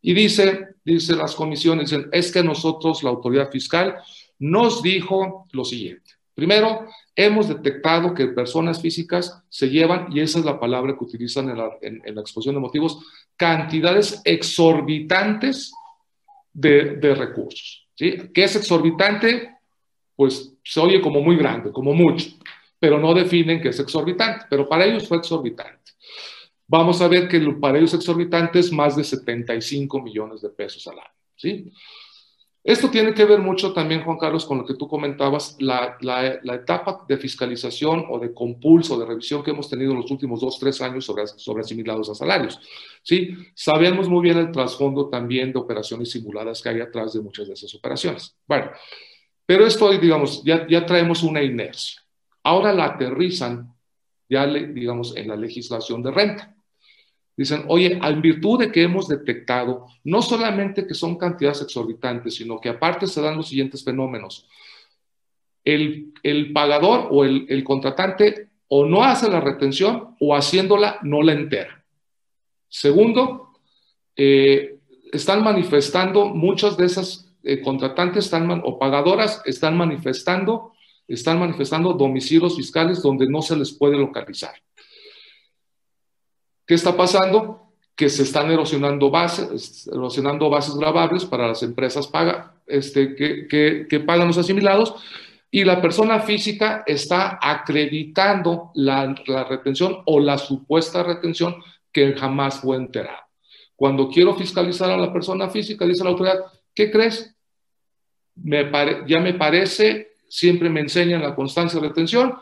Y 0.00 0.14
dice, 0.14 0.68
dice 0.84 1.14
las 1.14 1.34
comisiones, 1.34 1.90
dicen, 1.90 2.08
es 2.12 2.32
que 2.32 2.42
nosotros, 2.42 3.02
la 3.02 3.10
autoridad 3.10 3.50
fiscal, 3.50 3.96
nos 4.38 4.82
dijo 4.82 5.46
lo 5.52 5.64
siguiente. 5.64 6.12
Primero, 6.34 6.86
hemos 7.16 7.48
detectado 7.48 8.14
que 8.14 8.28
personas 8.28 8.80
físicas 8.80 9.42
se 9.48 9.68
llevan, 9.68 10.06
y 10.12 10.20
esa 10.20 10.38
es 10.38 10.44
la 10.44 10.60
palabra 10.60 10.96
que 10.96 11.04
utilizan 11.04 11.50
en 11.50 11.58
la, 11.58 11.70
en, 11.82 12.14
la 12.14 12.20
exposición 12.20 12.54
de 12.54 12.60
motivos, 12.60 13.04
cantidades 13.36 14.22
exorbitantes 14.24 15.72
de, 16.52 16.96
de 16.96 17.14
recursos. 17.16 17.88
¿sí? 17.96 18.16
¿Qué 18.32 18.44
es 18.44 18.54
exorbitante? 18.54 19.57
Pues 20.18 20.52
se 20.64 20.80
oye 20.80 21.00
como 21.00 21.20
muy 21.20 21.36
grande, 21.36 21.70
como 21.70 21.94
mucho, 21.94 22.26
pero 22.80 22.98
no 22.98 23.14
definen 23.14 23.62
que 23.62 23.68
es 23.68 23.78
exorbitante, 23.78 24.46
pero 24.50 24.68
para 24.68 24.84
ellos 24.84 25.06
fue 25.06 25.18
exorbitante. 25.18 25.92
Vamos 26.66 27.00
a 27.00 27.06
ver 27.06 27.28
que 27.28 27.38
para 27.60 27.78
ellos 27.78 27.94
exorbitante 27.94 28.58
es 28.58 28.72
más 28.72 28.96
de 28.96 29.04
75 29.04 30.02
millones 30.02 30.40
de 30.40 30.48
pesos 30.48 30.84
al 30.88 30.98
año, 30.98 31.14
¿sí? 31.36 31.72
Esto 32.64 32.90
tiene 32.90 33.14
que 33.14 33.24
ver 33.24 33.38
mucho 33.38 33.72
también, 33.72 34.02
Juan 34.02 34.18
Carlos, 34.18 34.44
con 34.44 34.58
lo 34.58 34.66
que 34.66 34.74
tú 34.74 34.88
comentabas, 34.88 35.56
la, 35.60 35.96
la, 36.00 36.54
etapa 36.56 37.04
de 37.08 37.16
fiscalización 37.16 38.06
o 38.10 38.18
de 38.18 38.34
compulso, 38.34 38.98
de 38.98 39.06
revisión 39.06 39.44
que 39.44 39.52
hemos 39.52 39.70
tenido 39.70 39.92
en 39.92 39.98
los 39.98 40.10
últimos 40.10 40.40
dos, 40.40 40.58
tres 40.58 40.82
años 40.82 41.04
sobre, 41.04 41.28
sobre 41.28 41.60
asimilados 41.60 42.10
a 42.10 42.16
salarios. 42.16 42.58
¿sí? 43.04 43.36
Sabemos 43.54 44.08
muy 44.08 44.22
bien 44.22 44.38
el 44.38 44.50
trasfondo 44.50 45.08
también 45.08 45.52
de 45.52 45.60
operaciones 45.60 46.10
simuladas 46.10 46.60
que 46.60 46.70
hay 46.70 46.80
atrás 46.80 47.12
de 47.12 47.20
muchas 47.20 47.46
de 47.46 47.54
esas 47.54 47.72
operaciones. 47.76 48.36
Bueno, 48.48 48.72
pero 49.48 49.66
esto, 49.66 49.90
digamos, 49.98 50.44
ya, 50.44 50.66
ya 50.68 50.84
traemos 50.84 51.22
una 51.22 51.42
inercia. 51.42 52.02
Ahora 52.42 52.70
la 52.70 52.84
aterrizan, 52.84 53.74
ya, 54.28 54.46
digamos, 54.46 55.16
en 55.16 55.26
la 55.26 55.36
legislación 55.36 56.02
de 56.02 56.10
renta. 56.10 56.54
Dicen, 57.34 57.64
oye, 57.68 57.98
en 58.02 58.20
virtud 58.20 58.58
de 58.58 58.70
que 58.70 58.82
hemos 58.82 59.08
detectado 59.08 59.86
no 60.04 60.20
solamente 60.20 60.86
que 60.86 60.92
son 60.92 61.16
cantidades 61.16 61.62
exorbitantes, 61.62 62.34
sino 62.34 62.60
que 62.60 62.68
aparte 62.68 63.06
se 63.06 63.22
dan 63.22 63.38
los 63.38 63.48
siguientes 63.48 63.82
fenómenos. 63.82 64.46
El, 65.64 66.12
el 66.22 66.52
pagador 66.52 67.08
o 67.10 67.24
el, 67.24 67.46
el, 67.48 67.64
contratante 67.64 68.50
o 68.68 68.84
no 68.84 69.02
hace 69.02 69.30
la 69.30 69.40
retención 69.40 70.14
o 70.20 70.36
haciéndola 70.36 70.98
no 71.04 71.22
la 71.22 71.32
entera. 71.32 71.82
Segundo, 72.68 73.54
eh, 74.14 74.76
están 75.10 75.42
manifestando 75.42 76.26
muchas 76.26 76.76
de 76.76 76.84
esas 76.84 77.27
eh, 77.42 77.60
contratantes 77.62 78.24
están 78.26 78.62
o 78.64 78.78
pagadoras 78.78 79.42
están 79.44 79.76
manifestando, 79.76 80.72
están 81.06 81.38
manifestando 81.38 81.92
domicilios 81.92 82.56
fiscales 82.56 83.02
donde 83.02 83.28
no 83.28 83.42
se 83.42 83.56
les 83.56 83.72
puede 83.72 83.96
localizar. 83.96 84.54
¿Qué 86.66 86.74
está 86.74 86.96
pasando? 86.96 87.72
Que 87.96 88.10
se 88.10 88.24
están 88.24 88.50
erosionando 88.50 89.10
bases, 89.10 89.88
erosionando 89.90 90.50
bases 90.50 90.74
grabables 90.74 91.24
para 91.24 91.48
las 91.48 91.62
empresas 91.62 92.06
paga, 92.06 92.54
este, 92.66 93.14
que, 93.16 93.86
que, 93.88 94.00
pagan 94.00 94.28
los 94.28 94.36
asimilados 94.36 94.94
y 95.50 95.64
la 95.64 95.80
persona 95.80 96.20
física 96.20 96.84
está 96.86 97.38
acreditando 97.40 98.70
la, 98.74 99.14
la, 99.26 99.44
retención 99.44 100.02
o 100.04 100.20
la 100.20 100.36
supuesta 100.36 101.02
retención 101.02 101.56
que 101.90 102.12
jamás 102.12 102.60
fue 102.60 102.76
enterada. 102.76 103.26
Cuando 103.74 104.10
quiero 104.10 104.34
fiscalizar 104.34 104.90
a 104.90 104.98
la 104.98 105.10
persona 105.10 105.48
física, 105.48 105.86
dice 105.86 106.04
la 106.04 106.10
autoridad, 106.10 106.40
¿qué 106.78 106.92
crees? 106.92 107.34
ya 109.08 109.18
me 109.18 109.34
parece, 109.34 110.12
siempre 110.28 110.70
me 110.70 110.78
enseñan 110.78 111.22
la 111.22 111.34
constancia 111.34 111.80
de 111.80 111.88
retención 111.88 112.34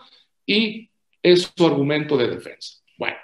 y 0.44 0.90
es 1.22 1.50
su 1.56 1.66
argumento 1.66 2.18
de 2.18 2.28
defensa. 2.28 2.82
Bueno, 2.98 3.16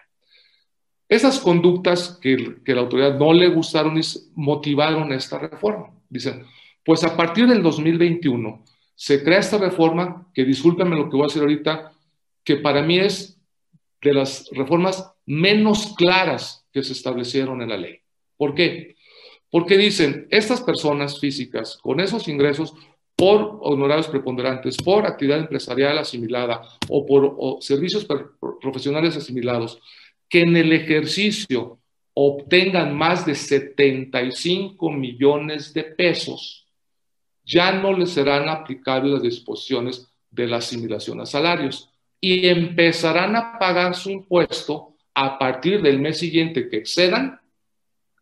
esas 1.06 1.38
conductas 1.38 2.18
que, 2.18 2.56
la 2.64 2.80
autoridad 2.80 3.18
no 3.18 3.34
le 3.34 3.48
gustaron 3.48 4.00
motivaron 4.36 5.12
esta 5.12 5.38
reforma. 5.38 5.90
Dicen, 6.08 6.46
pues 6.82 7.04
a 7.04 7.14
partir 7.14 7.46
del 7.46 7.62
2021 7.62 8.64
se 8.94 9.22
crea 9.22 9.40
esta 9.40 9.58
reforma 9.58 10.30
que, 10.32 10.46
discúlpenme 10.46 10.96
lo 10.96 11.10
que 11.10 11.16
voy 11.16 11.24
a 11.24 11.26
decir 11.26 11.42
ahorita, 11.42 11.92
que 12.42 12.56
para 12.56 12.80
mí 12.80 12.98
es 12.98 13.38
de 14.00 14.14
las 14.14 14.48
reformas 14.52 15.12
menos 15.26 15.94
claras 15.94 16.66
que 16.72 16.82
se 16.82 16.94
establecieron 16.94 17.60
en 17.60 17.68
la 17.68 17.76
ley. 17.76 18.00
¿Por 18.38 18.54
qué? 18.54 18.96
Porque 19.52 19.76
dicen, 19.76 20.26
estas 20.30 20.62
personas 20.62 21.20
físicas 21.20 21.78
con 21.82 22.00
esos 22.00 22.26
ingresos 22.26 22.72
por 23.14 23.58
honorarios 23.60 24.08
preponderantes, 24.08 24.78
por 24.78 25.04
actividad 25.06 25.40
empresarial 25.40 25.98
asimilada 25.98 26.62
o 26.88 27.04
por 27.04 27.62
servicios 27.62 28.06
profesionales 28.62 29.14
asimilados, 29.14 29.78
que 30.26 30.40
en 30.40 30.56
el 30.56 30.72
ejercicio 30.72 31.78
obtengan 32.14 32.96
más 32.96 33.26
de 33.26 33.34
75 33.34 34.90
millones 34.90 35.74
de 35.74 35.84
pesos, 35.84 36.66
ya 37.44 37.72
no 37.72 37.92
les 37.92 38.08
serán 38.08 38.48
aplicables 38.48 39.12
las 39.12 39.22
disposiciones 39.22 40.08
de 40.30 40.46
la 40.46 40.56
asimilación 40.56 41.20
a 41.20 41.26
salarios 41.26 41.90
y 42.22 42.48
empezarán 42.48 43.36
a 43.36 43.58
pagar 43.58 43.94
su 43.96 44.08
impuesto 44.08 44.94
a 45.12 45.38
partir 45.38 45.82
del 45.82 45.98
mes 45.98 46.18
siguiente 46.18 46.70
que 46.70 46.78
excedan 46.78 47.41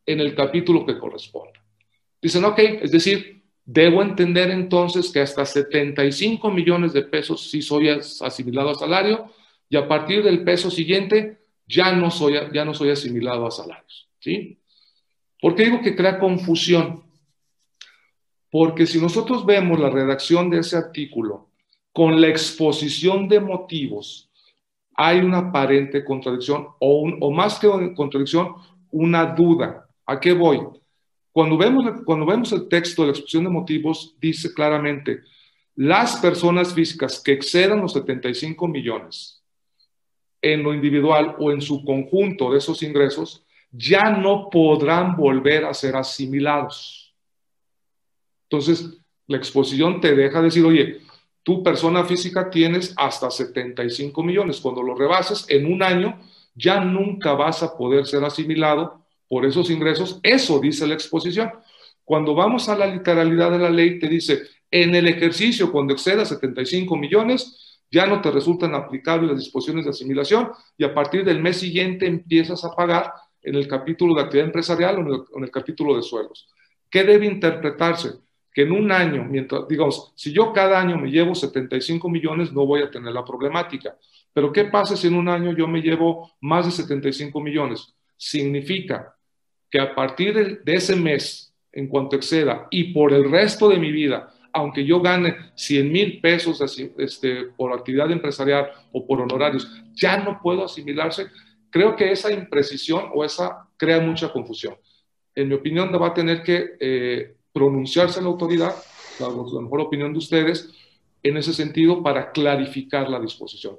en 0.06 0.20
el 0.20 0.34
capítulo 0.34 0.84
que 0.84 0.98
corresponda. 0.98 1.60
Dicen, 2.20 2.44
ok, 2.44 2.58
es 2.82 2.90
decir, 2.90 3.42
debo 3.64 4.02
entender 4.02 4.50
entonces 4.50 5.10
que 5.10 5.20
hasta 5.20 5.44
75 5.44 6.50
millones 6.50 6.92
de 6.92 7.02
pesos 7.02 7.50
sí 7.50 7.62
soy 7.62 7.88
asimilado 7.88 8.70
a 8.70 8.74
salario 8.74 9.32
y 9.68 9.76
a 9.76 9.86
partir 9.86 10.24
del 10.24 10.42
peso 10.42 10.70
siguiente 10.70 11.38
ya 11.66 11.92
no 11.92 12.10
soy, 12.10 12.34
ya 12.52 12.64
no 12.64 12.74
soy 12.74 12.90
asimilado 12.90 13.46
a 13.46 13.50
salarios. 13.50 14.08
¿sí? 14.18 14.58
¿Por 15.40 15.54
qué 15.54 15.64
digo 15.64 15.80
que 15.80 15.94
crea 15.94 16.18
confusión? 16.18 17.04
Porque 18.50 18.86
si 18.86 19.00
nosotros 19.00 19.46
vemos 19.46 19.78
la 19.78 19.88
redacción 19.88 20.50
de 20.50 20.58
ese 20.58 20.76
artículo 20.76 21.48
con 21.92 22.20
la 22.20 22.28
exposición 22.28 23.28
de 23.28 23.40
motivos, 23.40 24.28
hay 24.94 25.20
una 25.20 25.38
aparente 25.38 26.04
contradicción 26.04 26.66
o, 26.80 27.08
o 27.20 27.30
más 27.30 27.58
que 27.58 27.68
una 27.68 27.94
contradicción, 27.94 28.54
una 28.90 29.26
duda. 29.26 29.88
¿A 30.10 30.18
qué 30.18 30.32
voy? 30.32 30.58
Cuando 31.30 31.56
vemos, 31.56 31.84
cuando 32.04 32.26
vemos 32.26 32.50
el 32.50 32.66
texto 32.66 33.02
de 33.02 33.06
la 33.06 33.12
exposición 33.12 33.44
de 33.44 33.50
motivos, 33.50 34.16
dice 34.20 34.52
claramente, 34.52 35.20
las 35.76 36.16
personas 36.16 36.74
físicas 36.74 37.22
que 37.24 37.30
excedan 37.30 37.80
los 37.80 37.92
75 37.92 38.66
millones 38.66 39.40
en 40.42 40.64
lo 40.64 40.74
individual 40.74 41.36
o 41.38 41.52
en 41.52 41.60
su 41.60 41.84
conjunto 41.84 42.50
de 42.50 42.58
esos 42.58 42.82
ingresos, 42.82 43.44
ya 43.70 44.10
no 44.10 44.50
podrán 44.50 45.16
volver 45.16 45.64
a 45.64 45.74
ser 45.74 45.94
asimilados. 45.94 47.14
Entonces, 48.48 49.00
la 49.28 49.36
exposición 49.36 50.00
te 50.00 50.16
deja 50.16 50.42
decir, 50.42 50.64
oye, 50.64 51.02
tu 51.44 51.62
persona 51.62 52.04
física 52.04 52.50
tienes 52.50 52.92
hasta 52.96 53.30
75 53.30 54.24
millones. 54.24 54.60
Cuando 54.60 54.82
lo 54.82 54.96
rebases 54.96 55.46
en 55.48 55.72
un 55.72 55.84
año, 55.84 56.18
ya 56.56 56.80
nunca 56.80 57.34
vas 57.34 57.62
a 57.62 57.76
poder 57.76 58.06
ser 58.06 58.24
asimilado 58.24 58.99
por 59.30 59.46
esos 59.46 59.70
ingresos. 59.70 60.18
Eso 60.24 60.58
dice 60.58 60.88
la 60.88 60.94
exposición. 60.94 61.52
Cuando 62.04 62.34
vamos 62.34 62.68
a 62.68 62.76
la 62.76 62.86
literalidad 62.86 63.52
de 63.52 63.60
la 63.60 63.70
ley, 63.70 64.00
te 64.00 64.08
dice, 64.08 64.42
en 64.68 64.92
el 64.96 65.06
ejercicio, 65.06 65.70
cuando 65.70 65.92
exceda 65.92 66.24
75 66.24 66.96
millones, 66.96 67.78
ya 67.92 68.06
no 68.06 68.20
te 68.20 68.32
resultan 68.32 68.74
aplicables 68.74 69.30
las 69.30 69.38
disposiciones 69.38 69.84
de 69.84 69.92
asimilación 69.92 70.50
y 70.76 70.82
a 70.82 70.92
partir 70.92 71.24
del 71.24 71.40
mes 71.40 71.58
siguiente 71.58 72.08
empiezas 72.08 72.64
a 72.64 72.74
pagar 72.74 73.12
en 73.40 73.54
el 73.54 73.68
capítulo 73.68 74.16
de 74.16 74.22
actividad 74.22 74.46
empresarial 74.46 74.96
o 74.96 75.00
en 75.02 75.06
el, 75.06 75.20
en 75.36 75.44
el 75.44 75.50
capítulo 75.52 75.94
de 75.94 76.02
sueldos. 76.02 76.48
¿Qué 76.90 77.04
debe 77.04 77.26
interpretarse? 77.26 78.14
que 78.52 78.62
en 78.62 78.72
un 78.72 78.90
año, 78.90 79.24
mientras, 79.30 79.68
digamos, 79.68 80.12
si 80.16 80.32
yo 80.32 80.52
cada 80.52 80.80
año 80.80 80.98
me 80.98 81.08
llevo 81.08 81.36
75 81.36 82.08
millones, 82.08 82.52
no 82.52 82.66
voy 82.66 82.82
a 82.82 82.90
tener 82.90 83.12
la 83.12 83.24
problemática. 83.24 83.96
Pero 84.32 84.52
¿qué 84.52 84.64
pasa 84.64 84.96
si 84.96 85.06
en 85.06 85.14
un 85.14 85.28
año 85.28 85.52
yo 85.56 85.68
me 85.68 85.80
llevo 85.80 86.32
más 86.40 86.66
de 86.66 86.72
75 86.72 87.40
millones? 87.40 87.94
Significa 88.16 89.14
que 89.70 89.80
a 89.80 89.94
partir 89.94 90.62
de, 90.64 90.74
ese 90.74 90.96
mes, 90.96 91.54
en 91.72 91.88
cuanto 91.88 92.16
exceda, 92.16 92.66
y 92.70 92.92
por 92.92 93.12
el 93.12 93.30
resto 93.30 93.68
de 93.68 93.78
mi 93.78 93.92
vida, 93.92 94.32
aunque 94.52 94.84
yo 94.84 95.00
gane 95.00 95.36
100 95.54 95.92
mil 95.92 96.20
pesos 96.20 96.60
este, 96.98 97.44
por 97.56 97.72
actividad 97.72 98.10
empresarial 98.10 98.70
o 98.92 99.06
por 99.06 99.20
honorarios, 99.20 99.70
ya 99.94 100.16
no 100.18 100.40
puedo 100.42 100.64
asimilarse. 100.64 101.28
Creo 101.70 101.94
que 101.94 102.10
esa 102.10 102.32
imprecisión 102.32 103.10
o 103.14 103.24
esa 103.24 103.68
crea 103.76 104.00
mucha 104.00 104.32
confusión. 104.32 104.74
En 105.34 105.48
mi 105.48 105.54
opinión, 105.54 105.92
va 105.92 106.08
a 106.08 106.14
tener 106.14 106.42
que 106.42 106.70
eh, 106.80 107.36
pronunciarse 107.52 108.20
la 108.20 108.28
autoridad, 108.28 108.74
la, 109.20 109.28
mejor 109.28 109.80
opinión 109.80 110.12
de 110.12 110.18
ustedes, 110.18 110.70
en 111.22 111.36
ese 111.36 111.52
sentido 111.52 112.02
para 112.02 112.32
clarificar 112.32 113.08
la 113.08 113.20
disposición. 113.20 113.76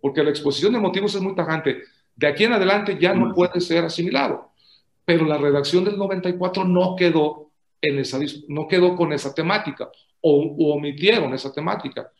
Porque 0.00 0.22
la 0.22 0.30
exposición 0.30 0.74
de 0.74 0.80
motivos 0.80 1.14
es 1.14 1.22
muy 1.22 1.34
tajante. 1.34 1.82
De 2.14 2.26
aquí 2.26 2.44
en 2.44 2.52
adelante 2.52 2.98
ya 3.00 3.14
no 3.14 3.34
puede 3.34 3.60
ser 3.60 3.84
asimilado, 3.84 4.52
pero 5.06 5.24
la 5.24 5.38
redacción 5.38 5.84
del 5.84 5.96
94 5.96 6.64
no 6.64 6.96
quedó, 6.96 7.52
en 7.80 8.00
esa, 8.00 8.18
no 8.48 8.66
quedó 8.66 8.96
con 8.96 9.12
esa 9.12 9.32
temática 9.32 9.88
o, 10.20 10.74
omitieron 10.74 11.32
esa 11.32 11.52
temática. 11.52 12.10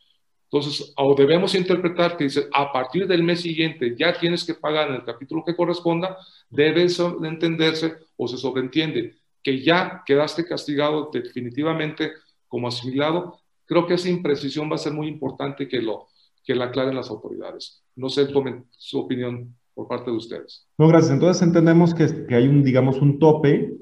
Entonces, 0.45 0.95
o 0.97 1.15
debemos 1.17 1.57
interpretar 1.57 2.17
que 2.17 2.25
dice, 2.25 2.49
a 2.53 2.73
partir 2.73 3.09
del 3.09 3.25
mes 3.25 3.41
siguiente 3.41 3.95
ya 3.99 4.17
tienes 4.19 4.45
que 4.45 4.55
pagar 4.55 4.89
en 4.89 4.95
el 4.95 5.05
capítulo 5.05 5.45
que 5.45 5.57
corresponda, 5.57 6.17
debe 6.49 6.87
entenderse 7.25 7.97
o 8.17 8.29
se 8.29 8.37
sobreentiende 8.39 9.17
que 9.43 9.61
ya 9.61 10.03
quedaste 10.07 10.47
castigado 10.47 11.11
definitivamente 11.13 12.13
como 12.47 12.69
asimilado, 12.69 13.41
creo 13.65 13.87
que 13.87 13.95
esa 13.95 14.09
imprecisión 14.09 14.71
va 14.71 14.77
a 14.77 14.79
ser 14.79 14.93
muy 14.93 15.09
importante 15.09 15.69
que, 15.69 15.83
lo, 15.83 16.07
que 16.45 16.55
la 16.55 16.67
aclaren 16.67 16.95
las 16.95 17.11
autoridades. 17.11 17.83
No 17.97 18.09
sé, 18.09 18.29
su 18.71 18.99
opinión 19.01 19.57
por 19.77 19.89
parte 19.89 20.11
de 20.11 20.17
ustedes. 20.17 20.67
No, 20.79 20.89
gracias. 20.89 21.13
Entonces 21.13 21.43
entendemos 21.43 21.95
que, 21.95 22.27
que 22.27 22.35
hay 22.35 22.49
un, 22.49 22.65
digamos, 22.65 23.01
un 23.03 23.19
tope 23.19 23.77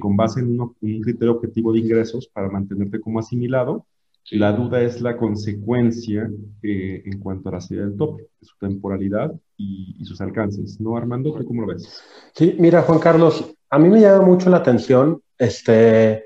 con 0.00 0.16
base 0.16 0.40
en 0.40 0.58
un 0.58 0.74
criterio 1.02 1.32
objetivo 1.32 1.74
de 1.74 1.80
ingresos 1.80 2.26
para 2.26 2.48
mantenerte 2.48 3.00
como 3.00 3.18
asimilado. 3.18 3.86
La 4.30 4.52
duda 4.52 4.80
es 4.82 5.02
la 5.02 5.18
consecuencia 5.18 6.30
eh, 6.62 7.02
en 7.04 7.20
cuanto 7.20 7.50
a 7.50 7.52
la 7.52 7.60
salida 7.60 7.84
del 7.84 7.96
tope, 7.96 8.28
su 8.40 8.56
temporalidad 8.58 9.32
y, 9.58 9.96
y, 9.98 10.04
sus 10.06 10.20
alcances. 10.20 10.80
¿No, 10.80 10.96
Armando? 10.96 11.34
¿Tú 11.34 11.44
cómo 11.44 11.62
lo 11.62 11.68
ves? 11.68 12.02
Sí, 12.32 12.56
mira, 12.58 12.82
Juan 12.82 12.98
Carlos, 12.98 13.52
a 13.68 13.78
mí 13.78 13.90
me 13.90 14.00
llama 14.00 14.24
mucho 14.24 14.48
la 14.48 14.58
atención 14.58 15.20
este, 15.36 16.24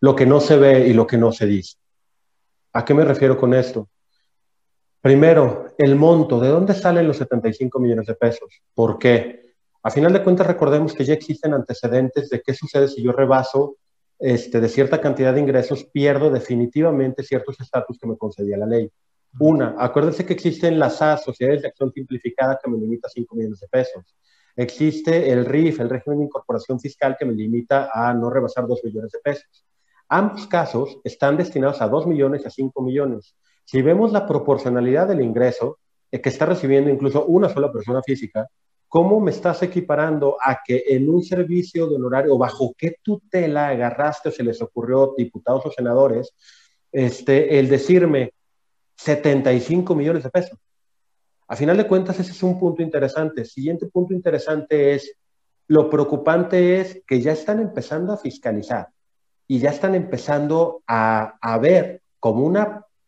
lo 0.00 0.14
que 0.14 0.26
no 0.26 0.40
se 0.40 0.58
ve 0.58 0.88
y 0.88 0.92
lo 0.92 1.06
que 1.06 1.16
no 1.16 1.32
se 1.32 1.46
dice. 1.46 1.76
¿A 2.74 2.84
qué 2.84 2.92
me 2.92 3.04
refiero 3.04 3.38
con 3.38 3.54
esto? 3.54 3.88
Primero, 5.00 5.65
el 5.78 5.96
monto. 5.96 6.40
¿De 6.40 6.48
dónde 6.48 6.74
salen 6.74 7.06
los 7.06 7.16
75 7.18 7.78
millones 7.78 8.06
de 8.06 8.14
pesos? 8.14 8.62
¿Por 8.74 8.98
qué? 8.98 9.54
A 9.82 9.90
final 9.90 10.12
de 10.12 10.22
cuentas, 10.22 10.46
recordemos 10.46 10.94
que 10.94 11.04
ya 11.04 11.14
existen 11.14 11.54
antecedentes 11.54 12.28
de 12.28 12.42
qué 12.42 12.54
sucede 12.54 12.88
si 12.88 13.02
yo 13.02 13.12
rebaso 13.12 13.76
este, 14.18 14.60
de 14.60 14.68
cierta 14.68 15.00
cantidad 15.00 15.34
de 15.34 15.40
ingresos, 15.40 15.84
pierdo 15.84 16.30
definitivamente 16.30 17.22
ciertos 17.22 17.60
estatus 17.60 17.98
que 17.98 18.06
me 18.06 18.16
concedía 18.16 18.56
la 18.56 18.66
ley. 18.66 18.90
Una, 19.38 19.74
acuérdense 19.78 20.24
que 20.24 20.32
existen 20.32 20.78
las 20.78 20.96
Sociedades 20.96 21.62
de 21.62 21.68
Acción 21.68 21.92
Simplificada, 21.92 22.58
que 22.62 22.70
me 22.70 22.78
limita 22.78 23.08
5 23.08 23.36
millones 23.36 23.60
de 23.60 23.68
pesos. 23.68 24.16
Existe 24.56 25.30
el 25.30 25.44
RIF, 25.44 25.80
el 25.80 25.90
régimen 25.90 26.20
de 26.20 26.24
incorporación 26.24 26.80
fiscal, 26.80 27.16
que 27.18 27.26
me 27.26 27.34
limita 27.34 27.90
a 27.92 28.14
no 28.14 28.30
rebasar 28.30 28.66
2 28.66 28.84
millones 28.84 29.12
de 29.12 29.18
pesos. 29.18 29.66
Ambos 30.08 30.46
casos 30.46 30.98
están 31.04 31.36
destinados 31.36 31.82
a 31.82 31.88
2 31.88 32.06
millones 32.06 32.42
y 32.44 32.46
a 32.46 32.50
5 32.50 32.80
millones. 32.80 33.36
Si 33.66 33.82
vemos 33.82 34.12
la 34.12 34.26
proporcionalidad 34.26 35.08
del 35.08 35.20
ingreso 35.20 35.80
eh, 36.12 36.20
que 36.20 36.28
está 36.28 36.46
recibiendo 36.46 36.88
incluso 36.88 37.26
una 37.26 37.48
sola 37.48 37.72
persona 37.72 38.00
física, 38.00 38.46
¿cómo 38.88 39.18
me 39.18 39.32
estás 39.32 39.60
equiparando 39.64 40.36
a 40.40 40.60
que 40.64 40.84
en 40.86 41.10
un 41.10 41.20
servicio 41.24 41.88
de 41.88 41.96
honorario 41.96 42.38
bajo 42.38 42.74
qué 42.78 42.94
tutela 43.02 43.68
agarraste 43.68 44.28
o 44.28 44.32
se 44.32 44.44
les 44.44 44.62
ocurrió 44.62 45.14
diputados 45.18 45.66
o 45.66 45.72
senadores 45.72 46.32
este, 46.92 47.58
el 47.58 47.68
decirme 47.68 48.34
75 48.94 49.96
millones 49.96 50.22
de 50.22 50.30
pesos? 50.30 50.60
A 51.48 51.56
final 51.56 51.76
de 51.76 51.88
cuentas, 51.88 52.20
ese 52.20 52.30
es 52.30 52.42
un 52.44 52.60
punto 52.60 52.82
interesante. 52.82 53.44
Siguiente 53.44 53.86
punto 53.86 54.14
interesante 54.14 54.94
es, 54.94 55.12
lo 55.66 55.90
preocupante 55.90 56.80
es 56.80 57.02
que 57.04 57.20
ya 57.20 57.32
están 57.32 57.58
empezando 57.58 58.12
a 58.12 58.16
fiscalizar 58.16 58.90
y 59.48 59.58
ya 59.58 59.70
están 59.70 59.96
empezando 59.96 60.84
a, 60.86 61.36
a 61.40 61.58
ver 61.58 62.02
como 62.20 62.46
un 62.46 62.56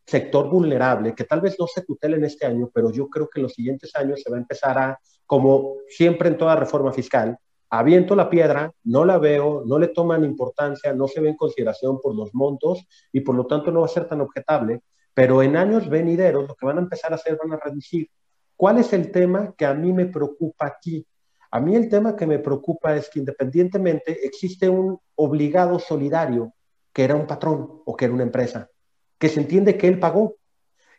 sector 0.08 0.48
vulnerable, 0.48 1.14
que 1.14 1.24
tal 1.24 1.42
vez 1.42 1.56
no 1.58 1.66
se 1.66 1.82
tutele 1.82 2.16
en 2.16 2.24
este 2.24 2.46
año, 2.46 2.70
pero 2.72 2.90
yo 2.90 3.10
creo 3.10 3.28
que 3.28 3.40
en 3.40 3.42
los 3.42 3.52
siguientes 3.52 3.94
años 3.94 4.22
se 4.22 4.30
va 4.30 4.38
a 4.38 4.40
empezar 4.40 4.78
a, 4.78 4.98
como 5.26 5.74
siempre 5.86 6.28
en 6.28 6.38
toda 6.38 6.56
reforma 6.56 6.94
fiscal, 6.94 7.36
aviento 7.68 8.16
la 8.16 8.30
piedra, 8.30 8.72
no 8.84 9.04
la 9.04 9.18
veo, 9.18 9.64
no 9.66 9.78
le 9.78 9.88
toman 9.88 10.24
importancia, 10.24 10.94
no 10.94 11.08
se 11.08 11.20
ve 11.20 11.28
en 11.28 11.36
consideración 11.36 12.00
por 12.00 12.14
los 12.14 12.32
montos 12.32 12.86
y 13.12 13.20
por 13.20 13.34
lo 13.34 13.46
tanto 13.46 13.70
no 13.70 13.80
va 13.80 13.86
a 13.86 13.90
ser 13.90 14.08
tan 14.08 14.22
objetable, 14.22 14.80
pero 15.12 15.42
en 15.42 15.56
años 15.56 15.90
venideros 15.90 16.48
lo 16.48 16.54
que 16.54 16.64
van 16.64 16.78
a 16.78 16.82
empezar 16.82 17.12
a 17.12 17.16
hacer 17.16 17.36
van 17.36 17.52
a 17.52 17.60
reducir. 17.62 18.08
¿Cuál 18.56 18.78
es 18.78 18.94
el 18.94 19.12
tema 19.12 19.54
que 19.58 19.66
a 19.66 19.74
mí 19.74 19.92
me 19.92 20.06
preocupa 20.06 20.68
aquí? 20.68 21.06
A 21.50 21.60
mí 21.60 21.76
el 21.76 21.90
tema 21.90 22.16
que 22.16 22.26
me 22.26 22.38
preocupa 22.38 22.96
es 22.96 23.10
que 23.10 23.18
independientemente 23.18 24.24
existe 24.24 24.70
un 24.70 24.98
obligado 25.16 25.78
solidario 25.78 26.54
que 26.94 27.04
era 27.04 27.14
un 27.14 27.26
patrón 27.26 27.82
o 27.84 27.94
que 27.94 28.06
era 28.06 28.14
una 28.14 28.22
empresa, 28.22 28.70
que 29.18 29.28
se 29.28 29.40
entiende 29.40 29.76
que 29.76 29.88
él 29.88 29.98
pagó. 29.98 30.36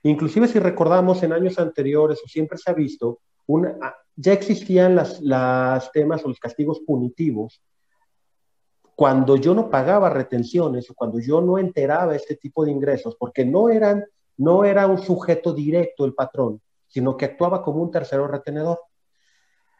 Inclusive 0.04 0.48
si 0.48 0.60
recordamos 0.60 1.24
en 1.24 1.34
años 1.34 1.60
anteriores 1.60 2.20
o 2.24 2.28
siempre 2.28 2.58
se 2.58 2.72
ha 2.72 2.74
visto, 2.74 3.20
una, 3.48 3.78
ya 4.16 4.34
existían 4.34 4.96
las, 4.96 5.22
las 5.22 5.92
temas 5.92 6.24
o 6.24 6.28
los 6.28 6.40
castigos 6.40 6.82
punitivos 6.86 7.62
cuando 9.00 9.38
yo 9.38 9.56
no 9.56 9.70
pagaba 9.70 10.10
retenciones 10.10 10.90
o 10.90 10.94
cuando 10.94 11.22
yo 11.22 11.40
no 11.40 11.58
enteraba 11.58 12.18
este 12.18 12.36
tipo 12.36 12.66
de 12.66 12.72
ingresos, 12.72 13.16
porque 13.18 13.46
no 13.46 13.70
era 13.70 14.88
un 14.88 14.98
sujeto 14.98 15.54
directo 15.54 16.04
el 16.04 16.14
patrón, 16.14 16.62
sino 16.86 17.16
que 17.16 17.24
actuaba 17.24 17.64
como 17.64 17.82
un 17.82 17.92
tercero 17.92 18.28
retenedor. 18.28 18.78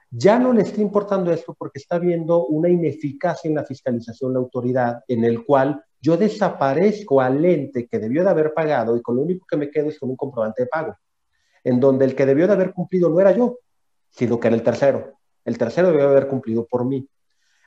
Ya 0.10 0.40
no 0.40 0.54
le 0.54 0.62
está 0.62 0.80
importando 0.80 1.34
esto 1.34 1.54
porque 1.54 1.80
está 1.80 2.00
viendo 2.00 2.46
una 2.46 2.70
ineficacia 2.70 3.50
en 3.50 3.56
la 3.56 3.66
fiscalización 3.66 4.32
de 4.32 4.40
la 4.40 4.44
autoridad, 4.46 5.04
en 5.06 5.26
el 5.26 5.44
cual 5.44 5.84
yo 6.02 6.18
desaparezco 6.18 7.22
al 7.22 7.44
ente 7.44 7.88
que 7.88 8.00
debió 8.00 8.24
de 8.24 8.30
haber 8.30 8.54
pagado 8.54 8.96
y 8.96 9.02
con 9.02 9.16
lo 9.16 9.22
único 9.24 9.46
que 9.50 9.58
me 9.58 9.70
quedo 9.70 9.90
es 9.90 10.00
con 10.00 10.10
un 10.10 10.16
comprobante 10.16 10.64
de 10.64 10.68
pago, 10.68 10.96
en 11.64 11.80
donde 11.80 12.06
el 12.06 12.16
que 12.16 12.26
debió 12.26 12.48
de 12.48 12.54
haber 12.54 12.74
cumplido 12.74 13.10
no 13.10 13.20
era 13.20 13.32
yo, 13.32 13.60
sino 14.10 14.40
que 14.40 14.48
era 14.48 14.56
el 14.56 14.64
tercero. 14.64 15.14
El 15.46 15.58
tercero 15.58 15.90
debió 15.90 16.10
haber 16.10 16.28
cumplido 16.28 16.66
por 16.66 16.86
mí. 16.86 17.08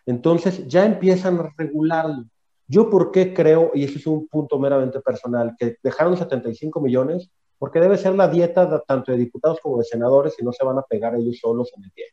Entonces 0.07 0.67
ya 0.67 0.85
empiezan 0.85 1.39
a 1.39 1.53
regularlo. 1.57 2.25
Yo 2.67 2.89
por 2.89 3.11
qué 3.11 3.35
creo, 3.35 3.73
y 3.75 3.85
eso 3.85 3.99
es 3.99 4.07
un 4.07 4.27
punto 4.29 4.59
meramente 4.59 5.01
personal, 5.01 5.55
que 5.59 5.77
dejaron 5.83 6.17
75 6.17 6.81
millones, 6.81 7.31
porque 7.59 7.81
debe 7.81 7.99
ser 7.99 8.15
la 8.15 8.29
dieta 8.29 8.83
tanto 8.87 9.13
de 9.13 9.19
diputados 9.19 9.61
como 9.61 9.79
de 9.79 9.85
senadores 9.85 10.35
y 10.39 10.45
no 10.45 10.53
se 10.53 10.65
van 10.65 10.79
a 10.79 10.83
pegar 10.83 11.15
ellos 11.15 11.39
solos 11.39 11.71
en 11.77 11.85
el 11.85 11.91
pie. 11.93 12.07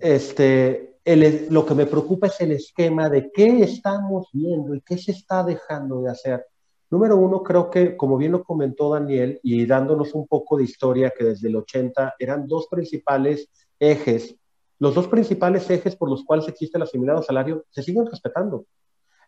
Este, 0.00 0.93
lo 1.04 1.66
que 1.66 1.74
me 1.74 1.86
preocupa 1.86 2.28
es 2.28 2.40
el 2.40 2.52
esquema 2.52 3.10
de 3.10 3.30
qué 3.32 3.62
estamos 3.62 4.28
viendo 4.32 4.74
y 4.74 4.80
qué 4.80 4.96
se 4.96 5.12
está 5.12 5.44
dejando 5.44 6.00
de 6.00 6.10
hacer. 6.10 6.46
Número 6.90 7.16
uno, 7.16 7.42
creo 7.42 7.70
que, 7.70 7.96
como 7.96 8.16
bien 8.16 8.32
lo 8.32 8.44
comentó 8.44 8.90
Daniel, 8.90 9.40
y 9.42 9.66
dándonos 9.66 10.14
un 10.14 10.26
poco 10.26 10.56
de 10.56 10.64
historia, 10.64 11.12
que 11.16 11.24
desde 11.24 11.48
el 11.48 11.56
80 11.56 12.14
eran 12.18 12.46
dos 12.46 12.68
principales 12.70 13.48
ejes, 13.78 14.36
los 14.78 14.94
dos 14.94 15.08
principales 15.08 15.68
ejes 15.70 15.96
por 15.96 16.10
los 16.10 16.24
cuales 16.24 16.48
existe 16.48 16.78
el 16.78 16.82
asimilado 16.82 17.22
salario 17.22 17.64
se 17.70 17.82
siguen 17.82 18.06
respetando. 18.06 18.66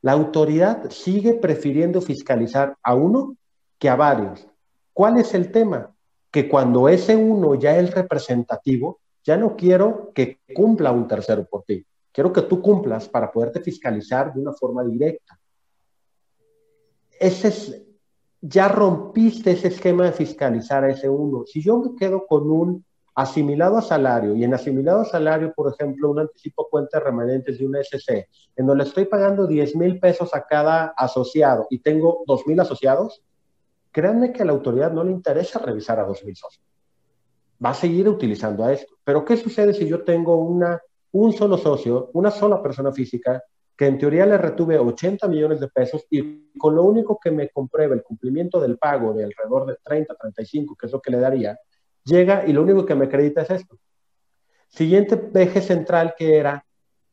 La 0.02 0.12
autoridad 0.12 0.90
sigue 0.90 1.34
prefiriendo 1.34 2.00
fiscalizar 2.00 2.76
a 2.82 2.94
uno 2.94 3.36
que 3.78 3.88
a 3.88 3.96
varios. 3.96 4.46
¿Cuál 4.92 5.18
es 5.18 5.34
el 5.34 5.50
tema? 5.52 5.94
Que 6.30 6.48
cuando 6.48 6.88
ese 6.88 7.16
uno 7.16 7.54
ya 7.54 7.78
es 7.78 7.94
representativo, 7.94 9.00
ya 9.26 9.36
no 9.36 9.56
quiero 9.56 10.12
que 10.14 10.40
cumpla 10.54 10.92
un 10.92 11.06
tercero 11.06 11.44
por 11.44 11.64
ti. 11.64 11.84
Quiero 12.12 12.32
que 12.32 12.42
tú 12.42 12.62
cumplas 12.62 13.08
para 13.08 13.30
poderte 13.30 13.60
fiscalizar 13.60 14.32
de 14.32 14.40
una 14.40 14.52
forma 14.52 14.82
directa 14.84 15.38
ese 17.18 17.48
es, 17.48 17.82
ya 18.40 18.68
rompiste 18.68 19.52
ese 19.52 19.68
esquema 19.68 20.04
de 20.04 20.12
fiscalizar 20.12 20.84
a 20.84 20.90
ese 20.90 21.08
uno. 21.08 21.44
Si 21.46 21.62
yo 21.62 21.78
me 21.78 21.96
quedo 21.96 22.26
con 22.26 22.50
un 22.50 22.84
asimilado 23.14 23.78
a 23.78 23.82
salario 23.82 24.34
y 24.34 24.44
en 24.44 24.52
asimilado 24.52 25.00
a 25.00 25.04
salario, 25.06 25.52
por 25.54 25.72
ejemplo, 25.72 26.10
un 26.10 26.20
anticipo 26.20 26.68
cuenta 26.68 27.00
remanentes 27.00 27.58
de 27.58 27.66
una 27.66 27.80
SC, 27.80 28.28
en 28.56 28.66
donde 28.66 28.84
estoy 28.84 29.06
pagando 29.06 29.46
10 29.46 29.76
mil 29.76 29.98
pesos 29.98 30.34
a 30.34 30.44
cada 30.44 30.92
asociado 30.96 31.66
y 31.70 31.78
tengo 31.78 32.24
2 32.26 32.46
mil 32.46 32.60
asociados, 32.60 33.22
créanme 33.90 34.32
que 34.32 34.42
a 34.42 34.44
la 34.44 34.52
autoridad 34.52 34.92
no 34.92 35.02
le 35.02 35.12
interesa 35.12 35.58
revisar 35.58 35.98
a 35.98 36.04
2 36.04 36.24
mil 36.24 36.36
socios. 36.36 36.65
Va 37.64 37.70
a 37.70 37.74
seguir 37.74 38.08
utilizando 38.08 38.64
a 38.64 38.72
esto. 38.72 38.94
Pero 39.04 39.24
¿qué 39.24 39.36
sucede 39.36 39.72
si 39.72 39.86
yo 39.86 40.04
tengo 40.04 40.36
una, 40.36 40.80
un 41.12 41.32
solo 41.32 41.56
socio, 41.58 42.10
una 42.14 42.30
sola 42.30 42.62
persona 42.62 42.92
física 42.92 43.42
que 43.76 43.86
en 43.86 43.98
teoría 43.98 44.24
le 44.24 44.38
retuve 44.38 44.78
80 44.78 45.28
millones 45.28 45.60
de 45.60 45.68
pesos 45.68 46.06
y 46.10 46.50
con 46.56 46.74
lo 46.74 46.82
único 46.82 47.18
que 47.22 47.30
me 47.30 47.50
comprueba 47.50 47.94
el 47.94 48.02
cumplimiento 48.02 48.58
del 48.58 48.78
pago 48.78 49.12
de 49.12 49.24
alrededor 49.24 49.66
de 49.66 49.76
30, 49.84 50.14
35, 50.14 50.76
que 50.76 50.86
es 50.86 50.92
lo 50.92 51.00
que 51.00 51.10
le 51.10 51.18
daría, 51.18 51.58
llega 52.02 52.46
y 52.46 52.52
lo 52.52 52.62
único 52.62 52.86
que 52.86 52.94
me 52.94 53.04
acredita 53.04 53.42
es 53.42 53.50
esto. 53.50 53.78
Siguiente 54.68 55.30
eje 55.34 55.60
central 55.60 56.14
que 56.16 56.36
era 56.36 56.64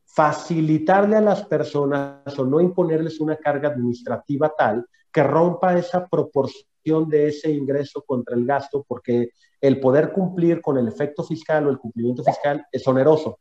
facilitarle 0.06 1.16
a 1.16 1.20
las 1.20 1.44
personas 1.44 2.38
o 2.38 2.44
no 2.44 2.60
imponerles 2.60 3.20
una 3.20 3.36
carga 3.36 3.68
administrativa 3.68 4.52
tal 4.56 4.86
que 5.12 5.22
rompa 5.22 5.76
esa 5.76 6.06
proporción 6.06 7.08
de 7.08 7.28
ese 7.28 7.50
ingreso 7.50 8.02
contra 8.06 8.36
el 8.36 8.46
gasto, 8.46 8.84
porque 8.86 9.30
el 9.66 9.80
poder 9.80 10.12
cumplir 10.12 10.60
con 10.60 10.76
el 10.76 10.86
efecto 10.88 11.24
fiscal 11.24 11.66
o 11.66 11.70
el 11.70 11.78
cumplimiento 11.78 12.22
fiscal 12.22 12.66
es 12.70 12.86
oneroso. 12.86 13.38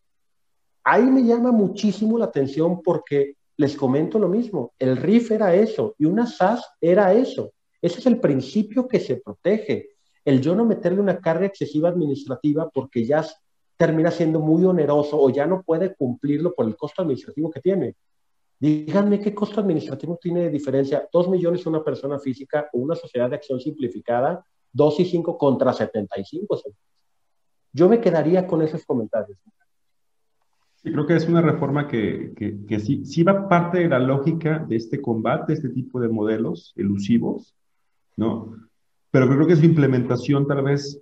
Ahí 0.82 1.03
me 1.03 1.21
llama 1.21 1.51
muchísimo 1.51 2.17
la 2.17 2.26
atención 2.26 2.82
porque 2.82 3.36
les 3.57 3.76
comento 3.76 4.17
lo 4.17 4.30
mismo, 4.30 4.71
el 4.80 4.95
RIF 4.95 5.32
era 5.32 5.53
eso 5.53 5.95
y 5.97 6.05
una 6.05 6.26
SAS 6.26 6.65
era 6.80 7.13
eso. 7.13 7.51
Ese 7.82 7.99
es 7.99 8.05
el 8.05 8.21
principio 8.21 8.88
que 8.88 9.01
se 9.01 9.17
protege. 9.17 9.89
El 10.24 10.39
yo 10.39 10.55
no 10.55 10.63
meterle 10.63 11.01
una 11.01 11.19
carga 11.19 11.45
excesiva 11.45 11.89
administrativa 11.89 12.69
porque 12.69 13.05
ya 13.05 13.26
termina 13.76 14.09
siendo 14.09 14.39
muy 14.39 14.63
oneroso 14.63 15.19
o 15.19 15.30
ya 15.30 15.45
no 15.45 15.61
puede 15.61 15.93
cumplirlo 15.93 16.53
por 16.55 16.65
el 16.65 16.78
costo 16.78 17.01
administrativo 17.01 17.51
que 17.51 17.59
tiene. 17.59 17.97
Díganme 18.57 19.19
qué 19.19 19.36
costo 19.36 19.59
administrativo 19.59 20.17
tiene 20.21 20.43
de 20.43 20.49
diferencia. 20.49 21.05
Dos 21.11 21.28
millones 21.28 21.65
una 21.65 21.84
persona 21.84 22.17
física 22.17 22.69
o 22.71 22.80
una 22.80 22.95
sociedad 22.95 23.30
de 23.30 23.36
acción 23.36 23.59
simplificada, 23.59 24.45
dos 24.74 24.99
y 24.99 25.05
cinco 25.05 25.38
contra 25.38 25.71
75. 25.71 26.61
Yo 27.71 27.88
me 27.88 28.01
quedaría 28.01 28.45
con 28.45 28.61
esos 28.61 28.86
comentarios. 28.86 29.38
Sí, 30.84 30.91
creo 30.91 31.07
que 31.07 31.15
es 31.15 31.30
una 31.30 31.41
reforma 31.41 31.88
que, 31.88 32.34
que, 32.67 32.80
sí, 32.80 33.05
sí, 33.05 33.24
va 33.24 33.47
parte 33.47 33.80
de 33.80 33.88
la 33.88 33.99
lógica 33.99 34.59
de 34.59 34.76
este 34.76 35.01
combate, 35.01 35.53
este 35.53 35.69
tipo 35.69 36.01
de 36.01 36.09
modelos 36.09 36.74
elusivos, 36.76 37.55
¿no? 38.17 38.53
Pero 39.09 39.30
creo 39.30 39.47
que 39.47 39.55
su 39.55 39.63
implementación 39.63 40.45
tal 40.45 40.63
vez 40.63 40.99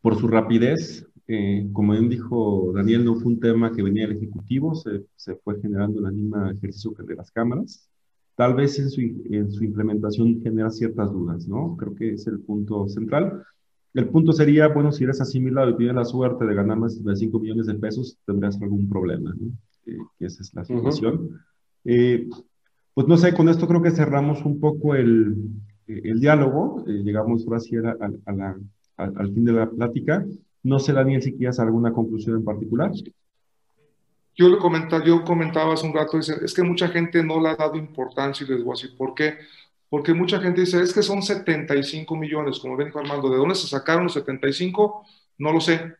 por 0.00 0.16
su 0.16 0.26
rapidez, 0.26 1.06
eh, 1.26 1.68
como 1.72 1.92
bien 1.92 2.08
dijo 2.08 2.72
Daniel, 2.74 3.04
no 3.04 3.16
fue 3.16 3.32
un 3.32 3.40
tema 3.40 3.72
que 3.72 3.82
venía 3.82 4.06
del 4.06 4.16
Ejecutivo, 4.16 4.74
se, 4.74 5.34
fue 5.42 5.60
generando 5.60 5.98
en 5.98 6.04
la 6.04 6.10
misma 6.10 6.52
ejercicio 6.52 6.94
que 6.94 7.02
de 7.02 7.14
las 7.14 7.30
cámaras. 7.30 7.90
Tal 8.36 8.54
vez 8.54 8.78
en 8.78 8.90
su, 8.90 9.00
en 9.00 9.50
su 9.50 9.64
implementación 9.64 10.40
genera 10.42 10.70
ciertas 10.70 11.12
dudas, 11.12 11.46
¿no? 11.46 11.76
Creo 11.76 11.94
que 11.94 12.14
es 12.14 12.26
el 12.26 12.40
punto 12.40 12.88
central. 12.88 13.44
El 13.92 14.08
punto 14.08 14.32
sería, 14.32 14.68
bueno, 14.68 14.90
si 14.90 15.04
eres 15.04 15.20
asimilado 15.20 15.70
y 15.70 15.76
tienes 15.76 15.94
la 15.94 16.04
suerte 16.04 16.44
de 16.44 16.54
ganar 16.54 16.78
más 16.78 17.02
de 17.02 17.16
5 17.16 17.38
millones 17.38 17.66
de 17.66 17.74
pesos, 17.74 18.18
tendrás 18.26 18.60
algún 18.60 18.88
problema, 18.88 19.32
¿no? 19.38 19.52
Eh, 19.86 19.98
esa 20.18 20.42
es 20.42 20.52
la 20.54 20.64
situación. 20.64 21.30
Eh, 21.84 22.28
pues 22.92 23.06
no 23.06 23.16
sé, 23.16 23.34
con 23.34 23.48
esto 23.48 23.68
creo 23.68 23.82
que 23.82 23.90
cerramos 23.90 24.44
un 24.44 24.58
poco 24.58 24.94
el, 24.94 25.36
el 25.86 26.20
diálogo, 26.20 26.84
eh, 26.88 27.02
llegamos 27.04 27.44
ahora 27.46 27.60
sí 27.60 27.76
a, 27.76 27.82
la, 27.82 28.56
al 28.96 29.32
fin 29.32 29.44
de 29.44 29.52
la 29.52 29.70
plática. 29.70 30.26
No 30.62 30.78
sé, 30.78 30.92
Daniel, 30.92 31.22
si 31.22 31.34
quieres 31.34 31.60
alguna 31.60 31.92
conclusión 31.92 32.36
en 32.36 32.44
particular. 32.44 32.90
Yo, 34.36 34.48
le 34.48 34.58
comentaba, 34.58 35.04
yo 35.04 35.24
comentaba 35.24 35.74
hace 35.74 35.86
un 35.86 35.94
rato, 35.94 36.18
es 36.18 36.54
que 36.54 36.62
mucha 36.62 36.88
gente 36.88 37.22
no 37.22 37.40
le 37.40 37.50
ha 37.50 37.56
dado 37.56 37.76
importancia 37.76 38.44
y 38.44 38.50
les 38.50 38.64
voy 38.64 38.72
a 38.72 38.80
decir 38.80 38.96
por 38.96 39.14
qué 39.14 39.38
porque 39.94 40.12
mucha 40.12 40.40
gente 40.40 40.62
dice, 40.62 40.82
es 40.82 40.92
que 40.92 41.04
son 41.04 41.22
75 41.22 42.16
millones, 42.16 42.58
como 42.58 42.76
ven 42.76 42.90
Armando, 42.92 43.30
¿de 43.30 43.36
dónde 43.36 43.54
se 43.54 43.68
sacaron 43.68 44.02
los 44.02 44.14
75? 44.14 45.06
No 45.38 45.52
lo 45.52 45.60
sé, 45.60 45.94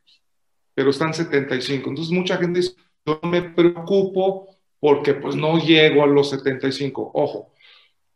pero 0.74 0.90
están 0.90 1.14
75. 1.14 1.90
Entonces 1.90 2.12
mucha 2.12 2.36
gente 2.38 2.58
dice, 2.58 2.74
yo 3.06 3.20
me 3.22 3.40
preocupo 3.40 4.48
porque 4.80 5.14
pues 5.14 5.36
no 5.36 5.58
llego 5.58 6.02
a 6.02 6.08
los 6.08 6.30
75. 6.30 7.12
Ojo, 7.14 7.52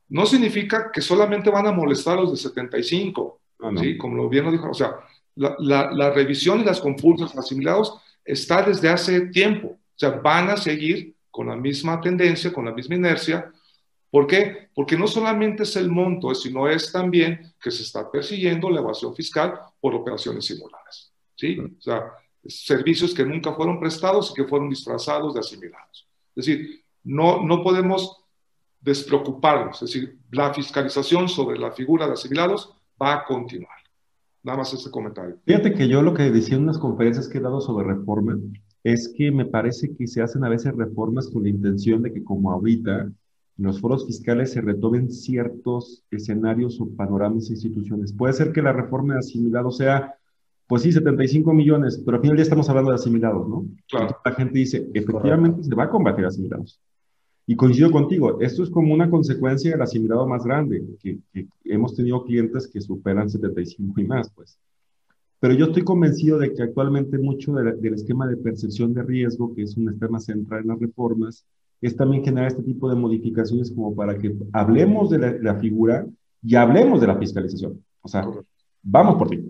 no 0.08 0.26
significa 0.26 0.90
que 0.92 1.00
solamente 1.00 1.48
van 1.48 1.68
a 1.68 1.72
molestar 1.72 2.18
a 2.18 2.22
los 2.22 2.32
de 2.32 2.38
75, 2.38 3.40
ah, 3.62 3.70
¿sí? 3.78 3.96
Como 3.96 4.16
lo 4.16 4.28
bien 4.28 4.46
lo 4.46 4.50
dijo, 4.50 4.68
o 4.68 4.74
sea, 4.74 4.96
la, 5.36 5.54
la, 5.60 5.92
la 5.92 6.10
revisión 6.10 6.60
y 6.60 6.64
las 6.64 6.80
compulsas 6.80 7.38
asimilados 7.38 8.00
está 8.24 8.62
desde 8.62 8.88
hace 8.88 9.26
tiempo, 9.28 9.78
o 9.98 10.00
sea, 10.00 10.10
van 10.10 10.50
a 10.50 10.56
seguir 10.56 11.14
con 11.30 11.48
la 11.48 11.56
misma 11.56 12.00
tendencia, 12.00 12.52
con 12.52 12.64
la 12.64 12.72
misma 12.72 12.94
inercia, 12.94 13.52
¿Por 14.10 14.26
qué? 14.26 14.70
Porque 14.74 14.96
no 14.96 15.06
solamente 15.06 15.64
es 15.64 15.76
el 15.76 15.90
monto, 15.90 16.34
sino 16.34 16.68
es 16.68 16.90
también 16.90 17.52
que 17.60 17.70
se 17.70 17.82
está 17.82 18.10
persiguiendo 18.10 18.70
la 18.70 18.80
evasión 18.80 19.14
fiscal 19.14 19.58
por 19.80 19.94
operaciones 19.94 20.46
simuladas. 20.46 21.12
¿sí? 21.34 21.58
O 21.58 21.80
sea, 21.80 22.12
servicios 22.46 23.12
que 23.12 23.24
nunca 23.24 23.52
fueron 23.52 23.78
prestados 23.78 24.30
y 24.30 24.34
que 24.34 24.48
fueron 24.48 24.70
disfrazados 24.70 25.34
de 25.34 25.40
asimilados. 25.40 26.08
Es 26.34 26.46
decir, 26.46 26.84
no, 27.04 27.42
no 27.44 27.62
podemos 27.62 28.24
despreocuparnos. 28.80 29.82
Es 29.82 29.92
decir, 29.92 30.18
la 30.30 30.54
fiscalización 30.54 31.28
sobre 31.28 31.58
la 31.58 31.72
figura 31.72 32.06
de 32.06 32.14
asimilados 32.14 32.74
va 33.00 33.12
a 33.12 33.24
continuar. 33.24 33.76
Nada 34.42 34.58
más 34.58 34.72
ese 34.72 34.90
comentario. 34.90 35.36
Fíjate 35.44 35.74
que 35.74 35.88
yo 35.88 36.00
lo 36.00 36.14
que 36.14 36.30
decía 36.30 36.56
en 36.56 36.62
unas 36.62 36.78
conferencias 36.78 37.28
que 37.28 37.38
he 37.38 37.42
dado 37.42 37.60
sobre 37.60 37.88
reforma 37.88 38.38
es 38.92 39.12
que 39.14 39.30
me 39.30 39.44
parece 39.44 39.94
que 39.94 40.06
se 40.06 40.22
hacen 40.22 40.44
a 40.44 40.48
veces 40.48 40.74
reformas 40.74 41.28
con 41.28 41.42
la 41.42 41.50
intención 41.50 42.02
de 42.02 42.12
que 42.12 42.24
como 42.24 42.50
ahorita 42.50 43.02
en 43.02 43.14
los 43.64 43.80
foros 43.80 44.06
fiscales 44.06 44.52
se 44.52 44.62
retomen 44.62 45.10
ciertos 45.10 46.04
escenarios 46.10 46.80
o 46.80 46.88
panoramas 46.88 47.50
e 47.50 47.52
instituciones. 47.52 48.14
Puede 48.14 48.32
ser 48.32 48.50
que 48.52 48.62
la 48.62 48.72
reforma 48.72 49.14
de 49.14 49.18
asimilado 49.18 49.70
sea, 49.70 50.14
pues 50.66 50.82
sí, 50.82 50.92
75 50.92 51.52
millones, 51.52 52.00
pero 52.02 52.16
al 52.16 52.22
final 52.22 52.36
ya 52.38 52.44
estamos 52.44 52.68
hablando 52.70 52.90
de 52.90 52.94
asimilados, 52.94 53.46
¿no? 53.46 53.66
Claro. 53.90 54.16
la 54.24 54.32
gente 54.32 54.58
dice, 54.58 54.88
efectivamente 54.94 55.64
se 55.64 55.74
va 55.74 55.84
a 55.84 55.90
combatir 55.90 56.24
asimilados. 56.24 56.80
Y 57.46 57.56
coincido 57.56 57.90
contigo, 57.90 58.40
esto 58.40 58.62
es 58.62 58.70
como 58.70 58.94
una 58.94 59.10
consecuencia 59.10 59.72
del 59.72 59.82
asimilado 59.82 60.26
más 60.26 60.44
grande, 60.44 60.82
que, 61.02 61.18
que 61.32 61.46
hemos 61.64 61.94
tenido 61.94 62.24
clientes 62.24 62.68
que 62.68 62.80
superan 62.80 63.28
75 63.28 64.00
y 64.00 64.04
más, 64.04 64.30
pues. 64.30 64.58
Pero 65.40 65.54
yo 65.54 65.66
estoy 65.66 65.82
convencido 65.82 66.38
de 66.38 66.52
que 66.52 66.62
actualmente 66.62 67.18
mucho 67.18 67.52
del 67.52 67.94
esquema 67.94 68.26
de 68.26 68.36
percepción 68.36 68.92
de 68.92 69.02
riesgo, 69.02 69.54
que 69.54 69.62
es 69.62 69.76
un 69.76 69.88
esquema 69.88 70.18
central 70.18 70.62
en 70.62 70.68
las 70.68 70.80
reformas, 70.80 71.44
es 71.80 71.94
también 71.94 72.24
generar 72.24 72.48
este 72.48 72.62
tipo 72.62 72.90
de 72.90 72.96
modificaciones 72.96 73.70
como 73.70 73.94
para 73.94 74.18
que 74.18 74.34
hablemos 74.52 75.10
de 75.10 75.18
la, 75.18 75.32
la 75.40 75.54
figura 75.56 76.06
y 76.42 76.56
hablemos 76.56 77.00
de 77.00 77.06
la 77.06 77.18
fiscalización. 77.18 77.84
O 78.02 78.08
sea, 78.08 78.28
vamos 78.82 79.16
por 79.16 79.28
ti, 79.28 79.44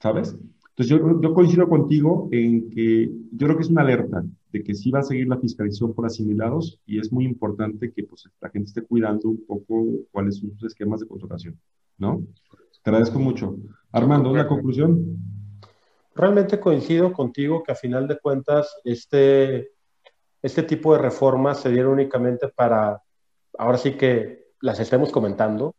¿sabes? 0.00 0.36
Entonces 0.76 0.88
yo, 0.88 1.20
yo 1.20 1.34
coincido 1.34 1.68
contigo 1.68 2.28
en 2.32 2.68
que 2.70 3.10
yo 3.32 3.46
creo 3.46 3.56
que 3.56 3.62
es 3.62 3.70
una 3.70 3.82
alerta 3.82 4.24
de 4.52 4.62
que 4.62 4.74
sí 4.74 4.90
va 4.90 5.00
a 5.00 5.04
seguir 5.04 5.28
la 5.28 5.38
fiscalización 5.38 5.94
por 5.94 6.06
asimilados 6.06 6.80
y 6.86 6.98
es 6.98 7.12
muy 7.12 7.24
importante 7.24 7.92
que 7.92 8.02
pues, 8.04 8.28
la 8.40 8.50
gente 8.50 8.68
esté 8.68 8.82
cuidando 8.82 9.28
un 9.28 9.44
poco 9.46 9.84
cuáles 10.10 10.36
son 10.36 10.50
sus 10.52 10.64
esquemas 10.64 11.00
de 11.00 11.06
contratación, 11.06 11.58
¿no? 11.98 12.24
Te 12.84 12.90
agradezco 12.90 13.18
mucho. 13.18 13.56
Armando, 13.92 14.30
¿una 14.30 14.46
conclusión? 14.46 15.16
Realmente 16.14 16.60
coincido 16.60 17.14
contigo 17.14 17.62
que 17.62 17.72
a 17.72 17.76
final 17.76 18.06
de 18.06 18.18
cuentas 18.18 18.76
este, 18.84 19.70
este 20.42 20.62
tipo 20.64 20.92
de 20.92 21.00
reformas 21.00 21.60
se 21.60 21.70
dieron 21.70 21.94
únicamente 21.94 22.48
para, 22.48 23.02
ahora 23.56 23.78
sí 23.78 23.92
que 23.92 24.48
las 24.60 24.80
estemos 24.80 25.10
comentando, 25.10 25.74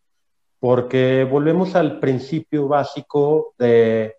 porque 0.59 1.27
volvemos 1.29 1.75
al 1.75 1.99
principio 1.99 2.67
básico 2.67 3.53
de 3.59 4.15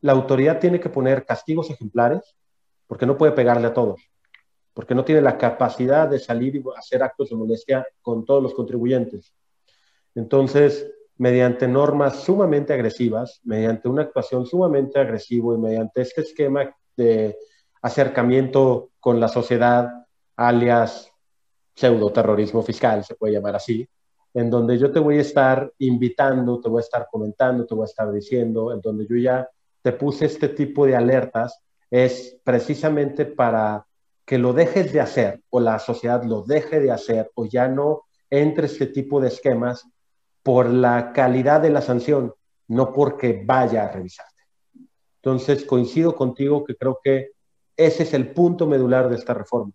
la 0.00 0.12
autoridad 0.12 0.60
tiene 0.60 0.80
que 0.80 0.88
poner 0.88 1.26
castigos 1.26 1.68
ejemplares, 1.68 2.34
porque 2.86 3.04
no 3.04 3.18
puede 3.18 3.32
pegarle 3.32 3.66
a 3.66 3.74
todos, 3.74 4.00
porque 4.72 4.94
no 4.94 5.04
tiene 5.04 5.20
la 5.20 5.36
capacidad 5.36 6.08
de 6.08 6.18
salir 6.18 6.56
y 6.56 6.64
hacer 6.74 7.02
actos 7.02 7.28
de 7.28 7.36
molestia 7.36 7.86
con 8.00 8.24
todos 8.24 8.42
los 8.42 8.54
contribuyentes. 8.54 9.34
Entonces, 10.14 10.90
mediante 11.22 11.68
normas 11.68 12.24
sumamente 12.24 12.72
agresivas, 12.72 13.40
mediante 13.44 13.88
una 13.88 14.02
actuación 14.02 14.44
sumamente 14.44 14.98
agresiva 14.98 15.54
y 15.54 15.58
mediante 15.58 16.00
este 16.00 16.22
esquema 16.22 16.74
de 16.96 17.38
acercamiento 17.80 18.90
con 18.98 19.20
la 19.20 19.28
sociedad, 19.28 19.88
alias 20.34 21.12
pseudo 21.76 22.10
terrorismo 22.10 22.60
fiscal, 22.64 23.04
se 23.04 23.14
puede 23.14 23.34
llamar 23.34 23.54
así, 23.54 23.88
en 24.34 24.50
donde 24.50 24.76
yo 24.76 24.90
te 24.90 24.98
voy 24.98 25.18
a 25.18 25.20
estar 25.20 25.72
invitando, 25.78 26.60
te 26.60 26.68
voy 26.68 26.80
a 26.80 26.86
estar 26.86 27.06
comentando, 27.08 27.66
te 27.66 27.74
voy 27.76 27.84
a 27.84 27.92
estar 27.92 28.10
diciendo, 28.10 28.72
en 28.72 28.80
donde 28.80 29.06
yo 29.06 29.14
ya 29.14 29.48
te 29.80 29.92
puse 29.92 30.24
este 30.24 30.48
tipo 30.48 30.86
de 30.86 30.96
alertas, 30.96 31.56
es 31.88 32.36
precisamente 32.42 33.26
para 33.26 33.86
que 34.24 34.38
lo 34.38 34.52
dejes 34.52 34.92
de 34.92 35.00
hacer 35.00 35.40
o 35.50 35.60
la 35.60 35.78
sociedad 35.78 36.24
lo 36.24 36.42
deje 36.42 36.80
de 36.80 36.90
hacer 36.90 37.30
o 37.36 37.46
ya 37.46 37.68
no 37.68 38.06
entre 38.28 38.66
este 38.66 38.86
tipo 38.86 39.20
de 39.20 39.28
esquemas 39.28 39.86
por 40.42 40.68
la 40.68 41.12
calidad 41.12 41.60
de 41.60 41.70
la 41.70 41.82
sanción, 41.82 42.34
no 42.68 42.92
porque 42.92 43.42
vaya 43.44 43.84
a 43.84 43.92
revisarte. 43.92 44.42
Entonces, 45.16 45.64
coincido 45.64 46.16
contigo 46.16 46.64
que 46.64 46.74
creo 46.74 46.98
que 47.02 47.30
ese 47.76 48.02
es 48.02 48.14
el 48.14 48.32
punto 48.32 48.66
medular 48.66 49.08
de 49.08 49.16
esta 49.16 49.34
reforma. 49.34 49.72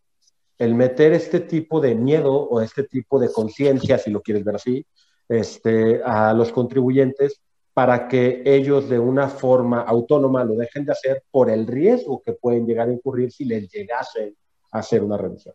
El 0.57 0.75
meter 0.75 1.13
este 1.13 1.39
tipo 1.39 1.79
de 1.79 1.95
miedo 1.95 2.33
o 2.33 2.61
este 2.61 2.83
tipo 2.83 3.19
de 3.19 3.31
conciencia, 3.31 3.97
si 3.97 4.11
lo 4.11 4.21
quieres 4.21 4.43
ver 4.43 4.55
así, 4.55 4.85
este, 5.29 6.01
a 6.03 6.33
los 6.33 6.51
contribuyentes 6.51 7.39
para 7.73 8.07
que 8.07 8.41
ellos 8.43 8.89
de 8.89 8.97
una 8.97 9.29
forma 9.29 9.81
autónoma 9.81 10.43
lo 10.43 10.55
dejen 10.55 10.83
de 10.83 10.93
hacer 10.93 11.23
por 11.29 11.49
el 11.49 11.67
riesgo 11.67 12.21
que 12.23 12.33
pueden 12.33 12.65
llegar 12.65 12.89
a 12.89 12.93
incurrir 12.93 13.31
si 13.31 13.45
les 13.45 13.69
llegase 13.71 14.35
a 14.71 14.79
hacer 14.79 15.03
una 15.03 15.15
revisión. 15.15 15.53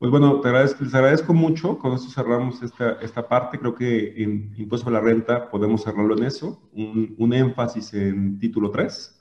Pues 0.00 0.10
bueno, 0.10 0.40
te 0.40 0.48
agradezco, 0.48 0.82
les 0.82 0.94
agradezco 0.94 1.34
mucho. 1.34 1.76
Con 1.78 1.92
esto 1.92 2.10
cerramos 2.10 2.62
esta, 2.62 2.92
esta 3.02 3.28
parte. 3.28 3.58
Creo 3.58 3.74
que 3.74 4.14
en 4.22 4.54
impuesto 4.56 4.88
a 4.88 4.92
la 4.92 5.00
renta 5.00 5.50
podemos 5.50 5.82
cerrarlo 5.84 6.16
en 6.16 6.24
eso. 6.24 6.58
Un, 6.72 7.14
un, 7.18 7.34
énfasis 7.34 7.92
en 7.92 8.38
título 8.38 8.70
3, 8.70 9.20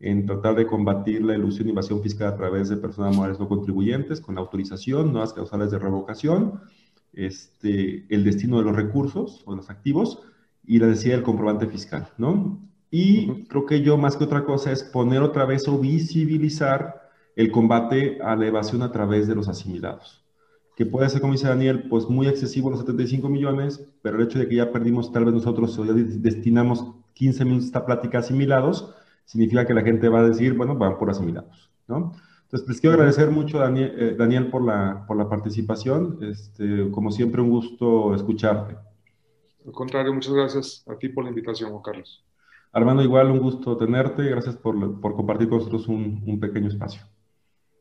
en 0.00 0.26
tratar 0.26 0.54
de 0.54 0.66
combatir 0.66 1.24
la 1.24 1.34
ilusión 1.34 1.68
e 1.68 1.70
invasión 1.70 2.02
fiscal 2.02 2.28
a 2.28 2.36
través 2.36 2.68
de 2.68 2.76
personas 2.76 3.16
morales 3.16 3.40
no 3.40 3.48
contribuyentes, 3.48 4.20
con 4.20 4.36
autorización, 4.36 5.12
nuevas 5.12 5.32
causales 5.32 5.70
de 5.70 5.78
revocación, 5.78 6.60
este, 7.14 8.04
el 8.14 8.22
destino 8.22 8.58
de 8.58 8.64
los 8.64 8.76
recursos 8.76 9.42
o 9.46 9.56
los 9.56 9.70
activos 9.70 10.20
y 10.62 10.78
la 10.78 10.88
necesidad 10.88 11.14
del 11.14 11.24
comprobante 11.24 11.68
fiscal, 11.68 12.06
¿no? 12.18 12.60
Y 12.90 13.30
uh 13.30 13.34
-huh. 13.34 13.48
creo 13.48 13.64
que 13.64 13.80
yo, 13.80 13.96
más 13.96 14.18
que 14.18 14.24
otra 14.24 14.44
cosa, 14.44 14.72
es 14.72 14.82
poner 14.82 15.22
otra 15.22 15.46
vez 15.46 15.66
o 15.68 15.78
visibilizar 15.78 17.07
el 17.38 17.52
combate 17.52 18.18
a 18.20 18.34
la 18.34 18.48
evasión 18.48 18.82
a 18.82 18.90
través 18.90 19.28
de 19.28 19.36
los 19.36 19.46
asimilados. 19.46 20.24
Que 20.74 20.84
puede 20.84 21.08
ser, 21.08 21.20
como 21.20 21.34
dice 21.34 21.46
Daniel, 21.46 21.84
pues 21.88 22.08
muy 22.08 22.26
excesivo 22.26 22.68
los 22.68 22.80
75 22.80 23.28
millones, 23.28 23.88
pero 24.02 24.16
el 24.16 24.24
hecho 24.24 24.40
de 24.40 24.48
que 24.48 24.56
ya 24.56 24.72
perdimos, 24.72 25.12
tal 25.12 25.24
vez 25.24 25.34
nosotros 25.34 25.76
ya 25.76 25.92
destinamos 25.92 26.84
15 27.14 27.44
minutos 27.44 27.66
a 27.66 27.68
esta 27.68 27.86
plática 27.86 28.18
asimilados, 28.18 28.92
significa 29.24 29.64
que 29.64 29.72
la 29.72 29.82
gente 29.82 30.08
va 30.08 30.18
a 30.18 30.28
decir, 30.28 30.54
bueno, 30.54 30.74
van 30.74 30.98
por 30.98 31.10
asimilados, 31.10 31.70
¿no? 31.86 32.12
Entonces, 32.42 32.68
les 32.68 32.80
quiero 32.80 32.94
agradecer 32.94 33.30
mucho, 33.30 33.58
Daniel, 33.58 33.94
eh, 33.96 34.16
Daniel 34.18 34.50
por, 34.50 34.64
la, 34.64 35.04
por 35.06 35.16
la 35.16 35.28
participación. 35.28 36.18
Este, 36.22 36.90
como 36.90 37.12
siempre, 37.12 37.40
un 37.40 37.50
gusto 37.50 38.16
escucharte. 38.16 38.74
Al 39.64 39.72
contrario, 39.72 40.12
muchas 40.12 40.32
gracias 40.32 40.84
a 40.88 40.96
ti 40.96 41.08
por 41.10 41.22
la 41.22 41.30
invitación, 41.30 41.70
Juan 41.70 41.82
Carlos. 41.82 42.24
Armando, 42.72 43.02
igual 43.02 43.30
un 43.30 43.38
gusto 43.38 43.76
tenerte. 43.76 44.24
Gracias 44.24 44.56
por, 44.56 45.00
por 45.00 45.14
compartir 45.14 45.48
con 45.48 45.58
nosotros 45.58 45.86
un, 45.86 46.24
un 46.26 46.40
pequeño 46.40 46.68
espacio. 46.68 47.02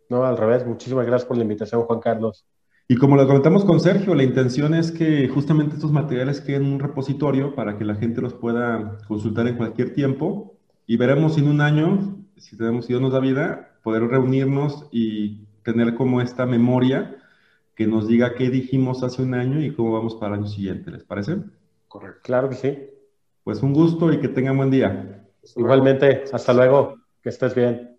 No, 0.09 0.23
al 0.25 0.37
revés. 0.37 0.65
Muchísimas 0.65 1.05
gracias 1.05 1.27
por 1.27 1.37
la 1.37 1.43
invitación, 1.43 1.83
Juan 1.83 1.99
Carlos. 1.99 2.45
Y 2.89 2.95
como 2.95 3.17
lo 3.17 3.27
comentamos 3.27 3.65
con 3.65 3.81
Sergio, 3.81 4.15
la 4.15 4.23
intención 4.23 4.73
es 4.73 4.91
que 4.91 5.27
justamente 5.27 5.75
estos 5.75 5.91
materiales 5.91 6.39
queden 6.39 6.63
en 6.63 6.73
un 6.73 6.79
repositorio 6.79 7.53
para 7.53 7.77
que 7.77 7.83
la 7.83 7.95
gente 7.95 8.21
los 8.21 8.33
pueda 8.33 8.97
consultar 9.07 9.47
en 9.47 9.57
cualquier 9.57 9.93
tiempo 9.93 10.55
y 10.85 10.95
veremos 10.95 11.37
en 11.37 11.49
un 11.49 11.59
año, 11.59 12.15
si 12.37 12.55
tenemos, 12.55 12.85
si 12.85 12.93
Dios 12.93 13.01
nos 13.01 13.11
da 13.11 13.19
vida, 13.19 13.77
poder 13.83 14.03
reunirnos 14.03 14.87
y 14.91 15.47
tener 15.63 15.95
como 15.95 16.21
esta 16.21 16.45
memoria 16.45 17.17
que 17.75 17.87
nos 17.87 18.07
diga 18.07 18.35
qué 18.35 18.49
dijimos 18.49 19.03
hace 19.03 19.21
un 19.21 19.33
año 19.33 19.61
y 19.61 19.73
cómo 19.73 19.91
vamos 19.91 20.15
para 20.15 20.35
el 20.35 20.41
año 20.41 20.47
siguiente. 20.47 20.89
¿Les 20.89 21.03
parece? 21.03 21.39
Correcto. 21.89 22.21
Claro 22.23 22.47
que 22.47 22.55
sí. 22.55 22.77
Pues 23.43 23.61
un 23.61 23.73
gusto 23.73 24.13
y 24.13 24.21
que 24.21 24.29
tengan 24.29 24.55
buen 24.55 24.71
día. 24.71 25.25
Igualmente, 25.57 26.23
hasta 26.31 26.53
luego. 26.53 26.95
Que 27.21 27.29
estés 27.29 27.53
bien. 27.53 27.96